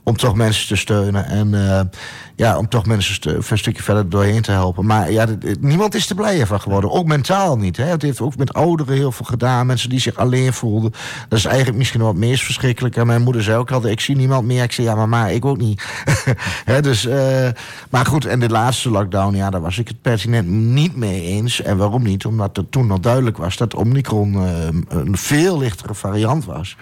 om 0.03 0.17
toch 0.17 0.36
mensen 0.36 0.67
te 0.67 0.76
steunen. 0.76 1.26
En 1.26 1.53
uh, 1.53 1.80
ja, 2.36 2.57
om 2.57 2.69
toch 2.69 2.86
mensen 2.86 3.36
een 3.49 3.57
stukje 3.57 3.84
verder 3.84 4.09
doorheen 4.09 4.41
te 4.41 4.51
helpen. 4.51 4.86
Maar 4.86 5.11
ja, 5.11 5.28
niemand 5.59 5.95
is 5.95 6.09
er 6.09 6.15
blijer 6.15 6.47
van 6.47 6.61
geworden. 6.61 6.91
Ook 6.91 7.05
mentaal 7.05 7.57
niet. 7.57 7.78
Hè. 7.78 7.86
Het 7.86 8.01
heeft 8.01 8.21
ook 8.21 8.38
met 8.38 8.53
ouderen 8.53 8.95
heel 8.95 9.11
veel 9.11 9.26
gedaan. 9.26 9.65
Mensen 9.65 9.89
die 9.89 9.99
zich 9.99 10.15
alleen 10.15 10.53
voelden. 10.53 10.91
Dat 11.30 11.39
is 11.39 11.45
eigenlijk 11.45 11.78
misschien 11.78 11.99
wel 11.99 12.09
het 12.09 12.17
meest 12.17 12.43
verschrikkelijke. 12.43 13.05
Mijn 13.05 13.21
moeder 13.21 13.43
zei 13.43 13.57
ook 13.57 13.71
altijd, 13.71 13.93
ik 13.93 13.99
zie 13.99 14.15
niemand 14.15 14.45
meer. 14.45 14.63
Ik 14.63 14.71
zei, 14.71 14.88
ja, 14.88 15.05
maar 15.05 15.34
ik 15.34 15.45
ook 15.45 15.57
niet. 15.57 15.84
dus, 16.82 17.07
maar 17.89 18.05
goed, 18.05 18.26
en 18.26 18.39
de 18.39 18.49
laatste 18.49 18.89
lockdown, 18.89 19.36
ja, 19.36 19.49
daar 19.49 19.61
was 19.61 19.78
ik 19.78 19.88
het 19.88 20.01
pertinent 20.01 20.47
niet 20.47 20.95
mee 20.95 21.21
eens. 21.21 21.61
En 21.61 21.78
waarom 21.78 22.03
niet? 22.03 22.12
Omdat 22.26 22.55
het 22.55 22.72
toen 22.72 22.91
al 22.91 22.99
duidelijk 22.99 23.38
was 23.38 23.57
dat 23.57 23.76
Omicron 23.76 24.34
uh, 24.34 24.68
een 24.88 25.18
veel 25.18 25.57
lichtere 25.57 25.93
variant 25.93 26.45
was. 26.45 26.76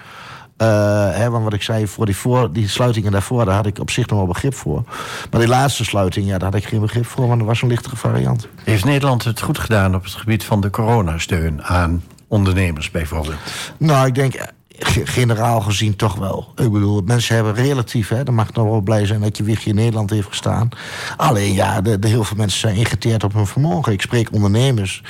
Uh, 0.62 0.68
hè, 1.12 1.30
want 1.30 1.44
wat 1.44 1.54
ik 1.54 1.62
zei, 1.62 1.88
voor 1.88 2.06
die, 2.06 2.16
voor, 2.16 2.54
die 2.54 2.68
sluitingen 2.68 3.12
daarvoor, 3.12 3.46
daar 3.46 3.56
had 3.56 3.66
ik 3.66 3.80
op 3.80 3.90
zich 3.90 4.08
nog 4.08 4.18
wel 4.18 4.28
begrip 4.28 4.54
voor. 4.54 4.84
Maar 5.32 5.40
die 5.40 5.50
laatste 5.50 5.86
sluiting, 5.86 6.28
ja, 6.28 6.38
daar 6.38 6.52
had 6.52 6.62
ik 6.62 6.68
geen 6.68 6.80
begrip 6.82 7.06
voor, 7.06 7.28
want 7.28 7.40
dat 7.40 7.48
was 7.48 7.62
een 7.62 7.68
lichtere 7.68 7.96
variant. 7.96 8.48
Heeft 8.64 8.86
Nederland 8.86 9.24
het 9.24 9.42
goed 9.42 9.60
gedaan 9.60 9.96
op 9.96 10.04
het 10.04 10.14
gebied 10.14 10.44
van 10.44 10.62
de 10.62 10.70
coronasteun 10.70 11.64
aan 11.64 12.04
ondernemers 12.28 12.92
bijvoorbeeld? 12.92 13.36
Nou, 13.78 14.08
ik 14.08 14.16
denk 14.16 14.34
generaal 15.04 15.62
gezien 15.62 15.96
toch 15.96 16.16
wel. 16.16 16.52
Ik 16.56 16.72
bedoel, 16.72 17.02
mensen 17.06 17.36
hebben 17.36 17.54
relatief, 17.54 18.10
hè, 18.10 18.24
dan 18.24 18.34
mag 18.34 18.50
ik 18.50 18.56
nog 18.56 18.66
wel 18.66 18.82
blij 18.82 19.06
zijn 19.06 19.22
dat 19.22 19.38
je 19.38 19.44
wiegje 19.44 19.70
in 19.70 19.76
Nederland 19.76 20.10
heeft 20.10 20.28
gestaan. 20.28 20.70
Alleen 21.18 21.54
ja, 21.54 21.82
de, 21.82 22.00
de 22.00 22.08
heel 22.08 22.24
veel 22.24 22.38
mensen 22.38 22.60
zijn 22.60 22.76
ingeteerd 22.76 23.24
op 23.24 23.34
hun 23.34 23.48
vermogen. 23.48 23.94
Ik 23.94 24.02
spreek 24.02 24.32
ondernemers 24.32 25.04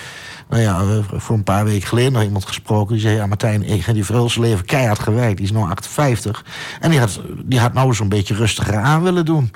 nou 0.51 0.63
ja, 0.63 1.01
voor 1.19 1.35
een 1.35 1.43
paar 1.43 1.65
weken 1.65 1.87
geleden 1.87 2.11
nog 2.11 2.23
iemand 2.23 2.45
gesproken. 2.45 2.93
Die 2.93 3.01
zei, 3.01 3.15
ja 3.15 3.25
Martijn, 3.25 3.63
ik 3.63 3.85
heb 3.85 3.95
die 3.95 4.05
vrouw 4.05 4.27
zijn 4.27 4.45
leven 4.45 4.65
keihard 4.65 4.99
gewerkt. 4.99 5.37
Die 5.37 5.45
is 5.45 5.51
nu 5.51 5.59
58. 5.59 6.45
En 6.79 6.89
die 6.89 6.99
had, 6.99 7.21
die 7.45 7.59
had 7.59 7.73
nou 7.73 7.93
zo'n 7.93 8.09
beetje 8.09 8.35
rustiger 8.35 8.75
aan 8.75 9.03
willen 9.03 9.25
doen. 9.25 9.51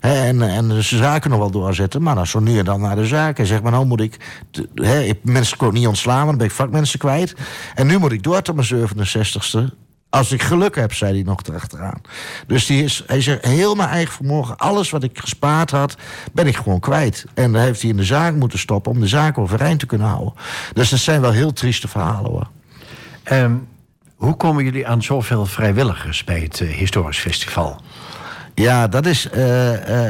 en, 0.00 0.42
en 0.42 0.68
de 0.68 0.82
zaken 0.82 1.30
nog 1.30 1.38
wel 1.38 1.50
doorzetten. 1.50 2.02
Maar 2.02 2.14
dan 2.14 2.26
zo 2.26 2.40
nu 2.40 2.58
en 2.58 2.64
dan 2.64 2.80
naar 2.80 2.96
de 2.96 3.06
zaken. 3.06 3.46
Zeg 3.46 3.62
maar, 3.62 3.72
nou 3.72 3.86
moet 3.86 4.00
ik... 4.00 4.16
He, 4.74 5.12
mensen 5.22 5.56
kon 5.56 5.72
niet 5.72 5.86
ontslaan, 5.86 6.16
want 6.16 6.28
dan 6.28 6.38
ben 6.38 6.46
ik 6.46 6.52
vakmensen 6.52 6.98
kwijt. 6.98 7.34
En 7.74 7.86
nu 7.86 7.98
moet 7.98 8.12
ik 8.12 8.22
door 8.22 8.42
tot 8.42 8.54
mijn 8.54 8.88
67ste. 8.88 9.89
Als 10.10 10.32
ik 10.32 10.42
geluk 10.42 10.74
heb, 10.74 10.94
zei 10.94 11.12
hij 11.12 11.22
nog 11.22 11.40
erachteraan. 11.42 12.00
Dus 12.46 12.66
die 12.66 12.84
is, 12.84 13.02
hij 13.06 13.20
zegt, 13.20 13.44
heel 13.44 13.74
mijn 13.74 13.88
eigen 13.88 14.14
vermogen, 14.14 14.56
alles 14.56 14.90
wat 14.90 15.02
ik 15.02 15.18
gespaard 15.18 15.70
had, 15.70 15.96
ben 16.32 16.46
ik 16.46 16.56
gewoon 16.56 16.80
kwijt. 16.80 17.24
En 17.34 17.52
dan 17.52 17.62
heeft 17.62 17.80
hij 17.80 17.90
in 17.90 17.96
de 17.96 18.04
zaak 18.04 18.34
moeten 18.34 18.58
stoppen 18.58 18.92
om 18.92 19.00
de 19.00 19.08
zaak 19.08 19.38
overeind 19.38 19.80
te 19.80 19.86
kunnen 19.86 20.06
houden. 20.06 20.34
Dus 20.72 20.90
dat 20.90 20.98
zijn 20.98 21.20
wel 21.20 21.32
heel 21.32 21.52
trieste 21.52 21.88
verhalen 21.88 22.30
hoor. 22.30 22.48
Um, 23.32 23.68
hoe 24.14 24.36
komen 24.36 24.64
jullie 24.64 24.86
aan 24.86 25.02
zoveel 25.02 25.46
vrijwilligers 25.46 26.24
bij 26.24 26.40
het 26.40 26.60
uh, 26.60 26.70
Historisch 26.70 27.18
Festival? 27.18 27.80
Ja, 28.60 28.88
dat 28.88 29.06
is 29.06 29.26
uh, 29.26 29.40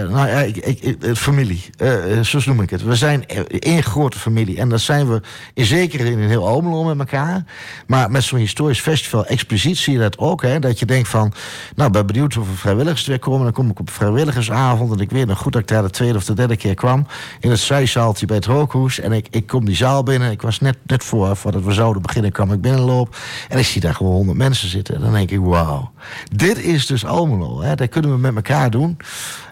nou 0.08 0.28
ja, 0.28 0.38
ik, 0.40 0.56
ik, 0.56 1.16
familie. 1.16 1.64
Uh, 1.78 2.20
zo 2.20 2.38
noem 2.44 2.60
ik 2.60 2.70
het. 2.70 2.82
We 2.82 2.94
zijn 2.94 3.26
één 3.48 3.82
grote 3.82 4.18
familie. 4.18 4.58
En 4.58 4.68
dat 4.68 4.80
zijn 4.80 5.08
we 5.08 5.20
in, 5.54 5.64
zeker 5.64 6.06
in 6.06 6.18
heel 6.18 6.46
Almelo 6.48 6.84
met 6.84 6.98
elkaar. 6.98 7.44
Maar 7.86 8.10
met 8.10 8.22
zo'n 8.22 8.38
historisch 8.38 8.80
festival 8.80 9.26
expliciet 9.26 9.76
zie 9.76 9.92
je 9.92 9.98
dat 9.98 10.18
ook. 10.18 10.42
Hè, 10.42 10.58
dat 10.58 10.78
je 10.78 10.86
denkt 10.86 11.08
van, 11.08 11.32
nou, 11.74 11.90
ben 11.90 12.06
benieuwd 12.06 12.36
vrijwilligers 12.54 13.02
er 13.02 13.08
weer 13.08 13.18
komen. 13.18 13.42
Dan 13.42 13.52
kom 13.52 13.70
ik 13.70 13.80
op 13.80 13.90
vrijwilligersavond. 13.90 14.92
En 14.92 14.98
ik 14.98 15.10
weet 15.10 15.26
nog 15.26 15.38
goed 15.38 15.52
dat 15.52 15.62
ik 15.62 15.68
daar 15.68 15.82
de 15.82 15.90
tweede 15.90 16.18
of 16.18 16.24
de 16.24 16.34
derde 16.34 16.56
keer 16.56 16.74
kwam. 16.74 17.06
In 17.40 17.50
het 17.50 17.60
zijzaaltje 17.60 18.26
bij 18.26 18.36
het 18.36 18.46
Rookhoes. 18.46 19.00
En 19.00 19.12
ik, 19.12 19.26
ik 19.30 19.46
kom 19.46 19.64
die 19.64 19.76
zaal 19.76 20.02
binnen. 20.02 20.30
Ik 20.30 20.42
was 20.42 20.60
net, 20.60 20.76
net 20.86 21.04
voor, 21.04 21.36
voordat 21.36 21.64
we 21.64 21.72
zouden 21.72 22.02
beginnen, 22.02 22.32
kwam 22.32 22.52
ik 22.52 22.60
binnenloop. 22.60 23.16
En 23.48 23.58
ik 23.58 23.66
zie 23.66 23.80
daar 23.80 23.94
gewoon 23.94 24.12
honderd 24.12 24.38
mensen 24.38 24.68
zitten. 24.68 24.94
En 24.94 25.00
dan 25.00 25.12
denk 25.12 25.30
ik, 25.30 25.40
wauw. 25.40 25.90
Dit 26.34 26.58
is 26.58 26.86
dus 26.86 27.04
Almelo. 27.04 27.62
Hè. 27.62 27.74
Daar 27.74 27.88
kunnen 27.88 28.10
we 28.10 28.18
met 28.18 28.38
elkaar 28.42 28.70
doen. 28.70 28.98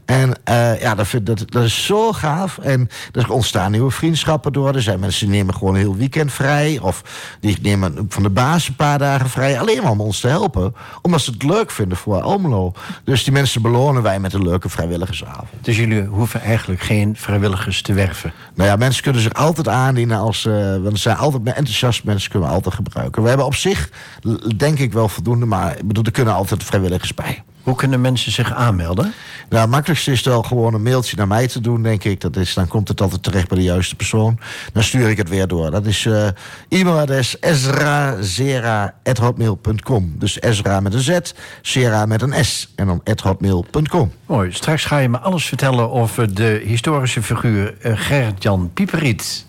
En 0.09 0.34
uh, 0.49 0.80
ja, 0.80 0.95
dat, 0.95 1.07
vind, 1.07 1.26
dat, 1.26 1.45
dat 1.47 1.64
is 1.64 1.84
zo 1.86 2.12
gaaf. 2.12 2.59
En 2.59 2.89
er 3.12 3.32
ontstaan 3.32 3.70
nieuwe 3.70 3.91
vriendschappen 3.91 4.53
door. 4.53 4.74
Er 4.74 4.82
zijn 4.82 5.01
mensen 5.01 5.26
die 5.26 5.36
nemen 5.36 5.55
gewoon 5.55 5.74
een 5.74 5.80
heel 5.80 5.97
weekend 5.97 6.32
vrij. 6.32 6.78
Of 6.82 7.03
die 7.41 7.59
nemen 7.62 8.07
van 8.09 8.22
de 8.22 8.30
baas 8.30 8.68
een 8.68 8.76
paar 8.76 8.99
dagen 8.99 9.30
vrij. 9.30 9.61
Alleen 9.61 9.82
maar 9.82 9.91
om 9.91 10.01
ons 10.01 10.20
te 10.20 10.28
helpen. 10.28 10.74
Omdat 11.03 11.20
ze 11.20 11.30
het 11.30 11.43
leuk 11.43 11.70
vinden 11.70 11.99
voor 11.99 12.20
Almelo. 12.20 12.72
Dus 13.05 13.24
die 13.24 13.32
mensen 13.32 13.62
belonen 13.62 14.03
wij 14.03 14.20
met 14.20 14.32
een 14.32 14.43
leuke 14.43 14.68
vrijwilligersavond. 14.68 15.49
Dus 15.61 15.76
jullie 15.76 16.03
hoeven 16.03 16.41
eigenlijk 16.41 16.80
geen 16.80 17.16
vrijwilligers 17.16 17.82
te 17.82 17.93
werven? 17.93 18.32
Nou 18.55 18.68
ja, 18.68 18.76
mensen 18.76 19.03
kunnen 19.03 19.22
zich 19.22 19.34
altijd 19.34 19.68
aandienen. 19.68 20.18
Als, 20.18 20.45
uh, 20.45 20.55
want 20.55 20.93
er 20.93 20.99
zijn 20.99 21.16
altijd 21.16 21.45
met 21.45 21.55
enthousiast 21.55 22.05
mensen 22.05 22.30
kunnen 22.30 22.49
we 22.49 22.55
altijd 22.55 22.74
gebruiken. 22.74 23.22
We 23.22 23.28
hebben 23.28 23.47
op 23.47 23.55
zich, 23.55 23.91
denk 24.57 24.78
ik, 24.78 24.93
wel 24.93 25.09
voldoende. 25.09 25.47
Maar 25.47 25.78
ik 25.78 25.86
bedoel, 25.86 26.05
er 26.05 26.11
kunnen 26.11 26.34
altijd 26.34 26.64
vrijwilligers 26.64 27.14
bij. 27.14 27.43
Hoe 27.68 27.76
kunnen 27.76 28.00
mensen 28.00 28.32
zich 28.32 28.52
aanmelden? 28.52 29.12
Nou, 29.48 29.62
het 29.62 29.70
makkelijkste 29.70 30.12
is 30.12 30.22
wel 30.22 30.42
gewoon 30.42 30.74
een 30.74 30.82
mailtje 30.82 31.16
naar 31.16 31.26
mij 31.26 31.48
te 31.48 31.60
doen, 31.60 31.82
denk 31.82 32.04
ik. 32.04 32.20
Dat 32.20 32.36
is, 32.36 32.54
dan 32.54 32.68
komt 32.68 32.88
het 32.88 33.00
altijd 33.00 33.22
terecht 33.22 33.48
bij 33.48 33.58
de 33.58 33.64
juiste 33.64 33.96
persoon. 33.96 34.38
Dan 34.72 34.82
stuur 34.82 35.08
ik 35.08 35.16
het 35.16 35.28
weer 35.28 35.46
door. 35.46 35.70
Dat 35.70 35.86
is 35.86 36.04
uh, 36.04 36.26
e-mailadres 36.68 37.40
ezrazera.hotmail.com. 37.40 40.14
Dus 40.18 40.40
Ezra 40.40 40.80
met 40.80 40.94
een 40.94 41.00
Z, 41.00 41.18
Sera 41.62 42.06
met 42.06 42.22
een 42.22 42.44
S. 42.44 42.72
En 42.76 42.86
dan 42.86 43.02
hotmail.com. 43.22 44.12
Mooi. 44.26 44.52
Straks 44.52 44.84
ga 44.84 44.98
je 44.98 45.08
me 45.08 45.18
alles 45.18 45.44
vertellen 45.44 45.90
over 45.90 46.34
de 46.34 46.62
historische 46.64 47.22
figuur 47.22 47.74
uh, 47.82 47.92
Gerrit-Jan 47.96 48.70
Pieperiet. 48.74 49.46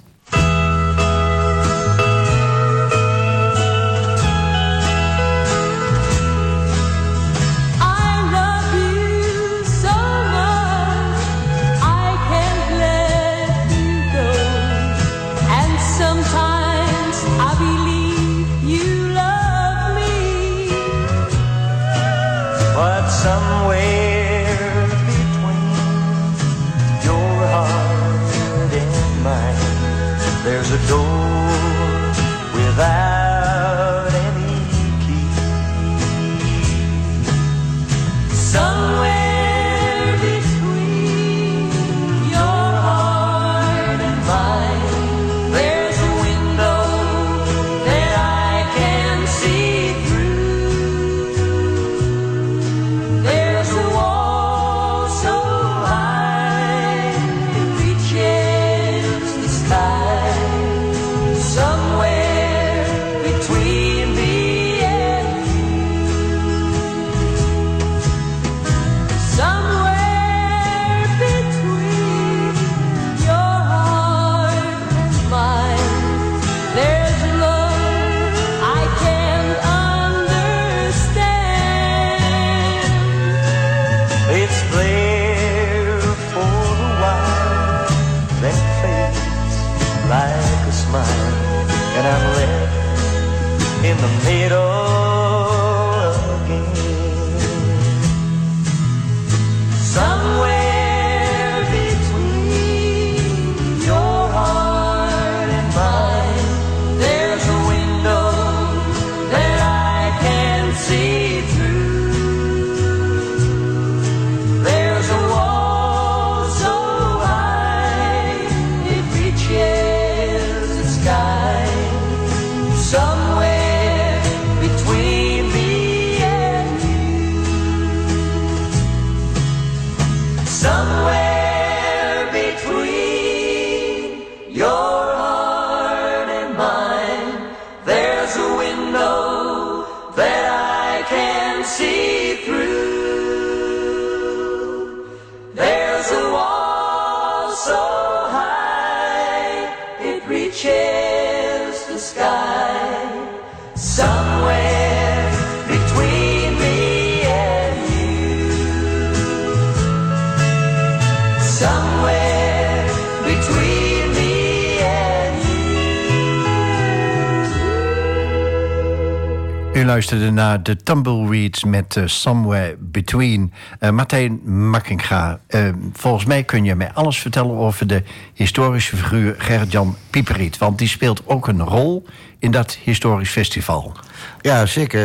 Luisterde 169.90 170.32
naar 170.32 170.64
de 170.64 170.76
Tumbleweeds 170.76 171.64
met 171.64 171.96
uh, 171.96 172.04
Somewhere 172.08 172.76
Between. 172.80 173.54
Uh, 173.80 173.90
Martijn 173.90 174.42
Makkinga, 174.70 175.40
uh, 175.50 175.70
volgens 175.94 176.26
mij 176.26 176.44
kun 176.44 176.64
je 176.64 176.76
mij 176.76 176.92
alles 176.94 177.20
vertellen 177.20 177.56
over 177.56 177.88
de 177.88 178.04
historische 178.34 178.98
figuur 178.98 179.36
Gerrit-Jan 179.38 179.96
Pieperiet. 180.10 180.58
Want 180.58 180.78
die 180.78 180.88
speelt 180.88 181.22
ook 181.26 181.48
een 181.48 181.64
rol 181.64 182.06
in 182.40 182.52
dat 182.52 182.78
historisch 182.84 183.30
festival. 183.30 183.94
Ja, 184.42 184.66
zeker. 184.66 185.00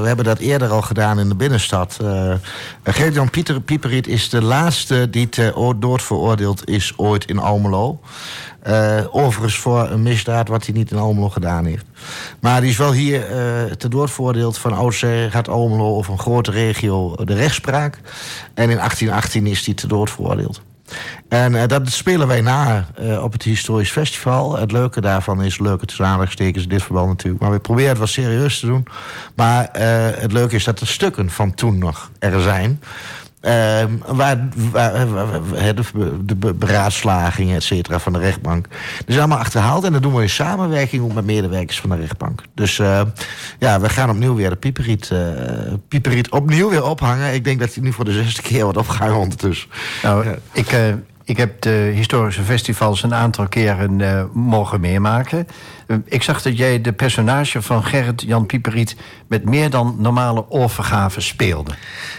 we 0.00 0.06
hebben 0.06 0.24
dat 0.24 0.38
eerder 0.38 0.68
al 0.68 0.82
gedaan 0.82 1.18
in 1.18 1.28
de 1.28 1.34
binnenstad. 1.34 1.98
Gerrit-Jan 2.84 3.30
Pieperiet 3.64 4.06
is 4.06 4.28
de 4.28 4.42
laatste 4.42 5.10
die 5.10 5.28
te 5.28 5.74
dood 5.78 6.02
veroordeeld 6.02 6.68
is 6.68 6.92
ooit 6.96 7.24
in 7.24 7.38
Almelo. 7.38 8.00
Uh, 8.66 9.00
overigens 9.10 9.58
voor 9.58 9.90
een 9.90 10.02
misdaad 10.02 10.48
wat 10.48 10.66
hij 10.66 10.74
niet 10.74 10.90
in 10.90 10.96
Almelo 10.96 11.28
gedaan 11.28 11.64
heeft. 11.64 11.84
Maar 12.40 12.60
die 12.60 12.70
is 12.70 12.76
wel 12.76 12.92
hier 12.92 13.20
uh, 13.20 13.72
te 13.72 13.88
doorvoordeeld 13.88 14.58
van 14.58 14.72
oudsher 14.72 15.30
gaat 15.30 15.48
Almelo 15.48 15.96
of 15.96 16.08
een 16.08 16.18
grote 16.18 16.50
regio 16.50 17.16
de 17.24 17.34
rechtspraak. 17.34 18.00
En 18.54 18.70
in 18.70 18.76
1818 18.76 19.46
is 19.46 19.66
hij 19.66 19.74
te 19.74 19.86
dood 19.86 20.10
veroordeeld. 20.10 20.60
En 21.28 21.52
uh, 21.52 21.66
dat 21.66 21.88
spelen 21.88 22.26
wij 22.26 22.40
na 22.40 22.86
uh, 23.00 23.22
op 23.22 23.32
het 23.32 23.42
Historisch 23.42 23.90
Festival. 23.90 24.56
Het 24.56 24.72
leuke 24.72 25.00
daarvan 25.00 25.42
is, 25.42 25.58
leuke 25.58 25.86
aanhalingstekens 25.98 26.62
in 26.62 26.68
dit 26.68 26.82
verband 26.82 27.08
natuurlijk... 27.08 27.42
maar 27.42 27.52
we 27.52 27.58
proberen 27.58 27.88
het 27.88 27.98
wel 27.98 28.06
serieus 28.06 28.60
te 28.60 28.66
doen. 28.66 28.86
Maar 29.34 29.68
uh, 29.76 29.80
het 30.20 30.32
leuke 30.32 30.54
is 30.54 30.64
dat 30.64 30.80
er 30.80 30.86
stukken 30.86 31.30
van 31.30 31.54
toen 31.54 31.78
nog 31.78 32.10
er 32.18 32.40
zijn... 32.40 32.80
Ehm, 33.40 33.90
waar, 34.06 34.48
waar, 34.70 35.10
waar- 35.12 35.74
de, 36.24 36.54
beraadslagingen, 36.54 37.56
et 37.56 37.62
cetera, 37.62 37.98
van 37.98 38.12
de 38.12 38.18
rechtbank. 38.18 38.66
Dat 38.98 39.08
is 39.08 39.18
allemaal 39.18 39.38
achterhaald. 39.38 39.84
En 39.84 39.92
dat 39.92 40.02
doen 40.02 40.14
we 40.14 40.22
in 40.22 40.30
samenwerking 40.30 41.02
ook 41.02 41.12
met 41.14 41.24
medewerkers 41.24 41.80
van 41.80 41.90
de 41.90 41.96
rechtbank. 41.96 42.42
Dus 42.54 42.78
eh, 42.78 43.00
ja, 43.58 43.80
we 43.80 43.88
gaan 43.88 44.10
opnieuw 44.10 44.34
weer 44.34 44.50
de 44.50 44.56
pieperiet, 44.56 45.10
eh, 45.10 45.18
pieperiet 45.88 46.30
opnieuw 46.30 46.70
weer 46.70 46.84
ophangen. 46.84 47.34
Ik 47.34 47.44
denk 47.44 47.60
dat 47.60 47.74
hij 47.74 47.82
nu 47.82 47.92
voor 47.92 48.04
de 48.04 48.12
zesde 48.12 48.42
keer 48.42 48.62
wordt 48.62 48.78
opgehangen 48.78 49.16
ondertussen. 49.16 49.68
Nou, 50.02 50.26
ik, 50.52 50.72
eh, 50.72 50.80
ik 51.28 51.36
heb 51.36 51.60
de 51.60 51.90
historische 51.94 52.42
festivals 52.42 53.02
een 53.02 53.14
aantal 53.14 53.48
keren 53.48 54.00
eh, 54.00 54.24
mogen 54.32 54.80
meemaken. 54.80 55.46
Eh, 55.86 55.96
ik 56.04 56.22
zag 56.22 56.42
dat 56.42 56.56
jij 56.56 56.80
de 56.80 56.92
personage 56.92 57.62
van 57.62 57.84
Gerrit 57.84 58.22
Jan 58.22 58.46
Pieperiet... 58.46 58.96
met 59.26 59.44
meer 59.44 59.70
dan 59.70 59.96
normale 59.98 60.50
oorvergaven 60.50 61.22
speelde. 61.22 61.70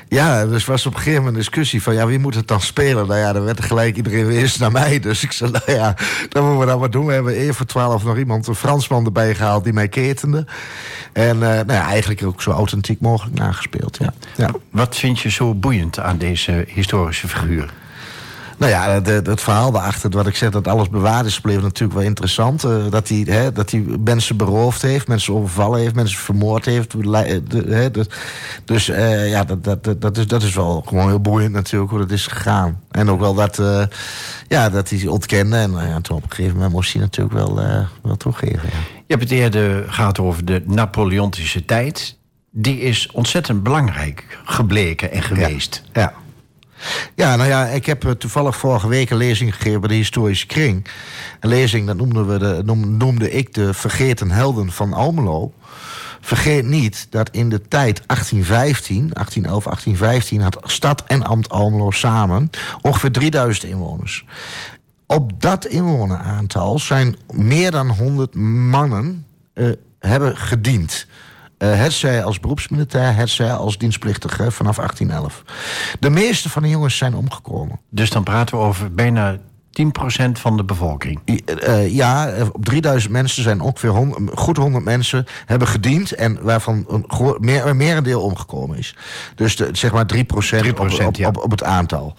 Ja, 0.07 0.45
dus 0.45 0.65
was 0.65 0.85
op 0.85 0.93
een 0.93 0.97
gegeven 0.97 1.17
moment 1.19 1.35
een 1.35 1.41
discussie 1.41 1.83
van... 1.83 1.93
ja, 1.93 2.05
wie 2.05 2.19
moet 2.19 2.35
het 2.35 2.47
dan 2.47 2.61
spelen? 2.61 3.07
Nou 3.07 3.19
ja, 3.19 3.33
dan 3.33 3.43
werd 3.43 3.57
er 3.57 3.63
gelijk 3.63 3.95
iedereen 3.95 4.25
weer 4.25 4.41
eens 4.41 4.57
naar 4.57 4.71
mij. 4.71 4.99
Dus 4.99 5.23
ik 5.23 5.31
zei, 5.31 5.51
nou 5.51 5.71
ja, 5.71 5.95
dan 6.29 6.43
moeten 6.43 6.59
we 6.59 6.65
dat 6.65 6.79
maar 6.79 6.89
doen. 6.89 7.05
We 7.05 7.13
hebben 7.13 7.35
één 7.35 7.53
voor 7.53 7.65
twaalf 7.65 8.03
nog 8.03 8.17
iemand, 8.17 8.47
een 8.47 8.55
Fransman 8.55 9.05
erbij 9.05 9.35
gehaald... 9.35 9.63
die 9.63 9.73
mij 9.73 9.87
ketende. 9.87 10.45
En 11.13 11.33
eh, 11.33 11.49
nou 11.49 11.73
ja, 11.73 11.87
eigenlijk 11.87 12.23
ook 12.23 12.41
zo 12.41 12.51
authentiek 12.51 12.99
mogelijk 12.99 13.37
nagespeeld, 13.37 13.97
ja. 13.99 14.13
ja. 14.35 14.51
Wat 14.71 14.95
vind 14.95 15.19
je 15.19 15.29
zo 15.29 15.53
boeiend 15.53 15.99
aan 15.99 16.17
deze 16.17 16.65
historische 16.67 17.27
figuur? 17.27 17.73
Nou 18.59 18.71
ja, 18.71 19.01
het, 19.01 19.27
het 19.27 19.41
verhaal 19.41 19.71
daarachter, 19.71 20.09
wat 20.09 20.27
ik 20.27 20.35
zeg, 20.35 20.49
dat 20.49 20.67
alles 20.67 20.89
bewaard 20.89 21.25
is 21.25 21.35
gebleven, 21.35 21.63
natuurlijk 21.63 21.99
wel 21.99 22.07
interessant. 22.07 22.63
Eh, 22.63 22.75
dat, 22.89 23.07
hij, 23.07 23.25
hè, 23.29 23.51
dat 23.51 23.71
hij 23.71 23.85
mensen 24.03 24.37
beroofd 24.37 24.81
heeft, 24.81 25.07
mensen 25.07 25.33
overvallen 25.33 25.79
heeft, 25.79 25.95
mensen 25.95 26.17
vermoord 26.19 26.65
heeft. 26.65 26.93
Eh, 26.93 26.99
de- 27.47 27.65
hè, 27.67 27.91
de- 27.91 28.05
dus 28.65 28.89
eh, 28.89 29.29
ja, 29.29 29.43
dat, 29.43 29.63
dat, 29.63 29.83
dat, 29.83 30.01
dat, 30.01 30.17
is, 30.17 30.27
dat 30.27 30.43
is 30.43 30.53
wel 30.53 30.83
gewoon 30.87 31.07
heel 31.07 31.19
boeiend 31.21 31.51
natuurlijk 31.53 31.91
hoe 31.91 31.99
dat 31.99 32.11
is 32.11 32.27
gegaan. 32.27 32.79
En 32.91 33.09
ook 33.09 33.19
wel 33.19 33.33
dat, 33.33 33.61
ja, 34.47 34.69
dat 34.69 34.89
hij 34.89 35.07
ontkende. 35.07 35.57
En 35.57 35.71
nou 35.71 35.87
ja, 35.87 36.01
toen 36.01 36.17
op 36.17 36.23
een 36.23 36.29
gegeven 36.31 36.53
moment 36.55 36.73
moest 36.73 36.93
hij 36.93 37.01
natuurlijk 37.01 37.35
wel, 37.35 37.55
wel 38.01 38.17
toegeven. 38.17 38.61
Ja. 38.71 38.77
Je 38.95 39.15
hebt 39.15 39.21
het 39.21 39.31
eerder 39.31 39.85
gehad 39.87 40.19
over 40.19 40.45
de 40.45 40.63
Napoleontische 40.65 41.65
tijd. 41.65 42.17
Die 42.51 42.79
is 42.79 43.11
ontzettend 43.11 43.63
belangrijk 43.63 44.37
gebleken 44.45 45.11
en 45.11 45.21
geweest. 45.21 45.83
Ja. 45.93 46.01
Ja, 46.01 46.13
nou 47.15 47.43
ja, 47.43 47.65
ik 47.65 47.85
heb 47.85 48.05
eh, 48.05 48.11
toevallig 48.11 48.55
vorige 48.57 48.87
week 48.87 49.09
een 49.09 49.17
lezing 49.17 49.55
gegeven 49.55 49.79
bij 49.79 49.89
de 49.89 49.95
Historische 49.95 50.45
Kring. 50.45 50.87
Een 51.39 51.49
lezing, 51.49 51.87
dat 51.87 51.95
noemden 51.97 52.27
we 52.27 52.39
de, 52.39 52.61
noem- 52.65 52.97
noemde 52.97 53.31
ik 53.31 53.53
de 53.53 53.73
Vergeten 53.73 54.31
Helden 54.31 54.71
van 54.71 54.93
Almelo. 54.93 55.53
Vergeet 56.21 56.65
niet 56.65 57.07
dat 57.09 57.29
in 57.29 57.49
de 57.49 57.61
tijd 57.61 58.03
1815, 58.05 59.09
1811, 59.13 59.63
1815... 59.63 60.41
had 60.41 60.59
stad 60.63 61.03
en 61.07 61.23
ambt 61.23 61.49
Almelo 61.49 61.91
samen 61.91 62.49
ongeveer 62.81 63.11
3000 63.11 63.65
inwoners. 63.71 64.25
Op 65.05 65.41
dat 65.41 65.65
inwoneraantal 65.65 66.79
zijn 66.79 67.15
meer 67.31 67.71
dan 67.71 67.89
100 67.89 68.35
mannen 68.35 69.25
eh, 69.53 69.69
hebben 69.99 70.37
gediend. 70.37 71.07
Eh 71.59 71.79
het 71.81 71.93
zij 71.93 72.23
als 72.23 72.39
beroepsmilitair, 72.39 73.15
het 73.15 73.29
zij 73.29 73.53
als 73.53 73.77
dienstplichtige 73.77 74.51
vanaf 74.51 74.75
1811. 74.75 75.43
De 75.99 76.09
meeste 76.09 76.49
van 76.49 76.61
de 76.61 76.69
jongens 76.69 76.97
zijn 76.97 77.15
omgekomen. 77.15 77.79
Dus 77.89 78.09
dan 78.09 78.23
praten 78.23 78.57
we 78.57 78.63
over 78.63 78.93
bijna 78.93 79.37
10% 79.71 80.39
van 80.39 80.57
de 80.57 80.63
bevolking. 80.63 81.19
I- 81.25 81.41
eh, 81.45 81.93
ja, 81.95 82.27
eh, 82.29 82.45
op 82.51 82.65
3000 82.65 83.11
mensen 83.13 83.43
zijn 83.43 83.61
ongeveer 83.61 83.89
hon- 83.89 84.29
goed 84.35 84.57
100 84.57 84.83
mensen 84.85 85.25
hebben 85.45 85.67
gediend... 85.67 86.11
en 86.11 86.39
waarvan 86.41 86.85
een 86.87 87.05
meer, 87.39 87.65
een 87.67 87.77
merendeel 87.77 88.21
omgekomen 88.21 88.77
is. 88.77 88.95
Dus 89.35 89.55
de, 89.55 89.69
zeg 89.71 89.91
maar 89.91 90.05
3%, 90.05 90.63
3%, 90.63 90.99
op, 90.99 91.07
op, 91.07 91.15
ja. 91.15 91.27
op, 91.27 91.37
op 91.37 91.51
het 91.51 91.63
aantal. 91.63 92.15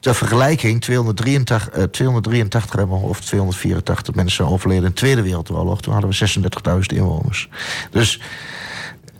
Ter 0.00 0.14
vergelijking, 0.14 0.80
283, 0.80 1.68
eh, 1.70 1.82
283 1.84 2.72
hebben 2.78 3.00
we, 3.00 3.06
of 3.06 3.20
284 3.20 4.14
mensen 4.14 4.46
overleden 4.46 4.84
in 4.84 4.88
de 4.90 4.94
Tweede 4.96 5.22
Wereldoorlog. 5.22 5.80
Toen 5.82 5.92
hadden 5.92 6.10
we 6.10 6.16
36.000 6.16 6.92
inwoners. 6.92 7.48
Dus 7.90 8.20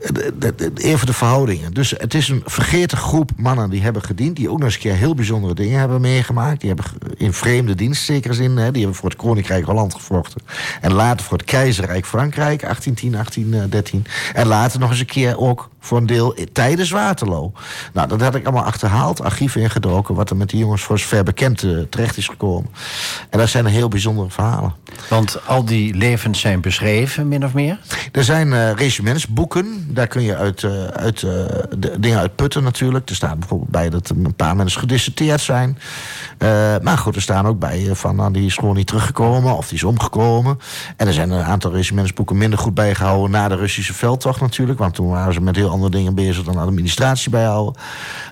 eh, 0.01 0.09
de- 0.57 0.71
even 0.75 1.15
verhoudingen. 1.15 1.75
Dus 1.75 1.91
het 1.99 2.15
is 2.15 2.29
een 2.29 2.43
vergeten 2.45 2.99
groep 2.99 3.31
mannen 3.37 3.71
die 3.71 3.83
hebben 3.83 4.03
gediend. 4.03 4.37
Die 4.37 4.51
ook 4.51 4.57
nog 4.57 4.65
eens 4.67 4.75
een 4.75 4.81
keer 4.81 4.95
heel 4.95 5.15
bijzondere 5.15 5.55
dingen 5.55 5.79
hebben 5.79 6.01
meegemaakt. 6.01 6.61
Die 6.61 6.69
hebben 6.75 6.87
in 7.17 7.33
vreemde 7.33 7.75
dienst, 7.75 8.05
zeker 8.05 8.35
zin. 8.35 8.57
Hè, 8.57 8.71
die 8.71 8.81
hebben 8.81 9.01
voor 9.01 9.09
het 9.09 9.19
Koninkrijk 9.19 9.65
Holland 9.65 9.95
gevochten. 9.95 10.41
En 10.81 10.93
later 10.93 11.27
voor 11.27 11.37
het 11.39 11.47
Keizerrijk 11.47 12.07
Frankrijk, 12.07 12.61
1810, 12.61 13.11
1813. 13.13 14.05
En 14.35 14.47
later 14.47 14.81
nog 14.81 14.91
eens 14.91 15.01
een 15.01 15.07
keer 15.07 15.39
ook 15.39 15.71
voor 15.87 15.99
een 15.99 16.07
deel 16.07 16.35
tijdens 16.53 16.91
Waterloo. 16.91 17.53
Nou, 17.93 18.09
dat 18.09 18.21
had 18.21 18.35
ik 18.35 18.45
allemaal 18.45 18.65
achterhaald, 18.65 19.23
archieven 19.23 19.61
ingedoken... 19.61 20.15
wat 20.15 20.31
er 20.31 20.37
met 20.37 20.49
die 20.49 20.59
jongens 20.59 20.83
voor 20.83 20.99
zover 20.99 21.25
bekend 21.25 21.63
eh, 21.63 21.71
terecht 21.91 22.17
is 22.17 22.29
gekomen. 22.29 22.71
En 23.31 23.39
dat 23.39 23.49
zijn 23.49 23.67
heel 23.67 23.89
bijzondere 23.89 24.31
verhalen. 24.31 24.75
Want 25.09 25.47
al 25.47 25.65
die 25.65 25.95
levens 25.95 26.41
zijn 26.41 26.61
beschreven, 26.61 27.29
min 27.29 27.45
of 27.45 27.55
meer. 27.55 27.79
Er 28.13 28.25
zijn 28.25 28.53
eh, 28.53 28.73
regimentsboeken. 28.73 29.87
Daar 29.89 30.07
kun 30.07 30.23
je 30.23 30.37
uit, 30.37 30.63
eh, 30.63 30.85
uit, 30.85 31.21
de, 31.21 31.97
dingen 31.99 32.19
uit 32.19 32.37
putten 32.37 32.63
natuurlijk. 32.63 33.09
Er 33.09 33.15
staat 33.15 33.39
bijvoorbeeld 33.39 33.71
bij 33.71 33.91
dat 33.91 34.09
een 34.09 34.35
paar 34.35 34.57
mensen 34.57 34.81
gedisserteerd 34.81 35.41
zijn. 35.41 35.79
Maar 36.83 36.99
goed, 36.99 37.15
er 37.15 37.23
staan 37.23 37.47
ook 37.47 37.59
bij 37.59 37.89
van... 37.93 38.17
Nou, 38.17 38.33
die 38.33 38.47
is 38.47 38.55
gewoon 38.55 38.77
niet 38.77 38.87
teruggekomen 38.87 39.57
of 39.57 39.69
die 39.69 39.77
is 39.77 39.85
omgekomen. 39.85 40.59
En 40.97 41.07
er 41.07 41.13
zijn 41.13 41.31
een 41.31 41.45
aantal 41.45 41.73
regimentsboeken 41.73 42.37
minder 42.37 42.59
goed 42.59 42.75
bijgehouden... 42.75 43.31
na 43.31 43.49
de 43.49 43.57
Russische 43.57 43.95
veldtocht 43.95 44.41
natuurlijk. 44.41 44.79
Want 44.79 44.95
toen 44.95 45.09
waren 45.09 45.35
ze 45.35 45.41
met 45.41 45.57
heel 45.57 45.71
andere 45.77 45.97
dingen 45.97 46.15
bezig 46.15 46.45
dan 46.45 46.57
administratie 46.57 47.31
bijhouden. 47.31 47.83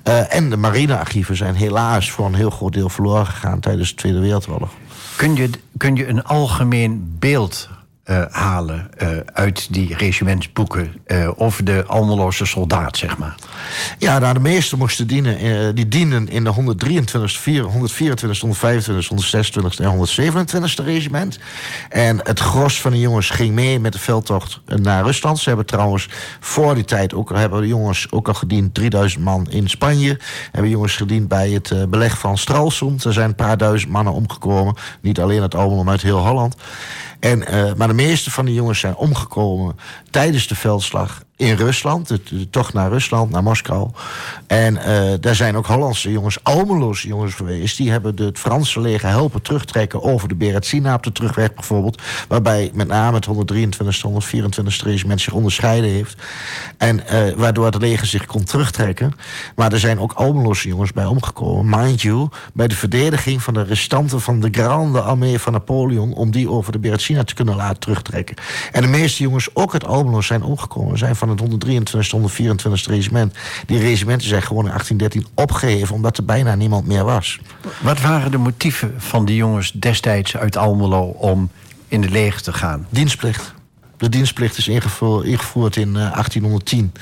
Eh, 0.03 0.35
en 0.35 0.51
de 0.51 0.57
marinearchieven 0.57 1.37
zijn 1.37 1.55
helaas 1.55 2.11
voor 2.11 2.27
een 2.27 2.35
heel 2.35 2.51
groot 2.51 2.73
deel 2.73 2.89
verloren 2.89 3.27
gegaan... 3.27 3.61
tijdens 3.61 3.89
de 3.89 3.95
Tweede 3.95 4.19
Wereldoorlog. 4.19 4.71
Kun 5.17 5.37
je, 5.37 5.51
kun 5.77 5.97
je 5.97 6.07
een 6.07 6.25
algemeen 6.25 7.17
beeld 7.19 7.69
eh, 8.05 8.23
halen 8.31 8.91
eh, 8.99 9.09
uit 9.33 9.73
die 9.73 9.97
regimentsboeken 9.97 10.93
over 11.37 11.65
de 11.65 11.85
Almeloze 11.87 12.47
soldaat, 12.47 12.97
zeg 12.97 13.19
maar? 13.19 13.35
Ja, 13.99 14.19
nou, 14.19 14.35
de 14.35 14.41
meesten 14.41 14.79
moesten 14.79 15.07
dienen, 15.07 15.39
eh, 15.39 15.69
die 15.75 15.89
dienden 15.89 16.29
in 16.29 16.45
de 16.45 16.51
123, 16.51 17.39
4, 17.39 17.63
124, 17.63 18.41
125, 18.41 19.09
126 19.09 19.79
en 19.79 19.91
127 19.91 20.85
regiment. 20.85 21.39
En 21.89 22.21
het 22.23 22.41
gros 22.41 22.81
van 22.81 22.91
de 22.91 23.01
jongens 23.01 23.31
ging 23.31 23.55
mee 23.55 23.81
met 23.81 23.93
de 23.93 23.99
veldtocht 23.99 24.61
naar 24.67 25.05
Rusland. 25.05 25.39
Ze 25.39 25.49
hebben 25.49 25.67
trouwens 25.67 26.09
voor 26.41 26.75
die 26.75 26.85
tijd 26.85 27.15
ook 27.15 27.33
hebben 27.37 27.61
de 27.61 27.67
jongens 27.67 28.07
ook 28.11 28.29
al 28.29 28.35
gediend 28.35 28.75
3000 28.75 29.25
man 29.25 29.51
in 29.51 29.69
Spanje. 29.69 30.19
Hebben 30.53 30.71
jongens 30.71 30.97
gediend 30.97 31.29
bij 31.29 31.51
het 31.51 31.71
eh, 31.71 31.83
beleg 31.85 32.19
van 32.19 32.39
Stralsund. 32.39 33.05
Er 33.05 33.13
zijn 33.13 33.29
een 33.29 33.35
paar 33.35 33.59
duizend 33.59 33.93
mannen 33.93 34.13
omgekomen. 34.13 34.75
Niet 35.01 35.21
alleen 35.21 35.41
uit 35.41 35.55
Almelo, 35.55 35.83
maar 35.83 35.93
uit 35.93 36.03
heel 36.03 36.27
Holland. 36.27 36.57
En, 37.21 37.47
eh, 37.47 37.75
maar 37.77 37.89
de 37.89 37.95
meeste 37.95 38.31
van 38.31 38.45
die 38.45 38.55
jongens 38.55 38.79
zijn 38.79 38.97
omgekomen 38.97 39.77
tijdens 40.11 40.47
de 40.47 40.55
veldslag 40.55 41.23
in 41.37 41.57
Rusland. 41.57 42.09
De, 42.09 42.51
tocht 42.51 42.73
naar 42.73 42.91
Rusland, 42.91 43.31
naar 43.31 43.43
Moskou. 43.43 43.91
En 44.47 44.77
eh, 44.77 45.13
daar 45.21 45.35
zijn 45.35 45.57
ook 45.57 45.67
Hollandse 45.67 46.11
jongens, 46.11 46.39
Almeloze 46.43 47.09
jongens 47.09 47.35
geweest. 47.35 47.77
Die 47.77 47.91
hebben 47.91 48.25
het 48.25 48.39
Franse 48.39 48.81
leger 48.81 49.09
helpen 49.09 49.43
terugtrekken 49.43 50.03
over 50.03 50.29
de 50.29 50.35
Beretsina 50.35 50.95
op 50.95 51.03
de 51.03 51.13
terugweg 51.13 51.55
bijvoorbeeld. 51.55 52.03
Waarbij 52.29 52.71
met 52.75 52.89
name 52.89 53.17
het 53.17 53.25
123 53.25 54.03
124 54.03 54.83
regiment 54.85 55.21
zich 55.21 55.33
onderscheiden 55.33 55.91
heeft. 55.91 56.23
En 56.79 57.07
eh, 57.07 57.33
waardoor 57.37 57.65
het 57.65 57.81
leger 57.81 58.07
zich 58.07 58.27
kon 58.27 58.45
terugtrekken. 58.45 59.13
Maar 59.57 59.73
er 59.73 59.79
zijn 59.79 60.01
ook 60.01 60.13
Almeloze 60.13 60.69
jongens 60.69 60.93
bij 60.93 61.07
omgekomen. 61.07 61.79
Mind 61.81 62.03
you, 62.03 62.29
bij 62.53 62.69
de 62.69 62.77
verdediging 62.77 63.43
van 63.43 63.55
de 63.55 63.63
restanten 63.63 64.21
van 64.21 64.41
de 64.41 64.49
Grande 64.51 65.01
Armee 65.01 65.39
van 65.39 65.53
Napoleon... 65.53 66.15
om 66.15 66.31
die 66.31 66.51
over 66.51 66.73
de 66.73 66.79
Beretsina 66.79 67.25
te 67.25 67.35
kunnen 67.35 67.57
laten 67.57 67.79
terugtrekken. 67.79 68.37
En 68.73 68.83
de 68.83 68.89
meeste 68.89 69.23
jongens, 69.23 69.49
ook 69.53 69.73
uit 69.73 69.87
Almelo, 69.87 70.21
zijn 70.21 70.43
omgekomen. 70.43 70.99
Zijn 70.99 71.17
van 71.25 71.33
het 71.33 71.41
123 71.41 72.11
124 72.11 72.87
regiment. 72.87 73.35
Die 73.67 73.79
regimenten 73.79 74.29
zijn 74.29 74.43
gewoon 74.43 74.65
in 74.65 74.71
1813 74.71 75.27
opgeheven... 75.35 75.95
omdat 75.95 76.17
er 76.17 76.25
bijna 76.25 76.55
niemand 76.55 76.87
meer 76.87 77.05
was. 77.05 77.39
Wat 77.83 78.01
waren 78.01 78.31
de 78.31 78.39
motieven 78.39 78.95
van 78.97 79.25
die 79.25 79.37
jongens 79.37 79.73
destijds 79.73 80.37
uit 80.37 80.57
Almelo 80.57 81.03
om 81.03 81.51
in 81.89 82.01
de 82.01 82.11
leger 82.11 82.43
te 82.43 82.53
gaan? 82.53 82.87
Dienstplicht. 82.91 83.55
De 83.97 84.09
dienstplicht 84.09 84.57
is 84.57 84.69
ingevoerd, 84.69 85.77
in 85.77 85.97
eh, 85.97 86.13
1810. 86.13 86.93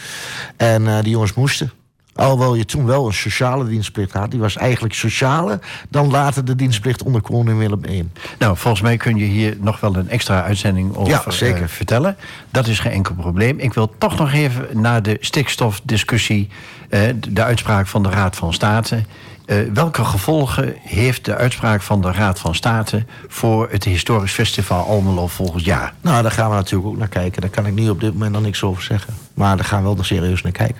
En 0.56 0.88
eh, 0.88 1.02
die 1.02 1.10
jongens 1.10 1.34
moesten. 1.34 1.72
Alhoewel 2.14 2.54
je 2.54 2.64
toen 2.64 2.86
wel 2.86 3.06
een 3.06 3.12
sociale 3.12 3.66
dienstplicht 3.66 4.12
had. 4.12 4.30
Die 4.30 4.40
was 4.40 4.56
eigenlijk 4.56 4.94
sociale 4.94 5.60
dan 5.88 6.10
later 6.10 6.44
de 6.44 6.54
dienstplicht 6.56 7.02
onder 7.02 7.20
koning 7.20 7.58
Willem 7.58 7.84
I. 7.84 8.08
Nou, 8.38 8.56
volgens 8.56 8.82
mij 8.82 8.96
kun 8.96 9.16
je 9.16 9.24
hier 9.24 9.56
nog 9.60 9.80
wel 9.80 9.96
een 9.96 10.08
extra 10.08 10.42
uitzending 10.42 10.96
over 10.96 11.12
Ja, 11.12 11.30
zeker. 11.30 11.62
eh, 11.62 11.68
vertellen. 11.68 12.16
Dat 12.50 12.66
is 12.66 12.78
geen 12.78 12.92
enkel 12.92 13.14
probleem. 13.14 13.58
Ik 13.58 13.74
wil 13.74 13.92
toch 13.98 14.18
nog 14.18 14.32
even 14.32 14.66
naar 14.80 15.02
de 15.02 15.16
stikstofdiscussie, 15.20 16.48
eh, 16.88 17.00
de 17.28 17.42
uitspraak 17.42 17.86
van 17.86 18.02
de 18.02 18.08
Raad 18.10 18.36
van 18.36 18.52
State. 18.52 19.02
Eh, 19.46 19.56
welke 19.74 20.04
gevolgen 20.04 20.74
heeft 20.80 21.24
de 21.24 21.36
uitspraak 21.36 21.82
van 21.82 22.00
de 22.00 22.12
Raad 22.12 22.40
van 22.40 22.54
State 22.54 23.04
voor 23.28 23.68
het 23.70 23.84
Historisch 23.84 24.32
Festival 24.32 24.86
Almelo 24.86 25.26
volgend 25.26 25.64
jaar? 25.64 25.94
Nou, 26.00 26.22
daar 26.22 26.30
gaan 26.32 26.48
we 26.50 26.54
natuurlijk 26.56 26.90
ook 26.90 26.98
naar 26.98 27.08
kijken. 27.08 27.40
Daar 27.40 27.50
kan 27.50 27.66
ik 27.66 27.74
nu 27.74 27.88
op 27.88 28.00
dit 28.00 28.12
moment 28.12 28.32
nog 28.32 28.42
niks 28.42 28.62
over 28.62 28.82
zeggen. 28.82 29.14
Maar 29.34 29.56
daar 29.56 29.64
gaan 29.64 29.78
we 29.78 29.84
wel 29.84 29.94
nog 29.94 30.06
serieus 30.06 30.42
naar 30.42 30.52
kijken. 30.52 30.76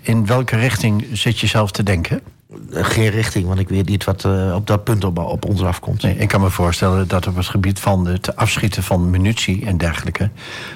In 0.00 0.26
welke 0.26 0.56
richting 0.56 1.06
zit 1.12 1.38
je 1.38 1.46
zelf 1.46 1.70
te 1.70 1.82
denken? 1.82 2.22
Geen 2.70 3.10
richting, 3.10 3.46
want 3.46 3.58
ik 3.58 3.68
weet 3.68 3.88
niet 3.88 4.04
wat 4.04 4.24
uh, 4.24 4.54
op 4.54 4.66
dat 4.66 4.84
punt 4.84 5.04
op, 5.04 5.18
op 5.18 5.44
ons 5.44 5.62
afkomt. 5.62 6.02
Nee, 6.02 6.16
ik 6.16 6.28
kan 6.28 6.40
me 6.40 6.50
voorstellen 6.50 7.08
dat 7.08 7.26
op 7.26 7.36
het 7.36 7.46
gebied 7.46 7.80
van 7.80 8.06
het 8.06 8.36
afschieten 8.36 8.82
van 8.82 9.10
munitie 9.10 9.66
en 9.66 9.76
dergelijke, 9.76 10.30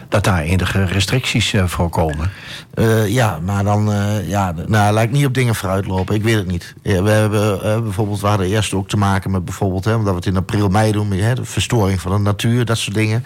dat 0.09 0.25
daar 0.25 0.43
enige 0.43 0.85
restricties 0.85 1.53
uh, 1.53 1.67
voor 1.67 1.89
komen. 1.89 2.31
Uh, 2.75 3.09
ja, 3.09 3.39
maar 3.45 3.65
dan, 3.65 3.91
ja, 4.27 4.55
nou, 4.67 4.93
laat 4.93 5.05
ik 5.05 5.11
niet 5.11 5.27
op 5.27 5.35
dingen 5.35 5.55
vooruitlopen. 5.55 6.15
Ik 6.15 6.23
weet 6.23 6.35
het 6.35 6.47
niet. 6.47 6.75
Ja, 6.83 7.03
we 7.03 7.11
hebben 7.11 7.61
bijvoorbeeld, 7.83 8.21
we 8.21 8.27
hadden 8.27 8.47
eerst 8.47 8.75
ook 8.75 8.89
te 8.89 8.97
maken 8.97 9.31
met 9.31 9.45
bijvoorbeeld, 9.45 9.85
hè, 9.85 9.95
omdat 9.95 10.13
we 10.13 10.19
het 10.19 10.27
in 10.27 10.37
april, 10.37 10.69
mei 10.69 10.93
doen, 10.93 11.11
hè, 11.11 11.35
de 11.35 11.45
verstoring 11.45 12.01
van 12.01 12.13
de 12.13 12.19
natuur, 12.19 12.65
dat 12.65 12.79
soort 12.79 12.97
dingen. 12.97 13.25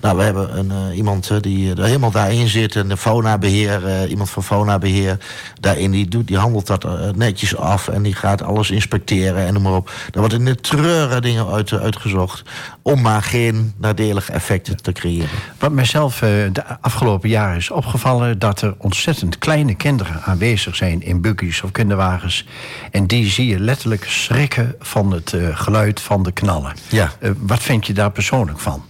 Nou, 0.00 0.16
we 0.16 0.22
hebben 0.22 0.58
een, 0.58 0.94
iemand 0.94 1.42
die 1.42 1.74
er 1.74 1.84
helemaal 1.84 2.10
daarin 2.10 2.48
zit, 2.48 2.76
en 2.76 2.88
de 2.88 2.96
faunabeheer, 2.96 4.06
iemand 4.08 4.30
van 4.30 4.44
faunabeheer, 4.44 5.18
daarin 5.60 5.90
die 5.90 6.08
doet, 6.08 6.26
die 6.26 6.38
handelt 6.38 6.66
dat 6.66 7.16
netjes 7.16 7.56
af 7.56 7.68
en 7.78 8.02
die 8.02 8.14
gaat 8.14 8.42
alles 8.42 8.70
inspecteren 8.70 9.46
en 9.46 9.52
noem 9.52 9.62
maar 9.62 9.72
op. 9.72 9.86
Daar 9.86 10.20
wordt 10.20 10.34
in 10.34 10.44
de 10.44 10.54
treuren 10.54 11.22
dingen 11.22 11.46
uit, 11.46 11.72
uitgezocht 11.72 12.42
om 12.82 13.00
maar 13.00 13.22
geen 13.22 13.74
nadelige 13.76 14.32
effecten 14.32 14.82
te 14.82 14.92
creëren. 14.92 15.28
Wat 15.58 15.72
mijzelf 15.72 16.14
eh, 16.14 16.28
de 16.52 16.62
afgelopen 16.80 17.28
jaren 17.28 17.56
is 17.56 17.70
opgevallen... 17.70 18.38
dat 18.38 18.62
er 18.62 18.74
ontzettend 18.78 19.38
kleine 19.38 19.74
kinderen 19.74 20.22
aanwezig 20.22 20.76
zijn 20.76 21.02
in 21.02 21.20
buggies 21.20 21.62
of 21.62 21.70
kinderwagens. 21.70 22.46
En 22.90 23.06
die 23.06 23.30
zie 23.30 23.46
je 23.46 23.60
letterlijk 23.60 24.04
schrikken 24.04 24.74
van 24.78 25.12
het 25.12 25.32
eh, 25.32 25.48
geluid 25.52 26.00
van 26.00 26.22
de 26.22 26.32
knallen. 26.32 26.72
Ja. 26.88 27.12
Eh, 27.18 27.30
wat 27.38 27.62
vind 27.62 27.86
je 27.86 27.92
daar 27.92 28.10
persoonlijk 28.10 28.58
van? 28.58 28.84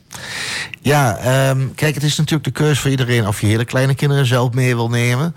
Ja, 0.80 1.16
ehm, 1.16 1.60
kijk, 1.74 1.94
het 1.94 2.02
is 2.02 2.16
natuurlijk 2.16 2.44
de 2.44 2.62
keuze 2.62 2.80
voor 2.80 2.90
iedereen... 2.90 3.26
of 3.26 3.40
je 3.40 3.46
hele 3.46 3.64
kleine 3.64 3.94
kinderen 3.94 4.26
zelf 4.26 4.52
mee 4.52 4.74
wil 4.74 4.88
nemen... 4.88 5.34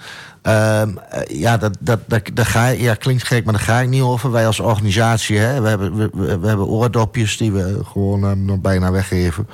Um, 0.47 0.99
ja, 1.27 1.57
dat, 1.57 1.77
dat, 1.79 1.99
dat, 2.33 2.47
ga, 2.47 2.67
ja, 2.67 2.95
klinkt 2.95 3.23
gek, 3.23 3.43
maar 3.43 3.53
daar 3.53 3.63
ga 3.63 3.79
ik 3.79 3.89
niet 3.89 4.01
over. 4.01 4.31
Wij 4.31 4.47
als 4.47 4.59
organisatie, 4.59 5.37
hè, 5.37 5.61
we, 5.61 5.67
hebben, 5.67 5.95
we, 5.95 6.39
we 6.39 6.47
hebben 6.47 6.65
oordopjes 6.65 7.37
die 7.37 7.51
we 7.51 7.79
gewoon 7.85 8.23
uh, 8.23 8.31
nog 8.31 8.59
bijna 8.59 8.91
weggeven. 8.91 9.47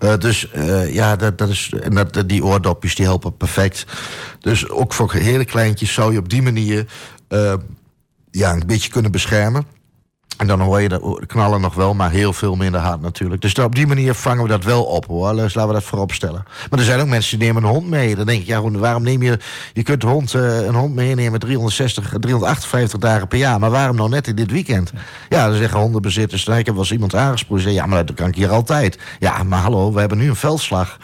Uh, 0.00 0.16
dus 0.18 0.50
uh, 0.54 0.94
ja, 0.94 1.16
dat, 1.16 1.38
dat 1.38 1.48
is, 1.48 1.72
en 1.80 1.94
dat, 1.94 2.22
die 2.26 2.44
oordopjes 2.44 2.94
die 2.94 3.04
helpen 3.04 3.36
perfect. 3.36 3.86
Dus 4.40 4.68
ook 4.68 4.92
voor 4.92 5.12
hele 5.12 5.44
kleintjes 5.44 5.92
zou 5.92 6.12
je 6.12 6.18
op 6.18 6.28
die 6.28 6.42
manier 6.42 6.86
ja, 8.30 8.52
een 8.52 8.66
beetje 8.66 8.90
kunnen 8.90 9.12
beschermen. 9.12 9.66
En 10.36 10.46
dan 10.46 10.60
hoor 10.60 10.80
je 10.80 10.88
de 10.88 11.22
knallen 11.26 11.60
nog 11.60 11.74
wel, 11.74 11.94
maar 11.94 12.10
heel 12.10 12.32
veel 12.32 12.54
minder 12.54 12.80
hard 12.80 13.00
natuurlijk. 13.00 13.42
Dus 13.42 13.54
op 13.54 13.74
die 13.74 13.86
manier 13.86 14.14
vangen 14.14 14.42
we 14.42 14.48
dat 14.48 14.64
wel 14.64 14.84
op 14.84 15.06
hoor. 15.06 15.36
Dus 15.36 15.54
laten 15.54 15.72
we 15.72 15.78
dat 15.78 15.88
voorop 15.88 16.12
stellen. 16.12 16.44
Maar 16.70 16.78
er 16.78 16.84
zijn 16.84 17.00
ook 17.00 17.06
mensen 17.06 17.38
die 17.38 17.46
nemen 17.48 17.62
een 17.62 17.74
hond 17.74 17.88
mee. 17.88 18.16
Dan 18.16 18.26
denk 18.26 18.40
ik, 18.40 18.46
ja, 18.46 18.70
waarom 18.70 19.02
neem 19.02 19.22
je. 19.22 19.38
Je 19.72 19.82
kunt 19.82 20.02
hond, 20.02 20.34
uh, 20.34 20.66
een 20.66 20.74
hond 20.74 20.94
meenemen 20.94 21.40
360, 21.40 22.14
358 22.20 22.98
dagen 22.98 23.28
per 23.28 23.38
jaar. 23.38 23.58
Maar 23.58 23.70
waarom 23.70 23.96
nou 23.96 24.08
net 24.08 24.26
in 24.26 24.36
dit 24.36 24.50
weekend? 24.50 24.92
Ja, 25.28 25.48
dan 25.48 25.56
zeggen 25.56 25.78
hondenbezitters. 25.78 26.44
Nou, 26.44 26.58
ik 26.58 26.66
heb 26.66 26.74
wel 26.74 26.84
eens 26.84 26.92
iemand 26.92 27.14
aangesproken. 27.14 27.72
Ja, 27.72 27.86
maar 27.86 28.06
dat 28.06 28.16
kan 28.16 28.28
ik 28.28 28.34
hier 28.34 28.50
altijd. 28.50 28.98
Ja, 29.18 29.42
maar 29.42 29.60
hallo, 29.60 29.92
we 29.92 30.00
hebben 30.00 30.18
nu 30.18 30.28
een 30.28 30.36
veldslag. 30.36 30.98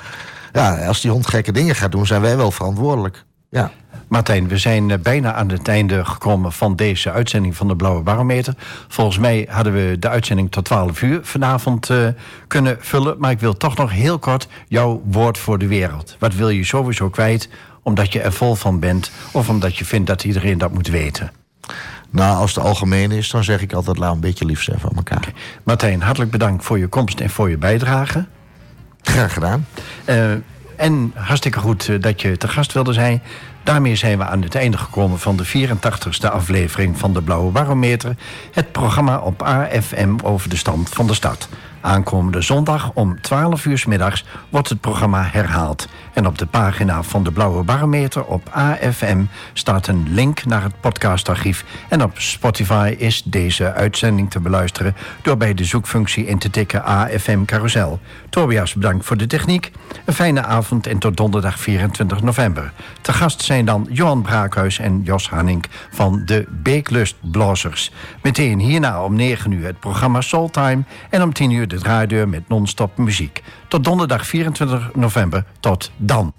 Ja, 0.53 0.87
als 0.87 1.01
die 1.01 1.11
hond 1.11 1.27
gekke 1.27 1.53
dingen 1.53 1.75
gaat 1.75 1.93
doen, 1.93 2.07
zijn 2.07 2.21
wij 2.21 2.37
wel 2.37 2.51
verantwoordelijk. 2.51 3.25
Ja. 3.51 3.71
Martijn, 4.11 4.49
we 4.49 4.59
zijn 4.59 4.91
eh, 4.91 4.99
bijna 4.99 5.35
aan 5.35 5.49
het 5.49 5.69
einde 5.69 6.05
gekomen 6.05 6.53
van 6.53 6.77
deze 6.77 7.11
uitzending 7.11 7.57
van 7.57 7.69
de 7.69 7.77
Blauwe 7.77 8.03
Barometer. 8.03 8.55
Volgens 8.89 9.19
mij 9.19 9.47
hadden 9.51 9.73
we 9.73 9.97
de 9.99 10.09
uitzending 10.09 10.51
tot 10.51 10.65
12 10.65 11.03
uur 11.03 11.21
vanavond 11.23 11.89
uh, 11.89 12.09
kunnen 12.47 12.77
vullen. 12.81 13.17
Maar 13.19 13.31
ik 13.31 13.41
wil 13.41 13.57
toch 13.57 13.77
nog 13.77 13.91
heel 13.91 14.19
kort 14.19 14.49
jouw 14.69 15.03
woord 15.05 15.39
voor 15.39 15.59
de 15.59 15.67
wereld. 15.67 16.17
Wat 16.19 16.35
wil 16.35 16.49
je 16.49 16.65
sowieso 16.65 17.09
kwijt 17.09 17.49
omdat 17.83 18.13
je 18.13 18.21
er 18.21 18.33
vol 18.33 18.55
van 18.55 18.81
bent... 18.81 19.11
of 19.33 19.49
omdat 19.49 19.77
je 19.77 19.85
vindt 19.85 20.07
dat 20.07 20.25
iedereen 20.25 20.59
dat 20.59 20.73
moet 20.73 20.89
weten? 20.89 21.33
Nou, 22.11 22.37
als 22.37 22.55
het 22.55 22.65
algemeen 22.65 23.11
is, 23.11 23.31
dan 23.31 23.45
zeg 23.45 23.61
ik 23.61 23.73
altijd... 23.73 23.99
laat 23.99 24.15
een 24.15 24.21
beetje 24.21 24.45
lief 24.45 24.63
zijn 24.63 24.81
van 24.81 24.93
elkaar. 24.97 25.19
Okay. 25.19 25.35
Martijn, 25.63 26.03
hartelijk 26.03 26.31
bedankt 26.31 26.65
voor 26.65 26.79
je 26.79 26.87
komst 26.87 27.21
en 27.21 27.31
voor 27.31 27.51
je 27.51 27.59
bijdrage. 27.59 28.27
Graag 29.03 29.33
gedaan. 29.33 29.67
Uh, 30.07 30.33
en 30.77 31.13
hartstikke 31.15 31.59
goed 31.59 32.03
dat 32.03 32.21
je 32.21 32.37
te 32.37 32.49
gast 32.49 32.73
wilde 32.73 32.93
zijn. 32.93 33.23
Daarmee 33.63 33.97
zijn 33.97 34.19
we 34.19 34.25
aan 34.25 34.43
het 34.43 34.55
einde 34.55 34.79
gekomen 34.79 35.19
van 35.19 35.37
de 35.37 35.47
84ste 35.47 36.33
aflevering 36.33 36.99
van 36.99 37.13
de 37.13 37.23
Blauwe 37.23 37.51
Barometer. 37.51 38.17
Het 38.53 38.73
programma 38.73 39.19
op 39.19 39.43
AFM 39.43 40.17
over 40.23 40.49
de 40.49 40.57
stand 40.57 40.89
van 40.89 41.07
de 41.07 41.15
stad. 41.15 41.49
Aankomende 41.81 42.41
zondag 42.41 42.91
om 42.95 43.21
12 43.21 43.65
uur 43.65 43.85
middags 43.87 44.25
wordt 44.49 44.69
het 44.69 44.81
programma 44.81 45.29
herhaald. 45.33 45.89
En 46.15 46.27
op 46.27 46.39
de 46.39 46.47
pagina 46.47 47.03
van 47.03 47.23
de 47.23 47.33
Blauwe 47.33 47.63
Barometer 47.63 48.25
op 48.25 48.49
AFM 48.53 49.23
staat 49.53 49.87
een 49.87 50.07
link 50.09 50.45
naar 50.45 50.63
het 50.63 50.81
podcastarchief. 50.81 51.65
En 51.89 52.03
op 52.03 52.13
Spotify 52.15 52.95
is 52.99 53.23
deze 53.23 53.73
uitzending 53.73 54.31
te 54.31 54.41
beluisteren 54.41 54.97
door 55.23 55.37
bij 55.37 55.55
de 55.55 55.65
zoekfunctie 55.65 56.27
in 56.27 56.39
te 56.39 56.51
tikken 56.51 56.85
AFM 56.85 57.45
Carousel. 57.45 58.01
Tobias, 58.31 58.75
bedankt 58.75 59.05
voor 59.05 59.17
de 59.17 59.27
techniek. 59.27 59.71
Een 60.05 60.15
fijne 60.15 60.43
avond 60.43 60.87
en 60.87 60.99
tot 60.99 61.17
donderdag 61.17 61.59
24 61.59 62.23
november. 62.23 62.73
Te 63.01 63.13
gast 63.13 63.43
zijn 63.43 63.65
dan 63.65 63.87
Johan 63.91 64.23
Braakhuis 64.23 64.79
en 64.79 65.03
Jos 65.03 65.29
Hanning 65.29 65.65
van 65.91 66.23
de 66.25 66.47
Beeklust 66.49 67.17
Blazers. 67.21 67.93
Meteen 68.23 68.59
hierna 68.59 69.05
om 69.05 69.15
9 69.15 69.53
uur 69.53 69.67
het 69.67 69.81
programma 69.81 70.21
Soultime 70.21 70.83
en 71.11 71.23
om 71.23 71.33
10 71.33 71.51
uur 71.51 71.69
de 71.69 71.79
draaideur 71.79 72.29
met 72.29 72.49
non-stop 72.49 72.97
muziek. 72.97 73.43
Tot 73.71 73.85
donderdag 73.85 74.27
24 74.27 74.91
november. 74.95 75.45
Tot 75.61 75.91
dan. 75.97 76.33